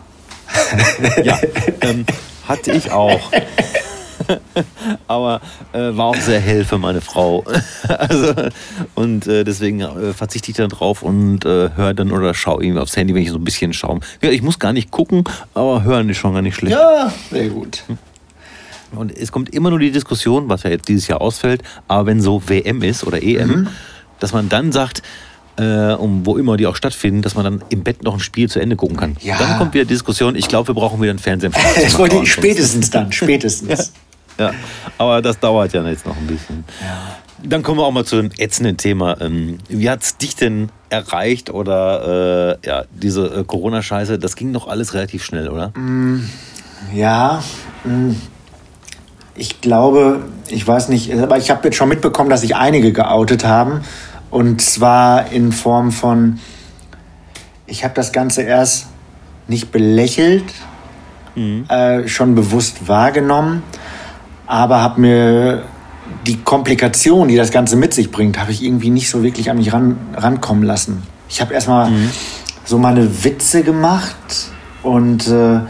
[1.23, 1.39] Ja,
[1.81, 2.05] ähm,
[2.49, 3.31] hatte ich auch.
[5.07, 5.41] Aber
[5.73, 7.45] äh, war auch sehr hell für meine Frau.
[7.89, 8.33] also,
[8.95, 12.81] und äh, deswegen äh, verzichte ich dann drauf und äh, höre dann oder schaue irgendwie
[12.81, 14.01] aufs Handy, wenn ich so ein bisschen schaue.
[14.23, 16.73] Ja, ich muss gar nicht gucken, aber hören ist schon gar nicht schlecht.
[16.77, 17.83] Ja, sehr gut.
[18.95, 22.21] Und es kommt immer nur die Diskussion, was ja jetzt dieses Jahr ausfällt, aber wenn
[22.23, 23.69] so WM ist oder EM, Mhm.
[24.21, 25.03] dass man dann sagt,
[25.57, 28.49] äh, um wo immer die auch stattfinden, dass man dann im Bett noch ein Spiel
[28.49, 29.17] zu Ende gucken kann.
[29.21, 29.39] Ja.
[29.39, 31.51] Dann kommt wieder die Diskussion, ich glaube, wir brauchen wieder einen Fernseher.
[31.75, 33.93] Das wollte ich spätestens dann, spätestens.
[34.37, 34.51] Ja,
[34.99, 36.65] aber das dauert ja jetzt noch ein bisschen.
[37.45, 39.21] Dann kommen wir auch mal zu einem ätzenden Thema.
[39.21, 44.19] Ähm, Wie hat es dich denn erreicht oder äh, ja, diese äh, Corona-Scheiße?
[44.19, 45.73] Das ging doch alles relativ schnell, oder?
[46.93, 47.45] Ja,
[47.85, 48.17] mh,
[49.37, 53.45] ich glaube, ich weiß nicht, aber ich habe jetzt schon mitbekommen, dass sich einige geoutet
[53.45, 53.83] haben.
[54.35, 56.41] Und zwar in Form von,
[57.69, 58.87] ich habe das Ganze erst
[59.47, 60.43] nicht belächelt,
[61.69, 63.63] äh, schon bewusst wahrgenommen,
[64.49, 65.63] aber habe mir
[66.27, 69.59] die Komplikation, die das Ganze mit sich bringt, habe ich irgendwie nicht so wirklich an
[69.59, 71.05] mich ran, rankommen lassen.
[71.29, 71.93] Ich habe erstmal
[72.65, 74.17] so meine Witze gemacht
[74.83, 75.61] und äh,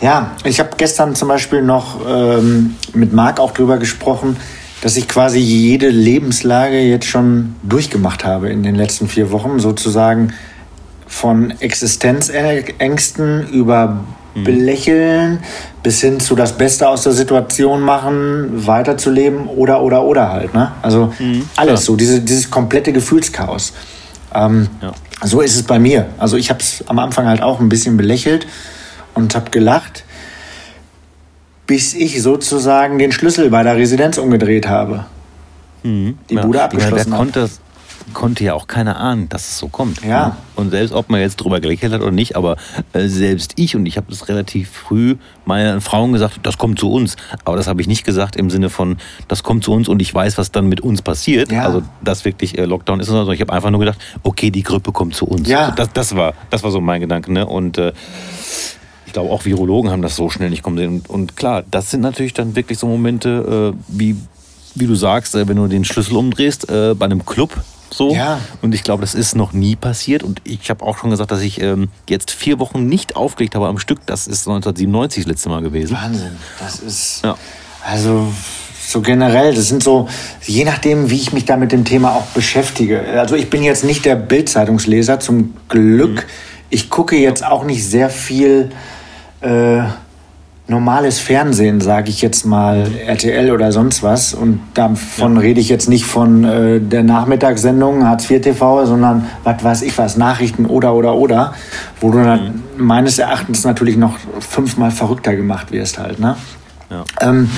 [0.00, 4.36] ja, ich habe gestern zum Beispiel noch ähm, mit Marc auch drüber gesprochen,
[4.82, 10.34] dass ich quasi jede Lebenslage jetzt schon durchgemacht habe in den letzten vier Wochen, sozusagen
[11.06, 14.00] von Existenzängsten über
[14.34, 14.44] mhm.
[14.44, 15.38] Belächeln
[15.84, 20.52] bis hin zu das Beste aus der Situation machen, weiterzuleben oder oder oder halt.
[20.52, 20.72] Ne?
[20.82, 23.72] Also mhm, alles so, diese, dieses komplette Gefühlschaos.
[24.34, 24.92] Ähm, ja.
[25.22, 26.06] So ist es bei mir.
[26.18, 28.48] Also ich habe es am Anfang halt auch ein bisschen belächelt
[29.14, 30.02] und habe gelacht,
[31.72, 35.06] bis ich sozusagen den Schlüssel bei der Residenz umgedreht habe.
[35.82, 36.18] Mhm.
[36.28, 36.44] Die ja.
[36.44, 37.48] Bude abgeschlossen habe
[38.12, 40.04] konnte ja auch keiner ahnen, dass es so kommt.
[40.04, 40.26] Ja.
[40.26, 40.36] Ne?
[40.54, 42.58] Und selbst ob man jetzt drüber gelächelt hat oder nicht, aber
[42.92, 45.16] äh, selbst ich und ich habe das relativ früh
[45.46, 47.16] meinen Frauen gesagt, das kommt zu uns.
[47.46, 50.14] Aber das habe ich nicht gesagt im Sinne von, das kommt zu uns und ich
[50.14, 51.50] weiß, was dann mit uns passiert.
[51.50, 51.64] Ja.
[51.64, 54.92] Also das wirklich äh, Lockdown ist, sondern ich habe einfach nur gedacht, okay, die Grippe
[54.92, 55.48] kommt zu uns.
[55.48, 55.70] Ja.
[55.70, 57.32] Das, das war, das war so mein Gedanke.
[57.32, 57.46] Ne?
[57.46, 57.94] Und äh,
[59.12, 60.88] ich glaube, auch Virologen haben das so schnell nicht kommen sehen.
[60.88, 64.16] Und, und klar, das sind natürlich dann wirklich so Momente, äh, wie,
[64.74, 68.14] wie du sagst, äh, wenn du den Schlüssel umdrehst, äh, bei einem Club so.
[68.14, 68.40] Ja.
[68.62, 70.22] Und ich glaube, das ist noch nie passiert.
[70.22, 73.66] Und ich habe auch schon gesagt, dass ich ähm, jetzt vier Wochen nicht aufgelegt habe
[73.66, 73.98] am Stück.
[74.06, 75.94] Das ist 1997 das letzte Mal gewesen.
[75.94, 76.36] Wahnsinn.
[76.58, 77.22] Das ist.
[77.22, 77.36] Ja.
[77.84, 78.32] Also
[78.82, 80.08] so generell, das sind so,
[80.46, 83.02] je nachdem, wie ich mich da mit dem Thema auch beschäftige.
[83.20, 86.14] Also ich bin jetzt nicht der Bildzeitungsleser, zum Glück.
[86.14, 86.30] Mhm.
[86.70, 88.70] Ich gucke jetzt auch nicht sehr viel
[89.42, 89.82] äh,
[90.68, 94.32] normales Fernsehen, sage ich jetzt mal, RTL oder sonst was.
[94.32, 95.40] Und davon ja.
[95.40, 99.96] rede ich jetzt nicht von äh, der Nachmittagssendung Hartz IV TV, sondern was weiß ich
[99.98, 101.54] was, Nachrichten oder oder oder,
[102.00, 102.86] wo du dann mhm.
[102.86, 106.18] meines Erachtens natürlich noch fünfmal verrückter gemacht wirst halt.
[106.18, 106.36] Ne?
[106.90, 107.04] Ja.
[107.20, 107.48] Ähm, mhm.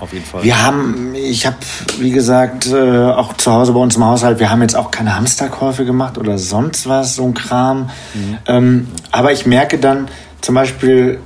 [0.00, 0.42] auf jeden Fall.
[0.42, 1.56] Wir haben, ich habe,
[1.98, 5.14] wie gesagt, äh, auch zu Hause bei uns im Haushalt, wir haben jetzt auch keine
[5.14, 7.90] Hamsterkäufe gemacht oder sonst was, so ein Kram.
[8.14, 8.38] Mhm.
[8.46, 10.08] Ähm, aber ich merke dann
[10.40, 11.18] zum Beispiel,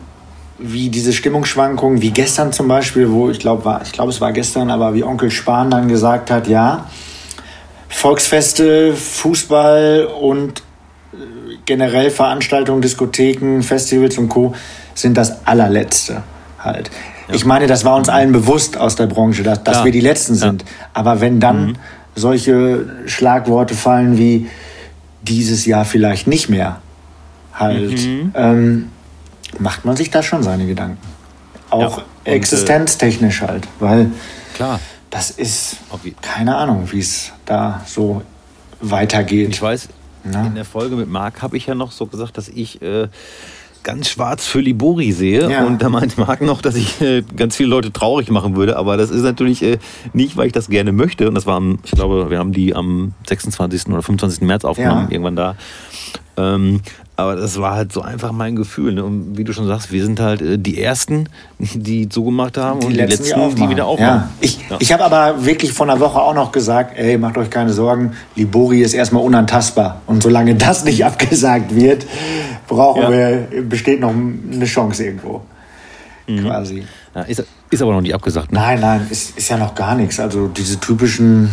[0.59, 4.33] wie diese Stimmungsschwankungen, wie gestern zum Beispiel, wo ich glaube, war, ich glaube, es war
[4.33, 6.87] gestern, aber wie Onkel Spahn dann gesagt hat, ja,
[7.89, 10.61] Volksfeste, Fußball und
[11.13, 11.17] äh,
[11.67, 14.55] generell Veranstaltungen, Diskotheken, Festivals und Co.
[14.95, 16.23] sind das allerletzte
[16.65, 16.91] halt.
[17.29, 17.35] Ja.
[17.35, 19.85] Ich meine, das war uns allen bewusst aus der Branche, dass, dass ja.
[19.85, 20.63] wir die Letzten sind.
[20.63, 20.69] Ja.
[20.95, 21.77] Aber wenn dann mhm.
[22.15, 24.49] solche Schlagworte fallen wie
[25.23, 26.81] dieses Jahr vielleicht nicht mehr,
[27.55, 28.33] halt, mhm.
[28.35, 28.89] ähm,
[29.59, 30.99] macht man sich da schon seine Gedanken.
[31.71, 34.11] Auch ja, und, existenztechnisch halt, weil
[34.55, 34.81] klar.
[35.11, 35.77] das ist
[36.21, 38.23] keine Ahnung, wie es da so
[38.81, 39.51] weitergeht.
[39.51, 39.89] Ich weiß,
[40.25, 40.47] Na?
[40.47, 43.09] in der Folge mit Marc habe ich ja noch so gesagt, dass ich äh,
[43.83, 45.51] ganz schwarz für Libori sehe.
[45.51, 45.65] Ja.
[45.65, 48.77] Und da meint Marc noch, dass ich äh, ganz viele Leute traurig machen würde.
[48.77, 49.79] Aber das ist natürlich äh,
[50.13, 51.29] nicht, weil ich das gerne möchte.
[51.29, 53.87] Und das war am, ich glaube, wir haben die am 26.
[53.89, 54.43] oder 25.
[54.43, 55.13] März aufgenommen, ja.
[55.13, 55.57] irgendwann da.
[56.41, 56.81] Ähm,
[57.17, 58.95] aber das war halt so einfach mein Gefühl.
[58.95, 59.05] Ne?
[59.05, 62.87] Und wie du schon sagst, wir sind halt äh, die Ersten, die zugemacht haben die
[62.87, 64.23] und letzten, die Letzten, die, die wieder aufmachen.
[64.23, 64.31] Ja.
[64.41, 64.77] Ich, ja.
[64.79, 68.13] ich habe aber wirklich vor einer Woche auch noch gesagt, ey, macht euch keine Sorgen,
[68.37, 70.01] Libori ist erstmal unantastbar.
[70.07, 72.07] Und solange das nicht abgesagt wird,
[72.67, 73.11] brauchen ja.
[73.11, 75.43] wir, besteht noch eine Chance irgendwo.
[76.27, 76.45] Mhm.
[76.45, 76.85] Quasi.
[77.27, 78.53] Ist, ist, aber noch nicht abgesagt.
[78.53, 78.59] Ne?
[78.59, 80.21] Nein, nein, ist, ist ja noch gar nichts.
[80.21, 81.51] Also diese typischen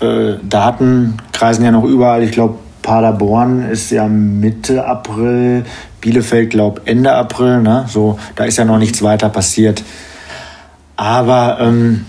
[0.00, 2.24] äh, Daten kreisen ja noch überall.
[2.24, 5.64] Ich glaube, Paderborn ist ja Mitte April,
[6.00, 7.84] Bielefeld glaube Ende April, ne?
[7.88, 9.82] So, da ist ja noch nichts weiter passiert.
[10.94, 12.06] Aber ähm,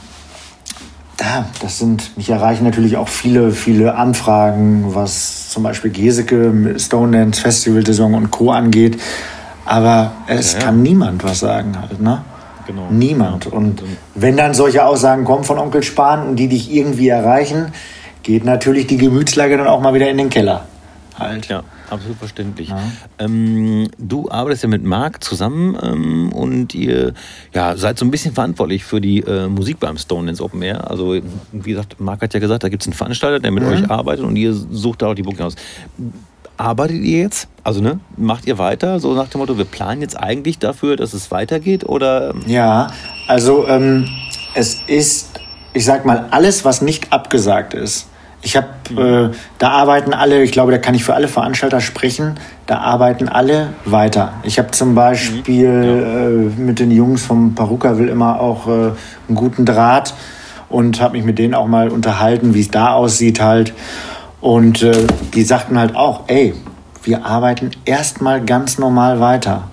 [1.18, 7.18] da, das sind, mich erreichen natürlich auch viele, viele Anfragen, was zum Beispiel Geseke, Stone
[7.18, 8.52] Dance Festival Saison und Co.
[8.52, 9.02] angeht.
[9.66, 10.66] Aber es ja, ja.
[10.66, 12.22] kann niemand was sagen halt, ne?
[12.68, 12.88] Genau.
[12.91, 13.48] Niemand.
[13.48, 13.82] Und
[14.14, 17.72] wenn dann solche Aussagen kommen von Onkel Spahn und die dich irgendwie erreichen,
[18.28, 20.66] geht natürlich die Gemütslage dann auch mal wieder in den Keller.
[21.18, 21.48] Halt.
[21.48, 22.68] Ja, absolut verständlich.
[22.68, 22.78] Ja.
[23.20, 27.14] Ähm, du arbeitest ja mit Marc zusammen ähm, und ihr
[27.54, 30.91] ja, seid so ein bisschen verantwortlich für die äh, Musik beim Stone Dance Open Air.
[30.91, 31.16] Also,
[31.54, 33.70] wie gesagt, Marc hat ja gesagt, da gibt es einen Veranstalter, der mit mhm.
[33.70, 35.56] euch arbeitet und ihr sucht da auch die Booking aus.
[36.58, 37.48] Arbeitet ihr jetzt?
[37.64, 38.99] Also, ne, macht ihr weiter?
[38.99, 41.86] So nach dem Motto, wir planen jetzt eigentlich dafür, dass es weitergeht?
[41.86, 42.36] Oder?
[42.45, 42.91] Ja,
[43.30, 44.10] also, ähm,
[44.54, 45.40] es ist,
[45.74, 48.08] ich sag mal, alles, was nicht abgesagt ist
[48.48, 52.40] ich habe, äh, da arbeiten alle, ich glaube, da kann ich für alle Veranstalter sprechen,
[52.65, 54.36] da arbeiten alle weiter.
[54.44, 56.56] Ich habe zum Beispiel mhm.
[56.57, 60.14] äh, mit den Jungs vom Paruka will immer auch äh, einen guten Draht
[60.69, 63.74] und habe mich mit denen auch mal unterhalten, wie es da aussieht halt.
[64.40, 64.94] Und äh,
[65.34, 66.53] die sagten halt auch, ey,
[67.03, 69.64] wir arbeiten erstmal ganz normal weiter.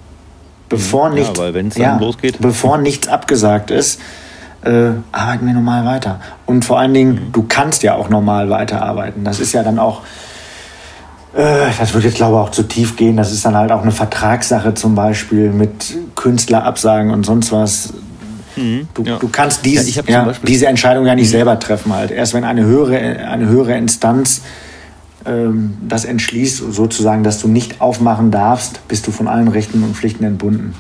[0.69, 1.15] Bevor, mhm.
[1.15, 1.39] nicht,
[1.77, 2.41] ja, losgeht.
[2.41, 4.01] bevor nichts abgesagt ist
[4.65, 6.21] äh, arbeiten wir normal weiter.
[6.47, 7.33] Und vor allen Dingen, mhm.
[7.33, 9.25] du kannst ja auch normal weiterarbeiten.
[9.25, 10.03] Das ist ja dann auch,
[11.35, 13.83] äh, das würde jetzt glaube ich auch zu tief gehen, das ist dann halt auch
[13.83, 17.93] eine Vertragssache zum Beispiel mit Künstlerabsagen und sonst was.
[18.57, 18.89] Mhm.
[18.95, 19.17] Du, ja.
[19.19, 21.33] du, kannst dies, ja, ja, diese Entscheidung ja nicht mhm.
[21.33, 22.11] selber treffen halt.
[22.11, 22.97] Erst wenn eine höhere,
[23.27, 24.43] eine höhere Instanz
[25.27, 29.97] ähm, das entschließt, sozusagen, dass du nicht aufmachen darfst, bist du von allen Rechten und
[29.97, 30.75] Pflichten entbunden.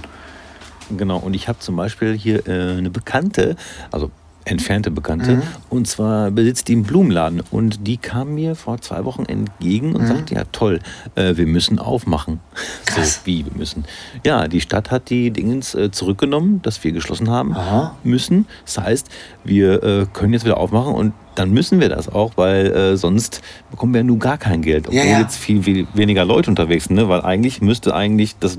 [0.96, 3.56] Genau, und ich habe zum Beispiel hier äh, eine Bekannte,
[3.90, 4.10] also
[4.44, 5.36] entfernte Bekannte.
[5.36, 5.42] Mhm.
[5.70, 7.42] Und zwar besitzt die einen Blumenladen.
[7.50, 10.06] Und die kam mir vor zwei Wochen entgegen und mhm.
[10.06, 10.80] sagte, ja toll,
[11.14, 12.40] äh, wir müssen aufmachen.
[12.86, 13.16] Krass.
[13.16, 13.84] So, wie, wir müssen.
[14.24, 17.96] Ja, die Stadt hat die Dingens äh, zurückgenommen, dass wir geschlossen haben Aha.
[18.04, 18.46] müssen.
[18.64, 19.08] Das heißt,
[19.44, 23.42] wir äh, können jetzt wieder aufmachen und dann müssen wir das auch, weil äh, sonst
[23.70, 24.86] bekommen wir nun gar kein Geld.
[24.86, 25.20] Obwohl ja, ja.
[25.20, 27.08] jetzt viel, viel, weniger Leute unterwegs sind, ne?
[27.08, 28.56] weil eigentlich müsste eigentlich das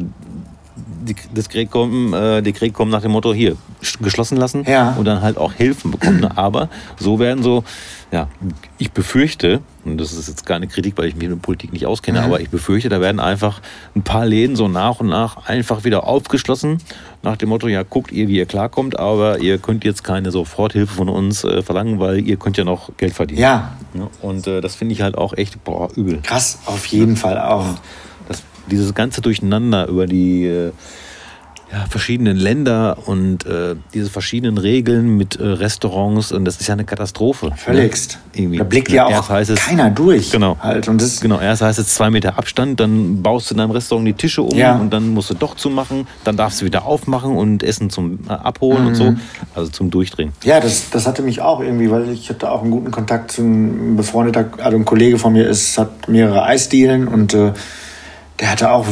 [1.05, 3.55] die, das Krieg kommen, äh, die Krieg kommen nach dem Motto hier
[4.01, 4.95] geschlossen lassen ja.
[4.97, 6.19] und dann halt auch Hilfen bekommen.
[6.19, 6.31] Ne?
[6.37, 7.63] Aber so werden so,
[8.11, 8.27] ja,
[8.77, 12.19] ich befürchte, und das ist jetzt keine Kritik, weil ich mich mit Politik nicht auskenne,
[12.19, 12.25] mhm.
[12.25, 13.61] aber ich befürchte, da werden einfach
[13.95, 16.77] ein paar Läden so nach und nach einfach wieder aufgeschlossen,
[17.23, 20.93] nach dem Motto, ja, guckt ihr, wie ihr klarkommt, aber ihr könnt jetzt keine Soforthilfe
[20.93, 23.41] von uns äh, verlangen, weil ihr könnt ja noch Geld verdienen.
[23.41, 23.73] Ja.
[23.93, 26.19] ja und äh, das finde ich halt auch echt, boah, übel.
[26.21, 27.65] Krass, auf jeden Fall auch
[28.69, 30.71] dieses ganze Durcheinander über die äh,
[31.71, 36.73] ja, verschiedenen Länder und äh, diese verschiedenen Regeln mit äh, Restaurants und das ist ja
[36.73, 37.47] eine Katastrophe.
[37.47, 37.57] Ne?
[37.57, 38.19] Völligst.
[38.35, 38.57] Ne?
[38.57, 40.31] Da blickt ja auch es, keiner durch.
[40.31, 40.57] Genau.
[40.59, 40.87] Halt.
[40.87, 44.07] Und das genau, erst heißt es zwei Meter Abstand, dann baust du in deinem Restaurant
[44.07, 44.75] die Tische um ja.
[44.75, 48.33] und dann musst du doch zumachen, dann darfst du wieder aufmachen und Essen zum äh,
[48.33, 48.87] Abholen mhm.
[48.87, 49.15] und so,
[49.55, 50.33] also zum Durchdrehen.
[50.43, 53.41] Ja, das, das hatte mich auch irgendwie, weil ich hatte auch einen guten Kontakt zu
[53.41, 57.53] einem befreundeter, also ein Kollege von mir ist, hat mehrere Eisdielen und äh,
[58.39, 58.85] der hatte auch,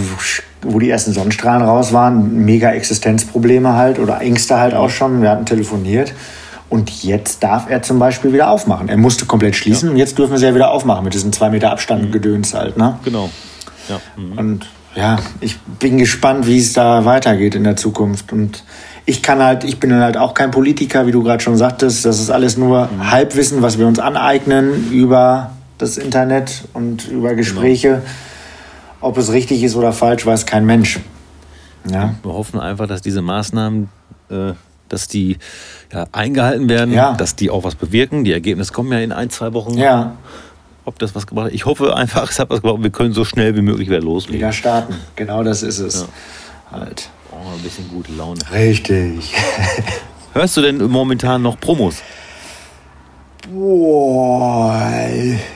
[0.62, 5.22] wo die ersten Sonnenstrahlen raus waren, mega Existenzprobleme halt oder Ängste halt auch schon.
[5.22, 6.14] Wir hatten telefoniert.
[6.70, 8.90] Und jetzt darf er zum Beispiel wieder aufmachen.
[8.90, 9.92] Er musste komplett schließen ja.
[9.92, 12.12] und jetzt dürfen sie ja wieder aufmachen mit diesen zwei Meter Abstand mhm.
[12.12, 12.78] Gedöns halt.
[12.78, 12.98] Ne?
[13.04, 13.30] Genau.
[13.90, 14.00] Ja.
[14.18, 14.38] Mhm.
[14.38, 18.32] Und ja, ich bin gespannt, wie es da weitergeht in der Zukunft.
[18.32, 18.64] Und
[19.06, 22.06] ich kann halt, ich bin halt auch kein Politiker, wie du gerade schon sagtest.
[22.06, 23.12] Das ist alles nur mhm.
[23.12, 27.90] Halbwissen, was wir uns aneignen über das Internet und über Gespräche.
[27.90, 28.02] Genau.
[29.04, 31.02] Ob es richtig ist oder falsch, weiß kein Mensch.
[31.90, 32.16] Ja.
[32.24, 33.90] Wir hoffen einfach, dass diese Maßnahmen,
[34.30, 34.54] äh,
[34.88, 35.38] dass die
[35.92, 37.14] ja, eingehalten werden, ja.
[37.14, 38.24] dass die auch was bewirken.
[38.24, 39.78] Die Ergebnisse kommen ja in ein, zwei Wochen.
[39.78, 40.16] Ja.
[40.86, 41.54] Ob das was gebracht hat.
[41.54, 42.82] Ich hoffe einfach, es hat was gebracht.
[42.82, 44.40] Wir können so schnell wie möglich wieder loslegen.
[44.40, 44.96] Wieder starten.
[45.18, 46.08] Genau das ist es.
[46.72, 46.80] Ja.
[46.80, 47.10] Halt.
[47.32, 48.40] Oh, ein bisschen gute Laune.
[48.54, 49.34] Richtig.
[50.34, 52.02] Hörst du denn momentan noch Promos?
[53.52, 54.82] Boah.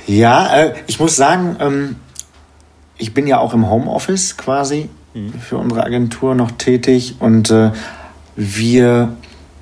[0.05, 1.95] Ja, äh, ich muss sagen, ähm,
[2.97, 5.33] ich bin ja auch im Homeoffice quasi mhm.
[5.33, 7.71] für unsere Agentur noch tätig und äh,
[8.35, 9.15] wir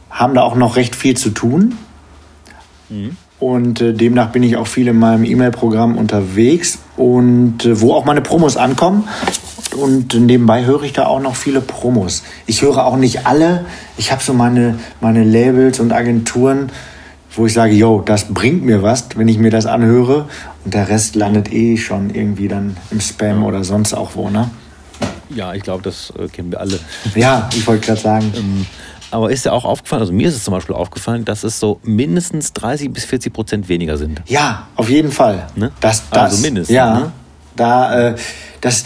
[0.10, 1.78] haben da auch noch recht viel zu tun.
[2.90, 3.18] Mhm.
[3.40, 8.06] Und äh, demnach bin ich auch viel in meinem E-Mail-Programm unterwegs und äh, wo auch
[8.06, 9.08] meine Promos ankommen.
[9.76, 12.24] Und nebenbei höre ich da auch noch viele Promos.
[12.46, 13.66] Ich höre auch nicht alle.
[13.98, 16.72] Ich habe so meine, meine Labels und Agenturen,
[17.36, 20.28] wo ich sage, yo, das bringt mir was, wenn ich mir das anhöre.
[20.64, 23.48] Und der Rest landet eh schon irgendwie dann im Spam ja.
[23.48, 24.50] oder sonst auch wo, ne?
[25.30, 26.80] Ja, ich glaube, das äh, kennen wir alle.
[27.16, 28.34] Ja, ich wollte gerade sagen.
[28.36, 28.66] Ähm,
[29.12, 31.80] aber ist dir auch aufgefallen, also mir ist es zum Beispiel aufgefallen, dass es so
[31.84, 34.22] mindestens 30 bis 40 Prozent weniger sind.
[34.26, 35.48] Ja, auf jeden Fall.
[35.56, 35.72] Ne?
[35.80, 36.76] Das, das, also mindestens.
[36.76, 37.12] Ja, ne?
[37.56, 38.16] da, äh,
[38.62, 38.84] das,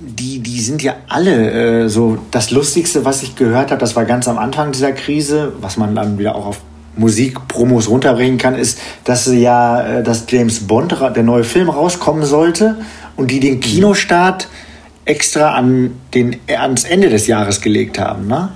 [0.00, 2.18] die, die sind ja alle äh, so.
[2.30, 5.94] Das Lustigste, was ich gehört habe, das war ganz am Anfang dieser Krise, was man
[5.94, 6.60] dann wieder auch auf
[6.98, 12.76] Musikpromos runterbringen kann, ist, dass ja, äh, dass James Bond, der neue Film rauskommen sollte
[13.16, 14.48] und die den Kinostart
[15.04, 18.26] extra an den, ans Ende des Jahres gelegt haben.
[18.26, 18.50] Ne?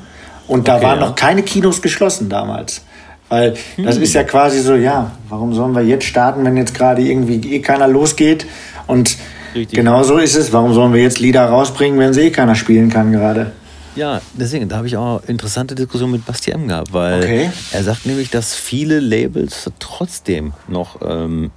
[0.46, 1.06] Und da okay, waren ja.
[1.06, 2.82] noch keine Kinos geschlossen damals.
[3.28, 4.02] Weil das hm.
[4.02, 7.60] ist ja quasi so, ja, warum sollen wir jetzt starten, wenn jetzt gerade irgendwie eh
[7.60, 8.44] keiner losgeht?
[8.86, 9.16] Und
[9.54, 9.74] Richtig.
[9.78, 10.52] genau so ist es.
[10.52, 13.52] Warum sollen wir jetzt Lieder rausbringen, wenn sie eh keiner spielen kann gerade?
[13.94, 17.50] Ja, deswegen, da habe ich auch interessante Diskussionen mit Basti M gehabt, weil okay.
[17.72, 21.50] er sagt nämlich, dass viele Labels trotzdem noch ähm,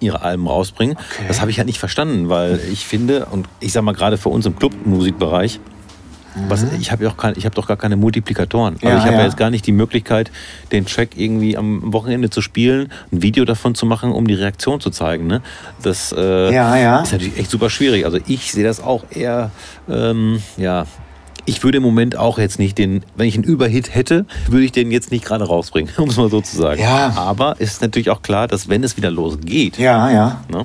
[0.00, 0.96] ihre Alben rausbringen.
[0.96, 1.24] Okay.
[1.28, 4.30] Das habe ich halt nicht verstanden, weil ich finde, und ich sage mal gerade für
[4.30, 5.60] uns im Clubmusikbereich,
[6.48, 6.80] was, mhm.
[6.80, 8.76] ich habe ja auch kein, ich hab doch gar keine Multiplikatoren.
[8.76, 9.18] Also ja, ich habe ja.
[9.20, 9.24] ja.
[9.26, 10.30] jetzt gar nicht die Möglichkeit,
[10.72, 14.80] den Track irgendwie am Wochenende zu spielen, ein Video davon zu machen, um die Reaktion
[14.80, 15.26] zu zeigen.
[15.26, 15.42] Ne?
[15.82, 18.06] Das äh, ja, ist natürlich echt super schwierig.
[18.06, 19.50] Also ich sehe das auch eher
[19.90, 20.86] ähm, ja,
[21.44, 24.72] ich würde im Moment auch jetzt nicht den, wenn ich einen Überhit hätte, würde ich
[24.72, 26.80] den jetzt nicht gerade rausbringen, um es mal so zu sagen.
[26.80, 27.12] Ja.
[27.16, 30.44] Aber es ist natürlich auch klar, dass wenn es wieder losgeht, ja, ja.
[30.50, 30.64] Ne,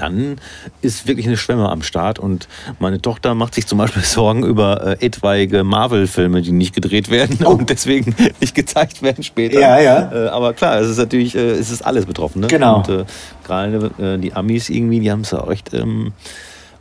[0.00, 0.36] dann
[0.80, 2.18] ist wirklich eine Schwemme am Start.
[2.18, 2.48] Und
[2.78, 7.38] meine Tochter macht sich zum Beispiel Sorgen über äh, etwaige Marvel-Filme, die nicht gedreht werden
[7.44, 7.50] oh.
[7.50, 9.60] und deswegen nicht gezeigt werden später.
[9.60, 10.12] Ja, ja.
[10.12, 12.40] Äh, aber klar, es ist natürlich, äh, es ist alles betroffen.
[12.40, 12.46] Ne?
[12.46, 12.78] Genau.
[12.78, 13.04] Und äh,
[13.44, 15.74] gerade äh, die Amis irgendwie, die haben es ja auch echt.
[15.74, 16.12] Ähm,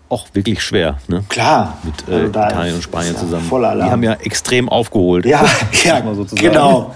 [0.09, 0.97] auch wirklich schwer.
[1.07, 1.23] Ne?
[1.29, 1.77] Klar.
[1.83, 3.49] Mit äh, also Italien und Spanien ja zusammen.
[3.49, 5.25] Die haben ja extrem aufgeholt.
[5.25, 5.45] Ja,
[5.83, 6.01] ja
[6.35, 6.95] genau.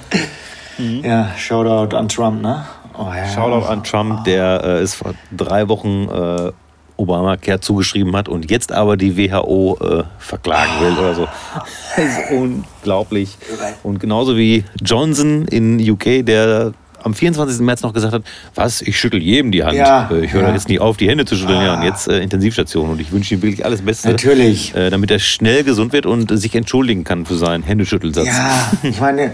[0.77, 1.03] mhm.
[1.03, 2.65] Ja, Shoutout an Trump, ne?
[2.97, 3.27] Oh, ja.
[3.27, 4.23] Shoutout an Trump, oh.
[4.23, 6.51] der äh, ist vor drei Wochen äh,
[6.95, 11.27] Obamacare zugeschrieben hat und jetzt aber die WHO äh, verklagen will oder so.
[11.95, 13.37] Das ist unglaublich.
[13.83, 16.73] Und genauso wie Johnson in UK, der
[17.03, 17.59] am 24.
[17.59, 18.23] März noch gesagt hat,
[18.55, 19.75] was, ich schüttel jedem die Hand.
[19.75, 20.53] Ja, äh, ich höre ja.
[20.53, 21.59] jetzt nicht auf, die Hände zu schütteln.
[21.59, 21.65] Ah.
[21.65, 22.89] Ja, und jetzt äh, Intensivstation.
[22.89, 24.09] Und ich wünsche ihm wirklich alles Beste.
[24.09, 24.75] Natürlich.
[24.75, 28.27] Äh, damit er schnell gesund wird und sich entschuldigen kann für seinen Händeschüttelsatz.
[28.27, 29.31] Ja, ich meine,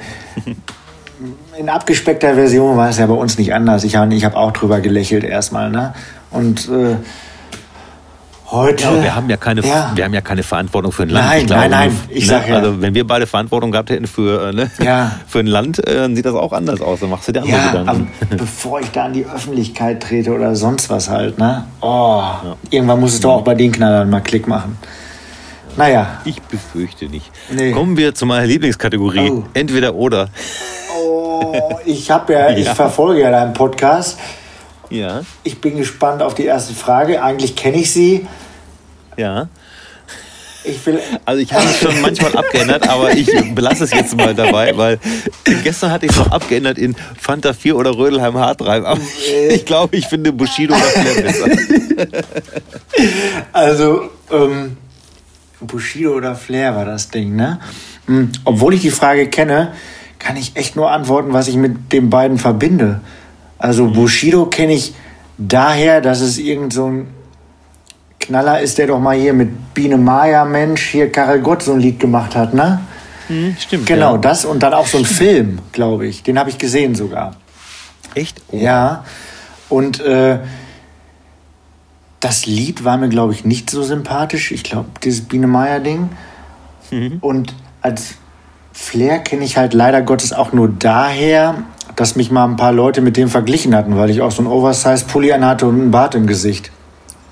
[1.58, 3.84] in abgespeckter Version war es ja bei uns nicht anders.
[3.84, 5.70] Ich habe ich hab auch drüber gelächelt erstmal.
[5.70, 5.94] Ne?
[6.32, 6.96] Und äh,
[8.52, 8.84] Heute.
[8.84, 9.92] Ja, wir haben ja keine, ja.
[9.94, 11.28] wir haben ja keine Verantwortung für ein Land.
[11.28, 12.00] Nein, glaube, nein, nein.
[12.10, 12.30] Ich ne?
[12.30, 12.56] sag ja.
[12.56, 14.72] Also wenn wir beide Verantwortung gehabt hätten für, äh, ne?
[14.84, 15.12] ja.
[15.28, 17.02] für ein Land, äh, dann sieht das auch anders aus.
[17.02, 18.12] Dann machst du dir andere ja, Gedanken.
[18.22, 21.66] Aber bevor ich da an die Öffentlichkeit trete oder sonst was halt, ne?
[21.82, 22.24] Oh,
[22.72, 24.78] irgendwann muss es doch auch bei den Knallern mal Klick machen.
[25.78, 26.20] Naja.
[26.26, 27.32] Ich befürchte nicht.
[27.52, 27.72] Nee.
[27.72, 29.30] Kommen wir zu meiner Lieblingskategorie.
[29.30, 29.44] Oh.
[29.54, 30.30] Entweder oder.
[30.98, 31.54] Oh,
[31.86, 34.18] ich habe ja, ich verfolge ja deinen Podcast.
[34.90, 35.22] Ja.
[35.44, 37.24] Ich bin gespannt auf die erste Frage.
[37.24, 38.28] Eigentlich kenne ich sie.
[39.18, 39.50] Ja.
[40.64, 44.36] Ich will also ich habe es schon manchmal abgeändert, aber ich belasse es jetzt mal
[44.36, 45.00] dabei, weil
[45.64, 48.84] gestern hatte ich es noch abgeändert in Fanta 4 oder Rödelheim Hartreib.
[48.84, 49.00] Aber
[49.50, 51.48] ich glaube, ich finde Bushido oder Flair besser.
[53.54, 54.78] Also, ähm,
[55.62, 57.60] Bushido oder Flair war das Ding, ne?
[58.08, 59.74] Hm, obwohl ich die Frage kenne,
[60.20, 63.02] kann ich echt nur antworten, was ich mit den beiden verbinde.
[63.60, 63.88] Also.
[63.92, 64.96] Bushido kenne ich
[65.38, 67.08] daher, dass es irgend so ein
[68.20, 71.80] Knaller ist, der doch mal hier mit Biene Maya, Mensch, hier Karel Gott so ein
[71.80, 72.80] Lied gemacht hat, ne?
[73.28, 73.86] Mhm, stimmt.
[73.86, 74.18] Genau, ja.
[74.18, 76.24] das und dann auch so ein Film, glaube ich.
[76.24, 77.36] Den habe ich gesehen sogar.
[78.16, 78.42] Echt?
[78.52, 78.58] Oh.
[78.58, 79.04] Ja.
[79.70, 80.40] Und äh,
[82.20, 84.52] das Lied war mir, glaube ich, nicht so sympathisch.
[84.52, 86.10] Ich glaube, dieses Biene Maya-Ding.
[86.92, 87.18] Mhm.
[87.22, 88.16] Und als
[88.74, 91.64] Flair kenne ich halt leider Gottes auch nur daher,
[92.00, 94.48] dass mich mal ein paar Leute mit dem verglichen hatten, weil ich auch so ein
[94.48, 96.72] Oversize-Pulli anhatte und einen Bart im Gesicht.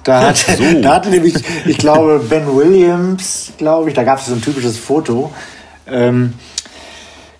[0.04, 0.64] Da hatte, so.
[0.82, 1.36] da hatte nämlich,
[1.66, 5.32] ich glaube, Ben Williams, glaube ich, da gab es so ein typisches Foto.
[5.90, 6.34] Ähm,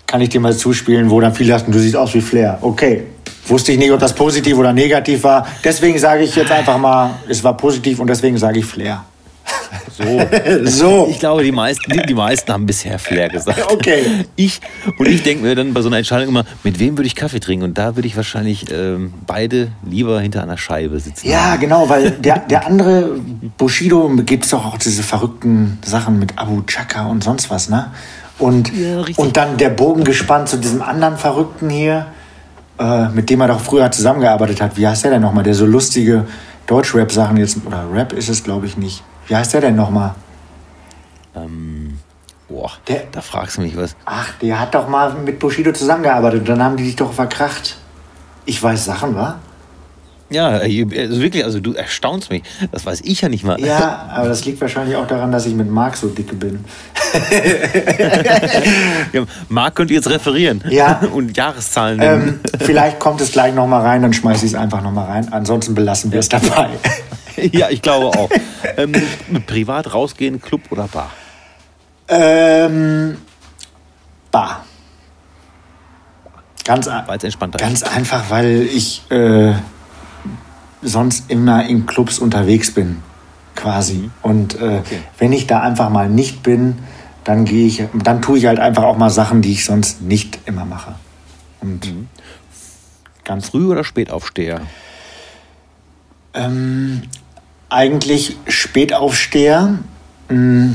[0.06, 2.56] kann ich dir mal zuspielen, wo dann viele sagten, du siehst aus wie Flair.
[2.62, 3.04] Okay,
[3.46, 5.46] wusste ich nicht, ob das positiv oder negativ war.
[5.62, 9.04] Deswegen sage ich jetzt einfach mal, es war positiv und deswegen sage ich Flair.
[9.98, 10.20] So.
[10.64, 11.08] so.
[11.10, 13.72] Ich glaube, die meisten, die, die, meisten haben bisher Flair gesagt.
[13.72, 14.24] Okay.
[14.36, 14.60] Ich,
[14.96, 17.40] und ich denke mir dann bei so einer Entscheidung immer, mit wem würde ich Kaffee
[17.40, 17.64] trinken?
[17.64, 21.28] Und da würde ich wahrscheinlich ähm, beide lieber hinter einer Scheibe sitzen.
[21.28, 23.10] Ja, genau, weil der, der andere
[23.56, 27.90] Bushido gibt es doch auch diese verrückten Sachen mit Abu Chaka und sonst was, ne?
[28.38, 32.06] Und, ja, und dann der Bogen gespannt zu diesem anderen Verrückten hier,
[32.78, 34.76] äh, mit dem er doch früher zusammengearbeitet hat.
[34.76, 35.42] Wie heißt der denn nochmal?
[35.42, 36.24] Der so lustige
[36.68, 39.02] Deutschrap-Sachen jetzt, oder Rap ist es, glaube ich, nicht.
[39.28, 40.14] Wie heißt der denn nochmal?
[41.36, 41.98] Ähm,
[42.48, 43.94] boah, der, da fragst du mich was.
[44.04, 46.48] Ach, der hat doch mal mit Bushido zusammengearbeitet.
[46.48, 47.76] Dann haben die dich doch verkracht.
[48.46, 49.38] Ich weiß Sachen, wa?
[50.30, 52.42] Ja, also wirklich, also du erstaunst mich.
[52.70, 53.58] Das weiß ich ja nicht mal.
[53.60, 56.64] Ja, aber das liegt wahrscheinlich auch daran, dass ich mit Marc so dicke bin.
[59.12, 61.00] ja, Marc könnte jetzt referieren ja.
[61.14, 62.40] und Jahreszahlen nennen.
[62.52, 65.32] Ähm, vielleicht kommt es gleich nochmal rein, dann schmeiße ich es einfach nochmal rein.
[65.32, 66.70] Ansonsten belassen wir es dabei.
[67.52, 68.30] ja, ich glaube auch.
[68.76, 68.92] Ähm,
[69.46, 71.10] privat rausgehen, Club oder Bar?
[72.08, 73.18] Ähm,
[74.30, 74.64] Bar.
[76.64, 79.54] Ganz, entspannter ganz einfach, weil ich äh,
[80.82, 83.02] sonst immer in Clubs unterwegs bin,
[83.54, 83.94] quasi.
[83.94, 84.10] Mhm.
[84.22, 85.02] Und äh, okay.
[85.18, 86.78] wenn ich da einfach mal nicht bin,
[87.24, 90.40] dann gehe ich, dann tue ich halt einfach auch mal Sachen, die ich sonst nicht
[90.46, 90.94] immer mache.
[91.60, 92.08] Und mhm.
[93.24, 94.60] ganz früh oder spät aufsteher?
[96.34, 97.02] Ähm,
[97.68, 99.78] eigentlich Spätaufsteher.
[100.28, 100.74] Mm,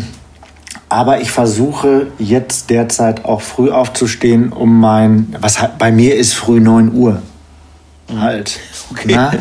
[0.90, 6.60] aber ich versuche jetzt derzeit auch früh aufzustehen, um mein, was bei mir ist früh
[6.60, 7.22] 9 Uhr.
[8.16, 8.60] Halt.
[8.92, 9.14] Okay.
[9.16, 9.34] Na,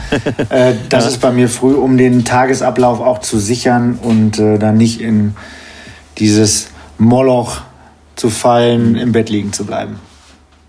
[0.49, 1.11] äh, das ja.
[1.11, 5.35] ist bei mir früh, um den Tagesablauf auch zu sichern und äh, dann nicht in
[6.16, 7.61] dieses Moloch
[8.16, 10.01] zu fallen, im Bett liegen zu bleiben.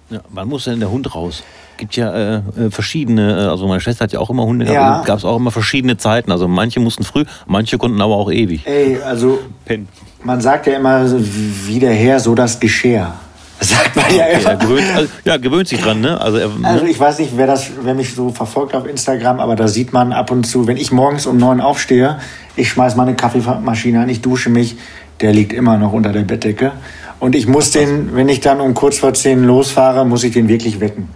[0.09, 1.43] Ja, wann muss denn der Hund raus?
[1.83, 5.01] Gibt ja äh, äh, verschiedene, äh, also meine Schwester hat ja auch immer Hunde gehabt,
[5.01, 5.03] ja.
[5.05, 6.31] gab es auch immer verschiedene Zeiten.
[6.31, 8.65] Also manche mussten früh, manche konnten aber auch ewig.
[8.65, 9.89] Ey, also Pen.
[10.23, 11.05] man sagt ja immer,
[11.65, 13.11] wie der Herr, so das Geschirr.
[13.59, 14.43] Sagt man ja immer.
[14.43, 16.19] Ja, gewöhnt, also, ja, gewöhnt sich dran, ne?
[16.19, 16.67] Also, ne?
[16.67, 19.91] also ich weiß nicht, wer, das, wer mich so verfolgt auf Instagram, aber da sieht
[19.91, 22.17] man ab und zu, wenn ich morgens um neun aufstehe,
[22.55, 24.77] ich schmeiß meine Kaffeemaschine an, ich dusche mich,
[25.19, 26.71] der liegt immer noch unter der Bettdecke.
[27.19, 30.47] Und ich muss den, wenn ich dann um kurz vor zehn losfahre, muss ich den
[30.47, 31.09] wirklich wecken.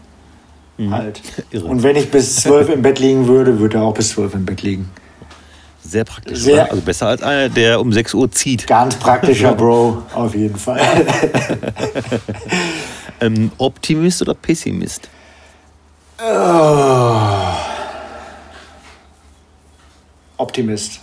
[0.78, 0.94] Mhm.
[0.94, 1.22] Halt.
[1.52, 1.66] Irre.
[1.66, 4.46] Und wenn ich bis zwölf im Bett liegen würde, würde er auch bis zwölf im
[4.46, 4.90] Bett liegen.
[5.82, 6.40] Sehr praktisch.
[6.40, 8.68] Sehr, also besser als einer, der um 6 Uhr zieht.
[8.68, 10.82] Ganz praktischer Bro, auf jeden Fall.
[13.22, 15.10] ähm, Optimist oder Pessimist?
[16.20, 17.20] Oh.
[20.38, 21.00] Optimist.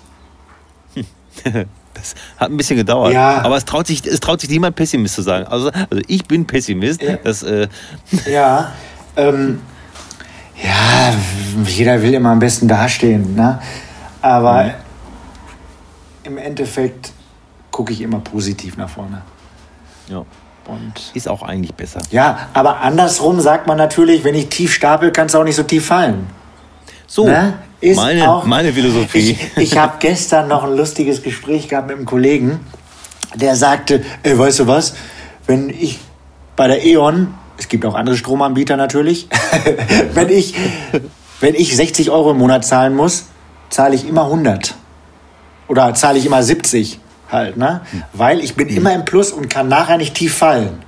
[1.94, 3.12] Das hat ein bisschen gedauert.
[3.12, 3.42] Ja.
[3.42, 5.46] Aber es traut, sich, es traut sich niemand Pessimist zu sagen.
[5.46, 7.02] Also, also ich bin Pessimist.
[7.02, 7.16] Ja.
[7.16, 7.68] Das, äh,
[8.30, 8.72] Ja,
[9.16, 9.60] ähm,
[10.62, 11.12] ja,
[11.66, 13.60] jeder will immer am besten dastehen, ne?
[14.22, 14.70] Aber
[16.24, 17.12] im Endeffekt
[17.70, 19.22] gucke ich immer positiv nach vorne.
[20.08, 20.24] ja,
[20.66, 22.00] Und ist auch eigentlich besser.
[22.10, 25.64] ja, aber andersrum sagt man natürlich, wenn ich tief stapel, kann es auch nicht so
[25.64, 26.26] tief fallen.
[27.06, 27.54] So, Ne?
[27.80, 29.32] Ist meine, auch- meine Philosophie.
[29.32, 32.60] Ich, ich habe gestern noch ein lustiges Gespräch gehabt mit einem Kollegen,
[33.34, 34.94] der sagte, ey, weißt du was,
[35.46, 35.98] wenn ich
[36.56, 39.28] bei der E.ON, es gibt auch andere Stromanbieter natürlich,
[40.14, 40.54] wenn, ich,
[41.40, 43.26] wenn ich 60 Euro im Monat zahlen muss,
[43.70, 44.74] zahle ich immer 100.
[45.68, 47.00] Oder zahle ich immer 70
[47.30, 47.80] halt, ne?
[48.12, 50.80] Weil ich bin immer im Plus und kann nachher nicht tief fallen.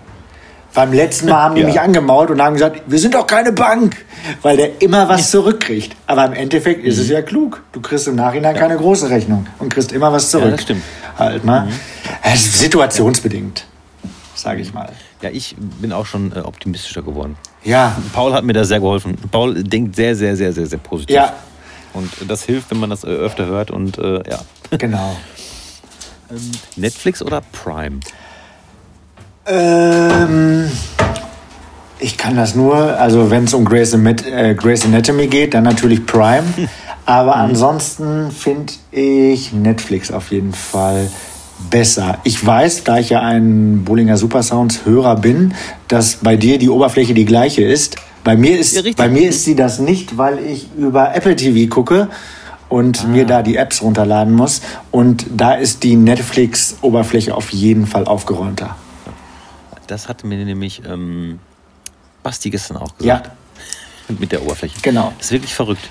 [0.74, 1.66] Beim letzten Mal haben die Ja.
[1.68, 3.96] mich angemault und haben gesagt, wir sind doch keine Bank,
[4.42, 5.96] weil der immer was zurückkriegt.
[6.06, 7.62] Aber im Endeffekt ist es ja klug.
[7.72, 10.50] Du kriegst im Nachhinein keine große Rechnung und kriegst immer was zurück.
[10.50, 10.82] das stimmt.
[11.18, 11.68] Halt, ne?
[12.22, 13.64] Es ist situationsbedingt,
[14.34, 14.90] sage ich mal.
[15.22, 17.36] Ja, ich bin auch schon äh, optimistischer geworden.
[17.64, 19.16] Ja, Paul hat mir da sehr geholfen.
[19.30, 21.16] Paul denkt sehr, sehr, sehr, sehr, sehr positiv.
[21.16, 21.32] ja,
[21.94, 23.70] Und das hilft, wenn man das äh, öfter hört.
[23.70, 24.40] Und äh, ja.
[24.76, 25.16] genau.
[26.76, 28.00] Netflix oder Prime?
[29.46, 30.70] Ähm,
[31.98, 36.04] ich kann das nur, also wenn es um Grey's, äh, Grey's Anatomy geht, dann natürlich
[36.04, 36.44] Prime.
[37.06, 41.08] Aber ansonsten finde ich Netflix auf jeden Fall
[41.70, 42.18] besser.
[42.24, 45.54] Ich weiß, da ich ja ein Bollinger Supersounds Hörer bin,
[45.88, 47.96] dass bei dir die Oberfläche die gleiche ist.
[48.24, 51.72] Bei mir ist, Ja, bei mir ist sie das nicht, weil ich über Apple TV
[51.72, 52.08] gucke
[52.68, 54.60] und mir da die Apps runterladen muss.
[54.90, 58.74] Und da ist die Netflix-Oberfläche auf jeden Fall aufgeräumter.
[59.86, 61.38] Das hatte mir nämlich ähm,
[62.24, 63.18] Basti gestern auch Ja.
[63.18, 63.30] gesagt.
[64.20, 64.74] Mit der Oberfläche.
[64.82, 65.12] Genau.
[65.18, 65.88] Das ist wirklich verrückt.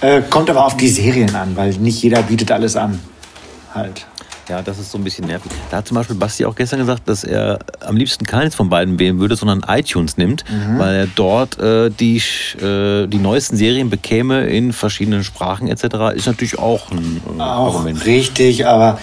[0.00, 2.98] Äh, kommt aber auf die Serien an, weil nicht jeder bietet alles an.
[3.74, 4.06] Halt.
[4.48, 5.52] Ja, das ist so ein bisschen nervig.
[5.70, 8.98] Da hat zum Beispiel Basti auch gestern gesagt, dass er am liebsten keines von beiden
[8.98, 10.78] wählen würde, sondern iTunes nimmt, Mhm.
[10.78, 12.16] weil er dort äh, die,
[12.62, 16.14] äh, die neuesten Serien bekäme in verschiedenen Sprachen etc.
[16.14, 18.06] Ist natürlich auch ein äh, Auch Argument.
[18.06, 18.98] richtig, aber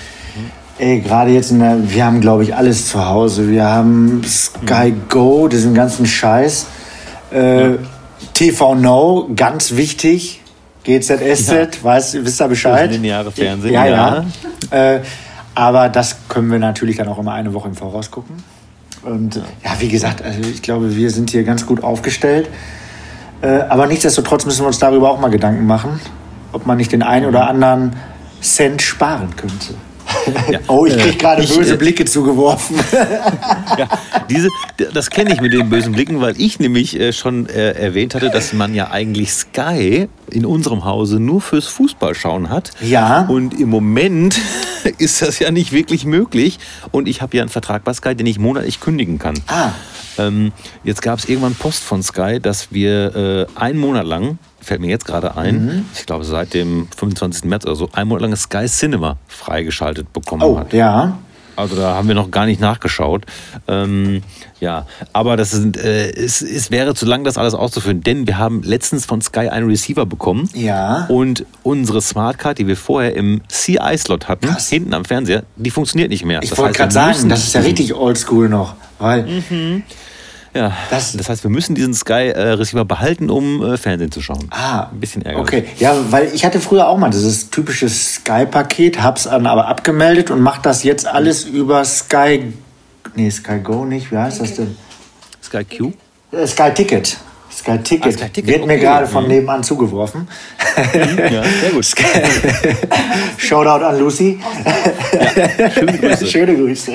[0.79, 3.47] ey, gerade jetzt, in der, wir haben, glaube ich, alles zu Hause.
[3.49, 5.01] Wir haben Sky Mhm.
[5.09, 6.65] Go, diesen ganzen Scheiß.
[7.31, 7.71] Äh,
[8.33, 10.41] TV Now, ganz wichtig.
[10.85, 12.91] GZSZ, weiß, wisst ihr Bescheid?
[12.91, 14.25] Lineare Fernsehen, Ja, ja.
[14.71, 14.93] ja.
[14.95, 15.01] Äh,
[15.55, 18.35] aber das können wir natürlich dann auch immer eine Woche im Voraus gucken.
[19.03, 22.49] Und ja, wie gesagt, also ich glaube, wir sind hier ganz gut aufgestellt.
[23.41, 25.99] Äh, aber nichtsdestotrotz müssen wir uns darüber auch mal Gedanken machen,
[26.51, 27.95] ob man nicht den einen oder anderen
[28.41, 29.75] Cent sparen könnte.
[30.51, 32.77] Ja, oh, ich äh, kriege gerade ich, böse äh, Blicke zugeworfen.
[33.77, 33.89] Ja,
[34.29, 34.49] diese,
[34.93, 38.29] das kenne ich mit den bösen Blicken, weil ich nämlich äh, schon äh, erwähnt hatte,
[38.29, 42.71] dass man ja eigentlich Sky in unserem Hause nur fürs Fußballschauen hat.
[42.81, 43.25] Ja.
[43.27, 44.39] Und im Moment
[44.97, 46.59] ist das ja nicht wirklich möglich.
[46.91, 49.35] Und ich habe ja einen Vertrag bei Sky, den ich monatlich kündigen kann.
[49.47, 49.71] Ah.
[50.17, 50.51] Ähm,
[50.83, 54.89] jetzt gab es irgendwann Post von Sky, dass wir äh, einen Monat lang, fällt mir
[54.89, 55.85] jetzt gerade ein, Mhm.
[55.93, 57.45] ich glaube seit dem 25.
[57.45, 60.73] März oder so, einen Monat lang Sky Cinema freigeschaltet bekommen Oh, hat.
[60.73, 61.17] ja.
[61.57, 63.23] Also da haben wir noch gar nicht nachgeschaut.
[63.69, 64.23] Ähm,
[64.59, 68.37] ja, aber das sind, äh, es, es wäre zu lang, das alles auszuführen, denn wir
[68.37, 70.49] haben letztens von Sky einen Receiver bekommen.
[70.53, 71.05] Ja.
[71.07, 74.67] Und unsere Smartcard, die wir vorher im CI-Slot hatten, Krass.
[74.67, 76.43] hinten am Fernseher, die funktioniert nicht mehr.
[76.43, 78.75] Ich wollte gerade sagen, das ist ja richtig oldschool noch.
[78.99, 79.25] Weil,
[80.55, 84.47] Ja, Das- das, heißt, wir müssen diesen Sky-Receiver behalten, um äh, Fernsehen zu schauen.
[84.51, 85.47] ah, Ein bisschen ärgerlich.
[85.47, 90.31] Okay, ja, weil ich hatte früher auch mal dieses typische Sky-Paket, hab's dann aber abgemeldet
[90.31, 92.53] und mach das jetzt alles über Sky.
[93.15, 94.75] Nee, Sky Go nicht, wie heißt das denn?
[95.43, 95.91] Sky Q?
[96.31, 97.17] Äh, Sky Ticket.
[97.55, 98.15] Sky Ticket.
[98.15, 98.81] Ah, Sky Ticket, Wird mir okay.
[98.81, 99.29] gerade von Mhm.
[99.29, 100.27] nebenan zugeworfen.
[101.31, 101.85] Ja, sehr gut.
[103.37, 104.39] Shoutout an Lucy.
[105.73, 106.25] Schöne Grüße.
[106.27, 106.91] Schöne Grüße.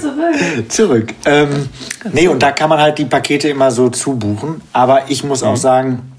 [0.00, 0.68] zurück.
[0.70, 1.14] Zurück.
[1.24, 1.68] Ähm,
[2.12, 4.60] nee, und da kann man halt die Pakete immer so zubuchen.
[4.72, 5.48] Aber ich muss Mhm.
[5.48, 6.12] auch sagen,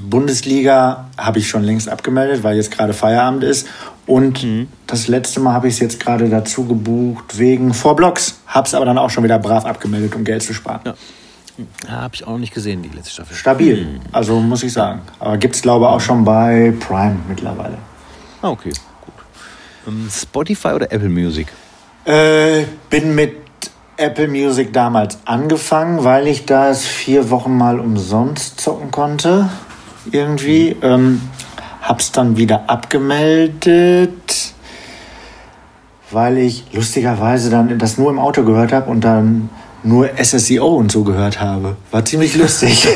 [0.00, 3.66] Bundesliga habe ich schon längst abgemeldet, weil jetzt gerade Feierabend ist.
[4.06, 4.68] Und Mhm.
[4.86, 8.36] das letzte Mal habe ich es jetzt gerade dazu gebucht wegen Vorblocks.
[8.46, 10.80] Habe es aber dann auch schon wieder brav abgemeldet, um Geld zu sparen.
[10.86, 10.94] Ja.
[11.88, 13.36] Habe ich auch nicht gesehen, die letzte Staffel.
[13.36, 14.00] Stabil, Mhm.
[14.12, 15.02] also muss ich sagen.
[15.18, 17.78] Aber gibt es, glaube ich, auch schon bei Prime mittlerweile.
[18.40, 18.70] Ah, okay,
[19.04, 19.14] gut.
[19.86, 21.48] Ähm, Spotify oder Apple Music?
[22.04, 23.36] Äh, bin mit
[23.98, 29.48] Apple Music damals angefangen, weil ich das vier Wochen mal umsonst zocken konnte.
[30.10, 30.74] Irgendwie.
[30.82, 31.20] Ähm,
[31.82, 34.54] hab's dann wieder abgemeldet,
[36.10, 39.50] weil ich lustigerweise dann das nur im Auto gehört habe und dann
[39.84, 41.76] nur SSEO und so gehört habe.
[41.90, 42.86] War ziemlich lustig.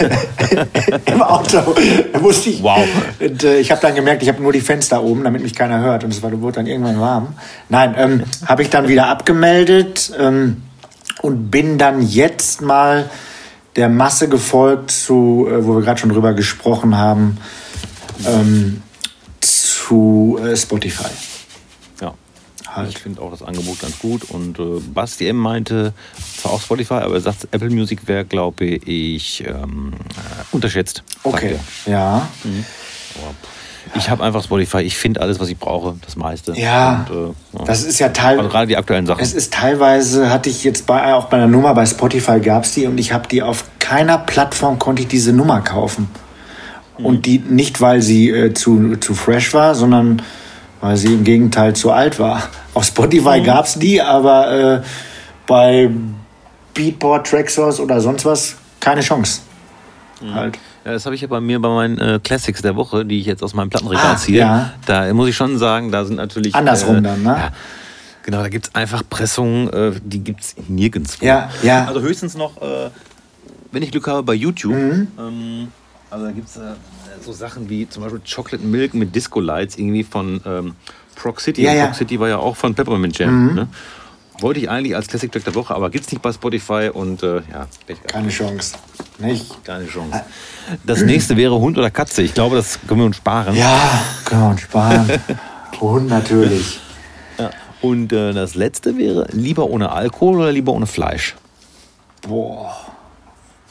[1.06, 1.74] Im Auto.
[2.20, 2.62] Musste ich.
[2.62, 2.86] Wow.
[3.20, 5.80] Und, äh, ich habe dann gemerkt, ich habe nur die Fenster oben, damit mich keiner
[5.80, 6.04] hört.
[6.04, 7.34] Und es war, wurde dann irgendwann warm.
[7.68, 10.62] Nein, ähm, habe ich dann wieder abgemeldet ähm,
[11.22, 13.10] und bin dann jetzt mal
[13.74, 17.38] der Masse gefolgt, zu, äh, wo wir gerade schon drüber gesprochen haben,
[18.26, 18.82] ähm,
[19.40, 21.10] zu äh, Spotify.
[22.76, 22.90] Halt.
[22.90, 24.24] Ich finde auch das Angebot ganz gut.
[24.24, 25.92] Und äh, Basti M meinte,
[26.36, 31.02] zwar auch Spotify, aber er sagt, Apple Music wäre, glaube ich, ähm, äh, unterschätzt.
[31.22, 32.28] Okay, ja.
[33.94, 36.52] Ich habe einfach Spotify, ich finde alles, was ich brauche, das meiste.
[36.56, 38.48] Ja, Und, äh, das ist ja also teilweise.
[38.48, 39.22] gerade die aktuellen Sachen.
[39.22, 42.72] Es ist teilweise, hatte ich jetzt bei, auch bei einer Nummer bei Spotify gab es
[42.72, 46.08] die und ich habe die auf keiner Plattform konnte ich diese Nummer kaufen.
[46.98, 50.22] Und die nicht, weil sie äh, zu, zu fresh war, sondern
[50.80, 52.42] weil sie im Gegenteil zu alt war.
[52.76, 54.82] Auf Spotify gab es die, aber äh,
[55.46, 55.88] bei
[56.74, 59.40] Beatport, Tracksource oder sonst was keine Chance.
[60.34, 60.58] Halt.
[60.84, 63.24] Ja, das habe ich ja bei mir bei meinen äh, Classics der Woche, die ich
[63.26, 64.40] jetzt aus meinem Plattenregal Ah, ziehe.
[64.40, 64.74] ja.
[64.84, 66.54] Da muss ich schon sagen, da sind natürlich.
[66.54, 67.30] Andersrum dann, ne?
[67.30, 67.50] Ja,
[68.22, 71.24] genau, da gibt es einfach Pressungen, äh, die gibt es nirgendwo.
[71.24, 71.86] Ja, ja.
[71.86, 72.90] Also höchstens noch, äh,
[73.72, 74.74] wenn ich Glück habe, bei YouTube.
[74.74, 75.08] Mhm.
[75.18, 75.68] Ähm,
[76.10, 76.60] also da gibt es äh,
[77.24, 80.74] so Sachen wie zum Beispiel Chocolate Milk mit Disco Lights irgendwie von ähm,
[81.16, 81.62] Proc City.
[81.62, 81.84] Ja, ja.
[81.84, 81.86] Mhm.
[81.88, 83.54] Proc City war ja auch von Peppermint Jam.
[83.54, 83.68] Ne?
[84.40, 87.36] Wollte ich eigentlich als Classic Track der Woche, aber gibt's nicht bei Spotify und äh,
[87.36, 87.66] ja.
[88.06, 88.76] Keine Chance.
[89.18, 89.64] Nicht?
[89.64, 90.22] Keine Chance.
[90.84, 92.22] Das nächste wäre Hund oder Katze.
[92.22, 93.56] Ich glaube, das können wir uns sparen.
[93.56, 95.10] Ja, können wir uns sparen.
[95.80, 96.80] Hund natürlich.
[97.38, 97.50] Ja.
[97.80, 101.34] Und äh, das letzte wäre lieber ohne Alkohol oder lieber ohne Fleisch?
[102.22, 102.74] Boah.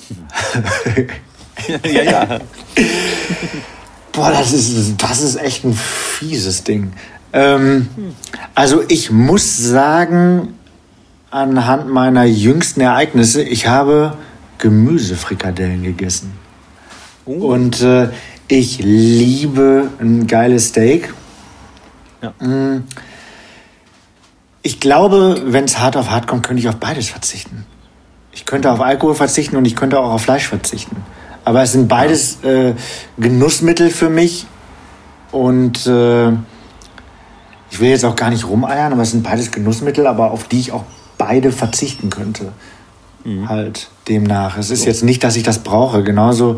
[1.84, 2.40] ja, ja.
[4.12, 6.94] Boah, das ist, das ist echt ein fieses Ding.
[7.36, 7.90] Ähm,
[8.56, 10.54] also ich muss sagen,
[11.32, 14.18] anhand meiner jüngsten Ereignisse, ich habe
[14.58, 16.32] Gemüsefrikadellen gegessen.
[17.26, 18.08] Und äh,
[18.48, 21.14] ich liebe ein geiles Steak.
[22.22, 22.30] Ja.
[22.40, 22.86] Mm.
[24.62, 27.66] Ich glaube, wenn es hart auf hart kommt, könnte ich auf beides verzichten.
[28.32, 30.96] Ich könnte auf Alkohol verzichten und ich könnte auch auf Fleisch verzichten.
[31.44, 32.74] Aber es sind beides äh,
[33.18, 34.48] Genussmittel für mich.
[35.32, 36.32] Und äh,
[37.76, 40.62] ich will jetzt auch gar nicht rumeiern, aber es sind beides Genussmittel, aber auf die
[40.62, 40.84] ich auch
[41.18, 42.54] beide verzichten könnte.
[43.48, 44.58] Halt demnach.
[44.58, 46.02] Es ist jetzt nicht, dass ich das brauche.
[46.04, 46.56] Genauso,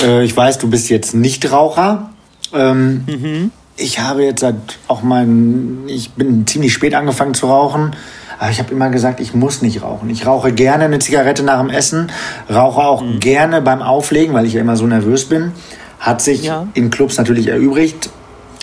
[0.00, 2.08] äh, ich weiß, du bist jetzt nicht Raucher.
[2.54, 4.54] Ähm, Ich habe jetzt seit
[4.88, 7.94] auch mein, ich bin ziemlich spät angefangen zu rauchen.
[8.38, 10.08] Aber ich habe immer gesagt, ich muss nicht rauchen.
[10.08, 12.10] Ich rauche gerne eine Zigarette nach dem Essen,
[12.48, 15.52] rauche auch gerne beim Auflegen, weil ich ja immer so nervös bin.
[16.00, 16.66] Hat sich Ja.
[16.72, 18.08] in Clubs natürlich erübrigt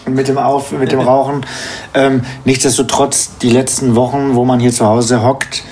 [0.07, 1.45] mit dem Auf, mit dem Rauchen.
[1.93, 5.63] Ähm, nichtsdestotrotz die letzten Wochen, wo man hier zu Hause hockt,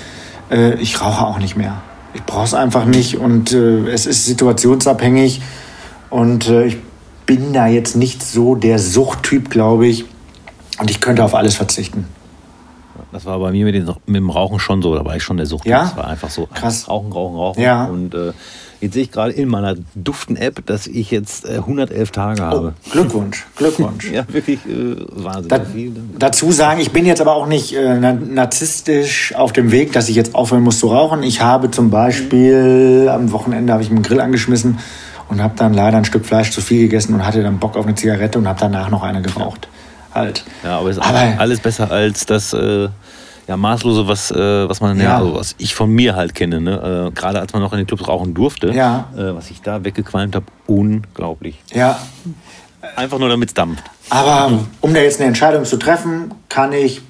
[0.50, 1.82] äh, ich rauche auch nicht mehr.
[2.14, 5.42] Ich brauche es einfach nicht und äh, es ist situationsabhängig
[6.10, 6.78] und äh, ich
[7.26, 10.06] bin da jetzt nicht so der Suchttyp, glaube ich.
[10.80, 12.08] Und ich könnte auf alles verzichten.
[13.12, 14.96] Das war bei mir mit, den, mit dem Rauchen schon so.
[14.96, 15.66] Da war ich schon der Sucht.
[15.66, 15.84] Ja?
[15.84, 16.48] Das war einfach so.
[16.54, 16.88] Krass.
[16.90, 17.62] Rauchen, rauchen, rauchen.
[17.62, 17.86] Ja.
[17.86, 18.34] Und äh,
[18.82, 22.74] jetzt sehe ich gerade in meiner Duften-App, dass ich jetzt äh, 111 Tage habe.
[22.92, 24.12] Glückwunsch, Glückwunsch.
[24.12, 25.48] Ja, wirklich äh, Wahnsinn.
[25.48, 25.62] Da,
[26.28, 30.10] dazu sagen, ich bin jetzt aber auch nicht äh, na- narzisstisch auf dem Weg, dass
[30.10, 31.24] ich jetzt aufhören muss zu rauchen.
[31.24, 34.80] Ich habe zum Beispiel am Wochenende habe ich einen Grill angeschmissen
[35.30, 37.86] und habe dann leider ein Stück Fleisch zu viel gegessen und hatte dann Bock auf
[37.86, 39.68] eine Zigarette und habe danach noch eine geraucht.
[40.14, 40.44] Halt.
[40.64, 42.90] Ja, aber ist Aber- alles besser als das äh,
[43.48, 45.18] ja, Maßlose, was, äh, was man, ja.
[45.18, 46.62] Also was ich von mir halt kenne.
[46.62, 47.08] Ne?
[47.10, 49.10] Äh, Gerade als man noch in den Clubs rauchen durfte, Ja.
[49.16, 51.60] äh, was ich da weggequalmt habe, unglaublich.
[51.74, 52.00] Ja,
[52.96, 53.84] Einfach nur damit es dampft.
[54.10, 57.02] aber um da jetzt eine Entscheidung zu treffen, kann ich,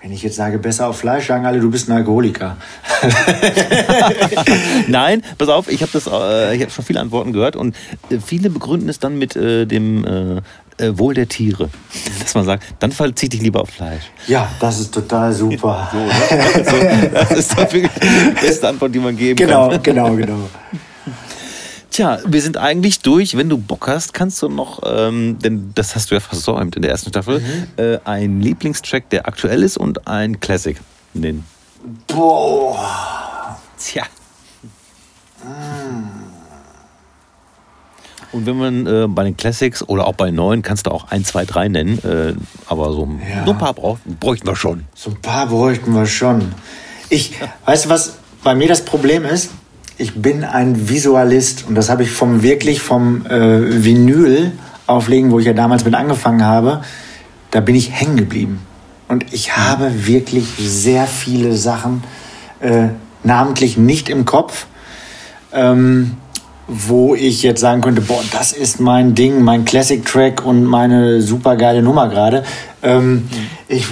[0.00, 2.56] wenn ich jetzt sage, besser auf Fleisch, sagen alle, du bist ein Alkoholiker.
[4.88, 7.76] Nein, pass auf, ich habe das, äh, ich habe schon viele Antworten gehört und
[8.10, 10.40] äh, viele begründen es dann mit äh, dem äh,
[10.78, 11.68] äh, Wohl der Tiere,
[12.22, 14.04] dass man sagt, dann verzichte ich lieber auf Fleisch.
[14.26, 15.90] Ja, das ist total super.
[16.64, 19.82] So, das ist doch wirklich die beste Antwort, die man geben Genau, kann.
[19.82, 20.38] genau, genau.
[21.90, 23.36] Tja, wir sind eigentlich durch.
[23.36, 26.82] Wenn du Bock hast, kannst du noch, ähm, denn das hast du ja versäumt in
[26.82, 27.42] der ersten Staffel,
[27.76, 30.76] äh, einen Lieblingstrack, der aktuell ist und ein Classic
[31.14, 31.44] nennen.
[32.06, 33.58] Boah.
[33.78, 34.04] Tja.
[38.32, 41.28] Und wenn man äh, bei den Classics oder auch bei neuen, kannst du auch 1,
[41.28, 42.34] 2, 3 nennen, äh,
[42.66, 43.44] aber so, Ja.
[43.46, 44.84] so ein paar brauch, bräuchten wir schon.
[44.94, 46.52] So ein paar bräuchten wir schon.
[47.08, 47.32] Ich,
[47.64, 49.50] weißt du, was bei mir das Problem ist?
[49.96, 54.52] Ich bin ein Visualist und das habe ich vom wirklich vom äh, Vinyl
[54.86, 56.82] auflegen, wo ich ja damals mit angefangen habe,
[57.50, 58.60] da bin ich hängen geblieben.
[59.08, 62.04] Und ich habe wirklich sehr viele Sachen
[62.60, 62.88] äh,
[63.24, 64.66] namentlich nicht im Kopf,
[65.52, 66.16] ähm,
[66.68, 71.56] wo ich jetzt sagen könnte, boah, das ist mein Ding, mein Classic-Track und meine super
[71.56, 72.44] geile Nummer gerade.
[72.82, 73.28] Ähm, mhm.
[73.68, 73.86] Ich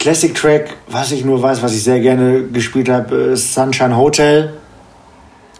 [0.00, 4.54] Classic Track, was ich nur weiß, was ich sehr gerne gespielt habe, ist Sunshine Hotel.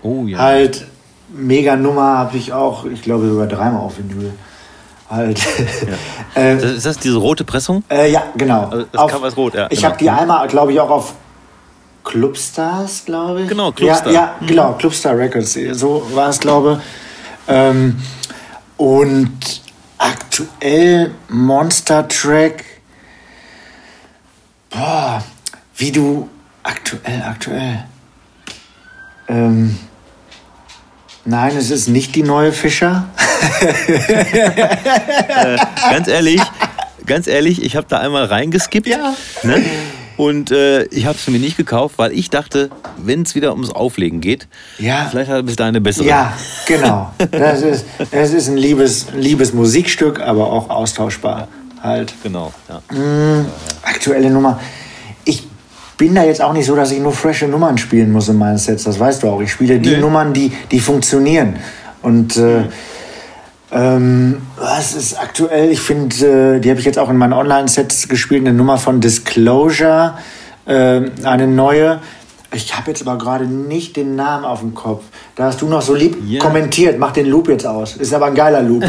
[0.02, 0.38] Oh ja.
[0.38, 0.86] Halt,
[1.28, 4.32] mega Nummer habe ich auch, ich glaube sogar dreimal auf Vinyl.
[5.10, 5.40] Halt.
[6.34, 6.42] Ja.
[6.42, 7.84] äh, ist das diese rote Pressung?
[7.90, 8.68] Äh, ja, genau.
[8.70, 9.66] Also das auf, Cover ist rot, ja.
[9.68, 9.90] Ich genau.
[9.90, 11.14] habe die einmal, glaube ich, auch auf
[12.10, 13.48] Clubstars, glaube ich.
[13.48, 14.12] Genau, Clubstar.
[14.12, 14.46] Ja, ja mhm.
[14.48, 15.56] genau, Clubstar Records.
[15.72, 17.54] So war es, glaube ich.
[17.54, 17.96] Ähm,
[18.76, 19.62] und
[19.98, 22.64] aktuell Monster Track
[24.70, 25.22] Boah,
[25.76, 26.28] wie du
[26.62, 27.84] aktuell, aktuell.
[29.28, 29.76] Ähm,
[31.24, 33.08] nein, es ist nicht die neue Fischer.
[33.60, 35.58] äh,
[35.90, 36.40] ganz ehrlich,
[37.04, 38.86] ganz ehrlich, ich habe da einmal reingeskippt.
[38.86, 39.14] Ja.
[39.42, 39.64] Ne?
[40.20, 42.68] Und äh, ich habe es mir nicht gekauft, weil ich dachte,
[42.98, 44.48] wenn es wieder ums Auflegen geht,
[44.78, 45.06] ja.
[45.10, 46.06] vielleicht hat er bis dahin eine bessere.
[46.06, 46.36] Ja,
[46.66, 47.10] genau.
[47.30, 51.48] Das ist, das ist ein liebes, liebes Musikstück, aber auch austauschbar
[51.82, 52.12] halt.
[52.22, 52.82] Genau, ja.
[52.94, 53.46] Mmh,
[53.82, 54.60] aktuelle Nummer.
[55.24, 55.48] Ich
[55.96, 58.58] bin da jetzt auch nicht so, dass ich nur frische Nummern spielen muss in meinen
[58.58, 59.40] Sets, das weißt du auch.
[59.40, 59.96] Ich spiele die nee.
[59.96, 61.56] Nummern, die, die funktionieren.
[62.02, 62.64] Und äh,
[63.72, 65.70] ähm, was ist aktuell?
[65.70, 69.00] Ich finde, äh, die habe ich jetzt auch in meinen Online-Sets gespielt, eine Nummer von
[69.00, 70.14] Disclosure,
[70.66, 72.00] äh, eine neue.
[72.52, 75.04] Ich habe jetzt aber gerade nicht den Namen auf dem Kopf.
[75.36, 76.42] Da hast du noch so lieb yeah.
[76.42, 76.98] kommentiert.
[76.98, 77.96] Mach den Loop jetzt aus.
[77.96, 78.82] Ist aber ein geiler Loop.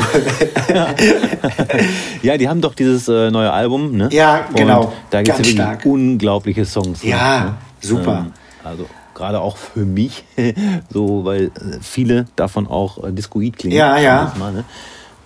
[2.23, 4.09] ja, die haben doch dieses äh, neue Album, ne?
[4.11, 4.85] Ja, genau.
[4.85, 5.55] Und da gibt es
[5.85, 7.03] unglaubliche Songs.
[7.03, 7.53] Ja, ne?
[7.81, 8.25] super.
[8.25, 8.33] Ähm,
[8.63, 10.23] also gerade auch für mich,
[10.89, 13.77] so weil äh, viele davon auch äh, Discoid klingen.
[13.77, 14.33] Ja, ja.
[14.37, 14.63] Mal, ne?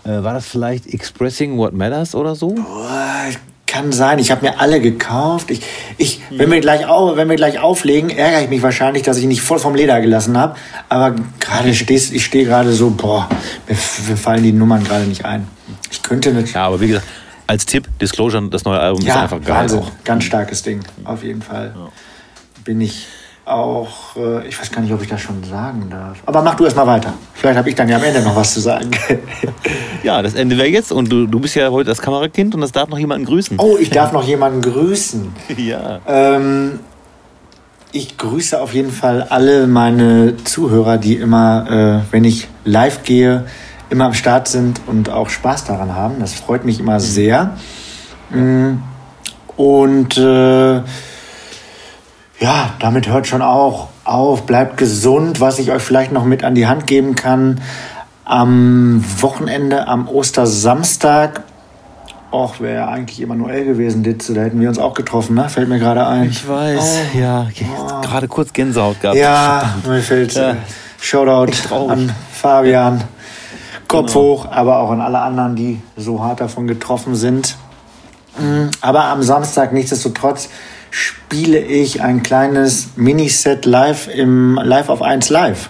[0.06, 2.50] äh, war das vielleicht Expressing What Matters oder so?
[2.50, 3.30] Boah,
[3.76, 4.20] kann sein.
[4.20, 5.52] Ich habe mir alle gekauft.
[5.52, 5.62] Ich,
[5.98, 6.40] ich, mhm.
[6.40, 9.30] wenn, wir gleich auf, wenn wir gleich auflegen, ärgere ich mich wahrscheinlich, dass ich ihn
[9.30, 10.56] nicht voll vom Leder gelassen habe.
[10.88, 13.28] Aber gerade stehst, ich stehe gerade so, boah,
[13.68, 15.48] mir, mir, fallen die Nummern gerade nicht ein.
[15.92, 16.54] Ich könnte nicht.
[16.54, 17.06] Ja, aber wie gesagt,
[17.48, 19.58] als Tipp, Disclosure, das neue Album ja, ist einfach geil.
[19.58, 21.74] Also, ganz starkes Ding, auf jeden Fall.
[21.76, 21.90] Ja.
[22.64, 23.08] Bin ich
[23.46, 26.18] auch, äh, ich weiß gar nicht, ob ich das schon sagen darf.
[26.26, 27.14] Aber mach du erst mal weiter.
[27.34, 28.90] Vielleicht habe ich dann ja am Ende noch was zu sagen.
[30.04, 32.72] ja, das Ende wäre jetzt und du, du bist ja heute das Kamerakind und das
[32.72, 33.60] darf noch jemanden grüßen.
[33.60, 35.32] Oh, ich darf noch jemanden grüßen.
[35.58, 36.00] ja.
[36.08, 36.80] Ähm,
[37.92, 43.46] ich grüße auf jeden Fall alle meine Zuhörer, die immer, äh, wenn ich live gehe,
[43.90, 46.16] immer am Start sind und auch Spaß daran haben.
[46.20, 47.56] Das freut mich immer sehr.
[48.32, 48.80] Mm,
[49.56, 50.82] und äh,
[52.40, 54.46] ja, damit hört schon auch auf.
[54.46, 57.62] Bleibt gesund, was ich euch vielleicht noch mit an die Hand geben kann.
[58.24, 61.44] Am Wochenende, am Ostersamstag,
[62.36, 65.48] Och, wäre eigentlich Emanuel gewesen, Ditze, da hätten wir uns auch getroffen, ne?
[65.48, 66.30] Fällt mir gerade ein.
[66.30, 67.18] Ich weiß, oh.
[67.18, 67.48] ja.
[67.80, 68.02] Oh.
[68.02, 69.18] Gerade kurz Gänsehaut gehabt.
[69.18, 70.58] Ja, mir fällt ja.
[71.00, 73.06] Shoutout an Fabian.
[73.88, 74.26] Kopf genau.
[74.26, 77.56] hoch, aber auch an alle anderen, die so hart davon getroffen sind.
[78.38, 80.50] Mm, aber am Samstag nichtsdestotrotz
[80.96, 85.70] spiele ich ein kleines Miniset live im Live auf 1 Live.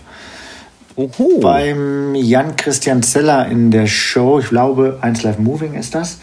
[0.95, 1.39] Oho.
[1.41, 6.19] Beim Jan Christian Zeller in der Show, ich glaube 1 Live Moving ist das.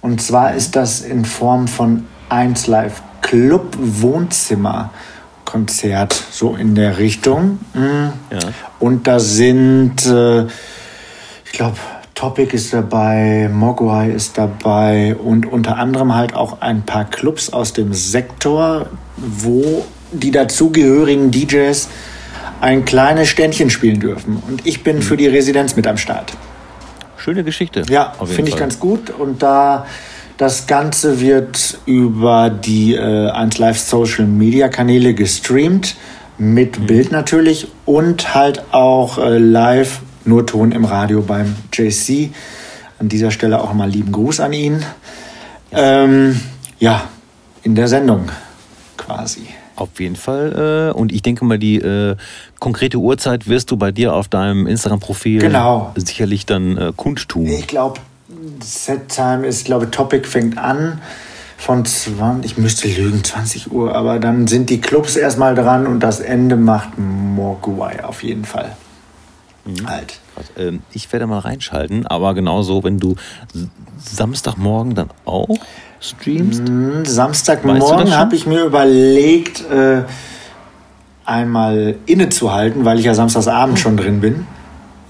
[0.00, 4.92] Und zwar ist das in Form von 1 Live Club Wohnzimmer
[5.44, 7.58] Konzert, so in der Richtung.
[7.74, 8.12] Mhm.
[8.30, 8.38] Ja.
[8.78, 10.44] Und da sind, äh,
[11.44, 11.76] ich glaube,
[12.18, 17.74] Topic ist dabei, Mogwai ist dabei und unter anderem halt auch ein paar Clubs aus
[17.74, 18.86] dem Sektor,
[19.16, 21.88] wo die dazugehörigen DJs
[22.60, 24.42] ein kleines Ständchen spielen dürfen.
[24.48, 25.02] Und ich bin mhm.
[25.02, 26.32] für die Residenz mit am Start.
[27.18, 27.84] Schöne Geschichte.
[27.88, 29.10] Ja, finde ich ganz gut.
[29.10, 29.86] Und da
[30.38, 35.94] das Ganze wird über die äh, 1 Live Social Media Kanäle gestreamt,
[36.36, 36.86] mit mhm.
[36.86, 42.30] Bild natürlich und halt auch äh, live nur Ton im Radio beim JC.
[42.98, 44.84] An dieser Stelle auch mal lieben Gruß an ihn.
[45.70, 46.40] Ja, ähm,
[46.78, 47.02] ja
[47.62, 48.28] in der Sendung
[48.96, 49.48] quasi.
[49.76, 50.90] Auf jeden Fall.
[50.92, 52.16] Äh, und ich denke mal, die äh,
[52.58, 55.92] konkrete Uhrzeit wirst du bei dir auf deinem Instagram-Profil genau.
[55.96, 57.46] sicherlich dann äh, kundtun.
[57.46, 58.00] Ich glaube,
[58.60, 61.00] Set-Time ist, glaube Topic fängt an
[61.56, 66.00] von 20, ich müsste lügen, 20 Uhr, aber dann sind die Clubs erstmal dran und
[66.00, 68.76] das Ende macht Mogwai auf jeden Fall.
[69.68, 69.88] Mhm.
[69.88, 70.18] Halt.
[70.56, 73.16] Ähm, ich werde mal reinschalten, aber genauso, wenn du
[73.98, 75.48] Samstagmorgen dann auch
[76.00, 76.62] streamst?
[76.68, 80.02] Mhm, Samstagmorgen habe ich mir überlegt, äh,
[81.24, 84.46] einmal innezuhalten, weil ich ja samstagsabend schon drin bin.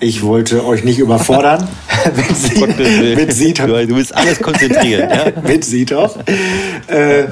[0.01, 1.69] Ich wollte euch nicht überfordern
[2.17, 3.59] mit, Sie, mit.
[3.59, 5.11] Du willst alles konzentrieren.
[5.11, 5.43] ja?
[5.43, 6.09] mit Sito.
[6.87, 7.27] Äh,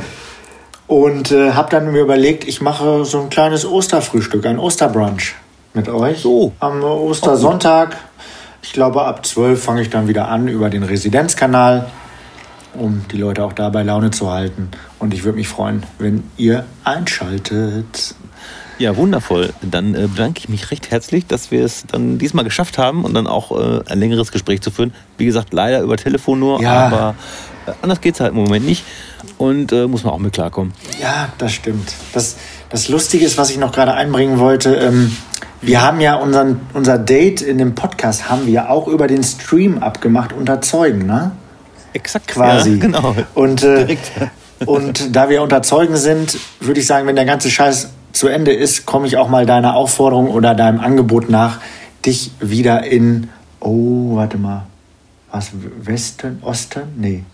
[0.87, 5.35] Und äh, habe dann mir überlegt, ich mache so ein kleines Osterfrühstück, ein Osterbrunch
[5.77, 6.19] mit euch.
[6.19, 6.53] So.
[6.59, 7.97] Am Ostersonntag.
[8.63, 11.87] Ich glaube, ab 12 fange ich dann wieder an über den Residenzkanal,
[12.75, 14.71] um die Leute auch dabei Laune zu halten.
[14.99, 18.15] Und ich würde mich freuen, wenn ihr einschaltet.
[18.79, 19.55] Ja, wundervoll.
[19.63, 23.15] Dann äh, bedanke ich mich recht herzlich, dass wir es dann diesmal geschafft haben und
[23.15, 24.93] dann auch äh, ein längeres Gespräch zu führen.
[25.17, 26.87] Wie gesagt, leider über Telefon nur, Ja.
[26.87, 27.15] aber
[27.67, 28.85] äh, anders geht es halt im Moment nicht
[29.39, 30.75] und äh, muss man auch mit klarkommen.
[31.01, 31.95] Ja, das stimmt.
[32.13, 32.37] Das,
[32.69, 34.75] das Lustige ist, was ich noch gerade einbringen wollte.
[34.75, 35.17] Ähm,
[35.63, 39.79] wir haben ja unseren, unser Date in dem Podcast haben wir auch über den Stream
[39.79, 41.33] abgemacht unter Zeugen, ne?
[41.93, 42.29] Exakt.
[42.29, 42.73] Quasi.
[42.73, 43.17] Ja, genau.
[43.35, 43.97] Und, äh,
[44.67, 48.53] und da wir unter Zeugen sind, würde ich sagen, wenn der ganze Scheiß zu Ende
[48.53, 51.59] ist, komme ich auch mal deiner Aufforderung oder deinem Angebot nach,
[52.05, 53.31] dich wieder in,
[53.61, 54.67] oh, warte mal,
[55.31, 55.51] was,
[55.83, 56.83] Westen, Osten?
[56.97, 57.25] Nee.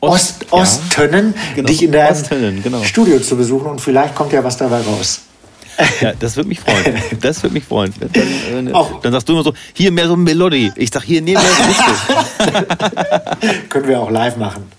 [0.00, 0.58] Ost, Ost, ja.
[0.58, 2.82] Ostönnen, Genau, dich in deinem Ostönnen, genau.
[2.82, 5.22] Studio zu besuchen und vielleicht kommt ja was dabei raus.
[6.00, 7.02] Ja, das würde mich freuen.
[7.20, 7.92] Das würde mich freuen.
[8.52, 10.72] Dann, äh, Auch- dann sagst du immer so, hier mehr so Melodie.
[10.76, 11.92] Ich sag hier, nee, mehr Disco.
[13.68, 14.70] Können wir auch live machen.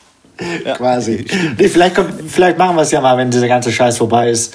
[0.76, 1.26] Quasi.
[1.58, 4.54] Nee, vielleicht, kommt, vielleicht machen wir es ja mal, wenn dieser ganze Scheiß vorbei ist.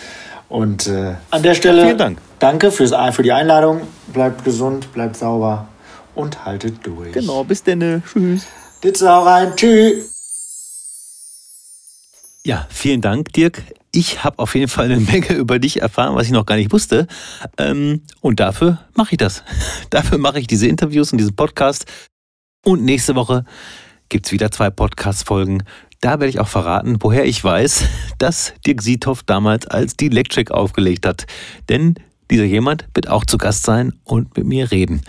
[0.49, 2.19] Und äh, an der Stelle Vielen Dank.
[2.39, 3.83] danke fürs, für die Einladung.
[4.13, 5.69] Bleibt gesund, bleibt sauber
[6.15, 7.13] und haltet durch.
[7.13, 8.03] Genau, bis denn.
[8.11, 8.47] Tschüss.
[8.83, 9.53] Ditze, hau rein.
[9.57, 10.07] Tschüss.
[12.45, 13.63] Ja, vielen Dank, Dirk.
[13.93, 16.73] Ich habe auf jeden Fall eine Menge über dich erfahren, was ich noch gar nicht
[16.73, 17.07] wusste.
[17.59, 19.43] Ähm, und dafür mache ich das.
[19.91, 21.87] Dafür mache ich diese Interviews und diesen Podcast.
[22.65, 23.45] Und nächste Woche
[24.09, 25.65] gibt's wieder zwei Podcast-Folgen.
[26.01, 27.85] Da werde ich auch verraten, woher ich weiß,
[28.19, 31.27] dass Dirk Siethoff damals als die Electric aufgelegt hat.
[31.69, 31.95] Denn
[32.31, 35.03] dieser jemand wird auch zu Gast sein und mit mir reden.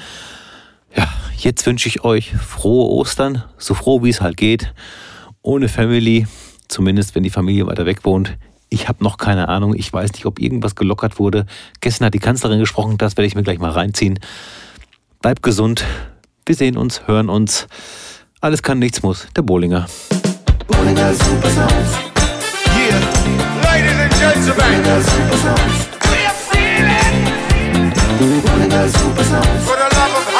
[0.96, 4.74] Ja, jetzt wünsche ich euch frohe Ostern, so froh wie es halt geht,
[5.42, 6.28] ohne Family,
[6.68, 8.38] zumindest wenn die Familie weiter weg wohnt.
[8.74, 11.46] Ich habe noch keine Ahnung, ich weiß nicht, ob irgendwas gelockert wurde.
[11.82, 14.18] Gestern hat die Kanzlerin gesprochen, das werde ich mir gleich mal reinziehen.
[15.22, 15.84] Bleibt gesund,
[16.46, 17.68] wir sehen uns, hören uns.
[18.40, 19.88] Alles kann, nichts muss, der Bohlinger.
[20.68, 21.92] Bullinger Super Sounds.
[22.78, 22.98] Yeah.
[23.62, 24.56] Ladies and gentlemen.
[24.56, 25.88] Bullinger Super Sounds.
[26.08, 27.92] We're feeling
[28.46, 29.64] Bullinger Super Sounds.
[29.66, 30.31] for the love of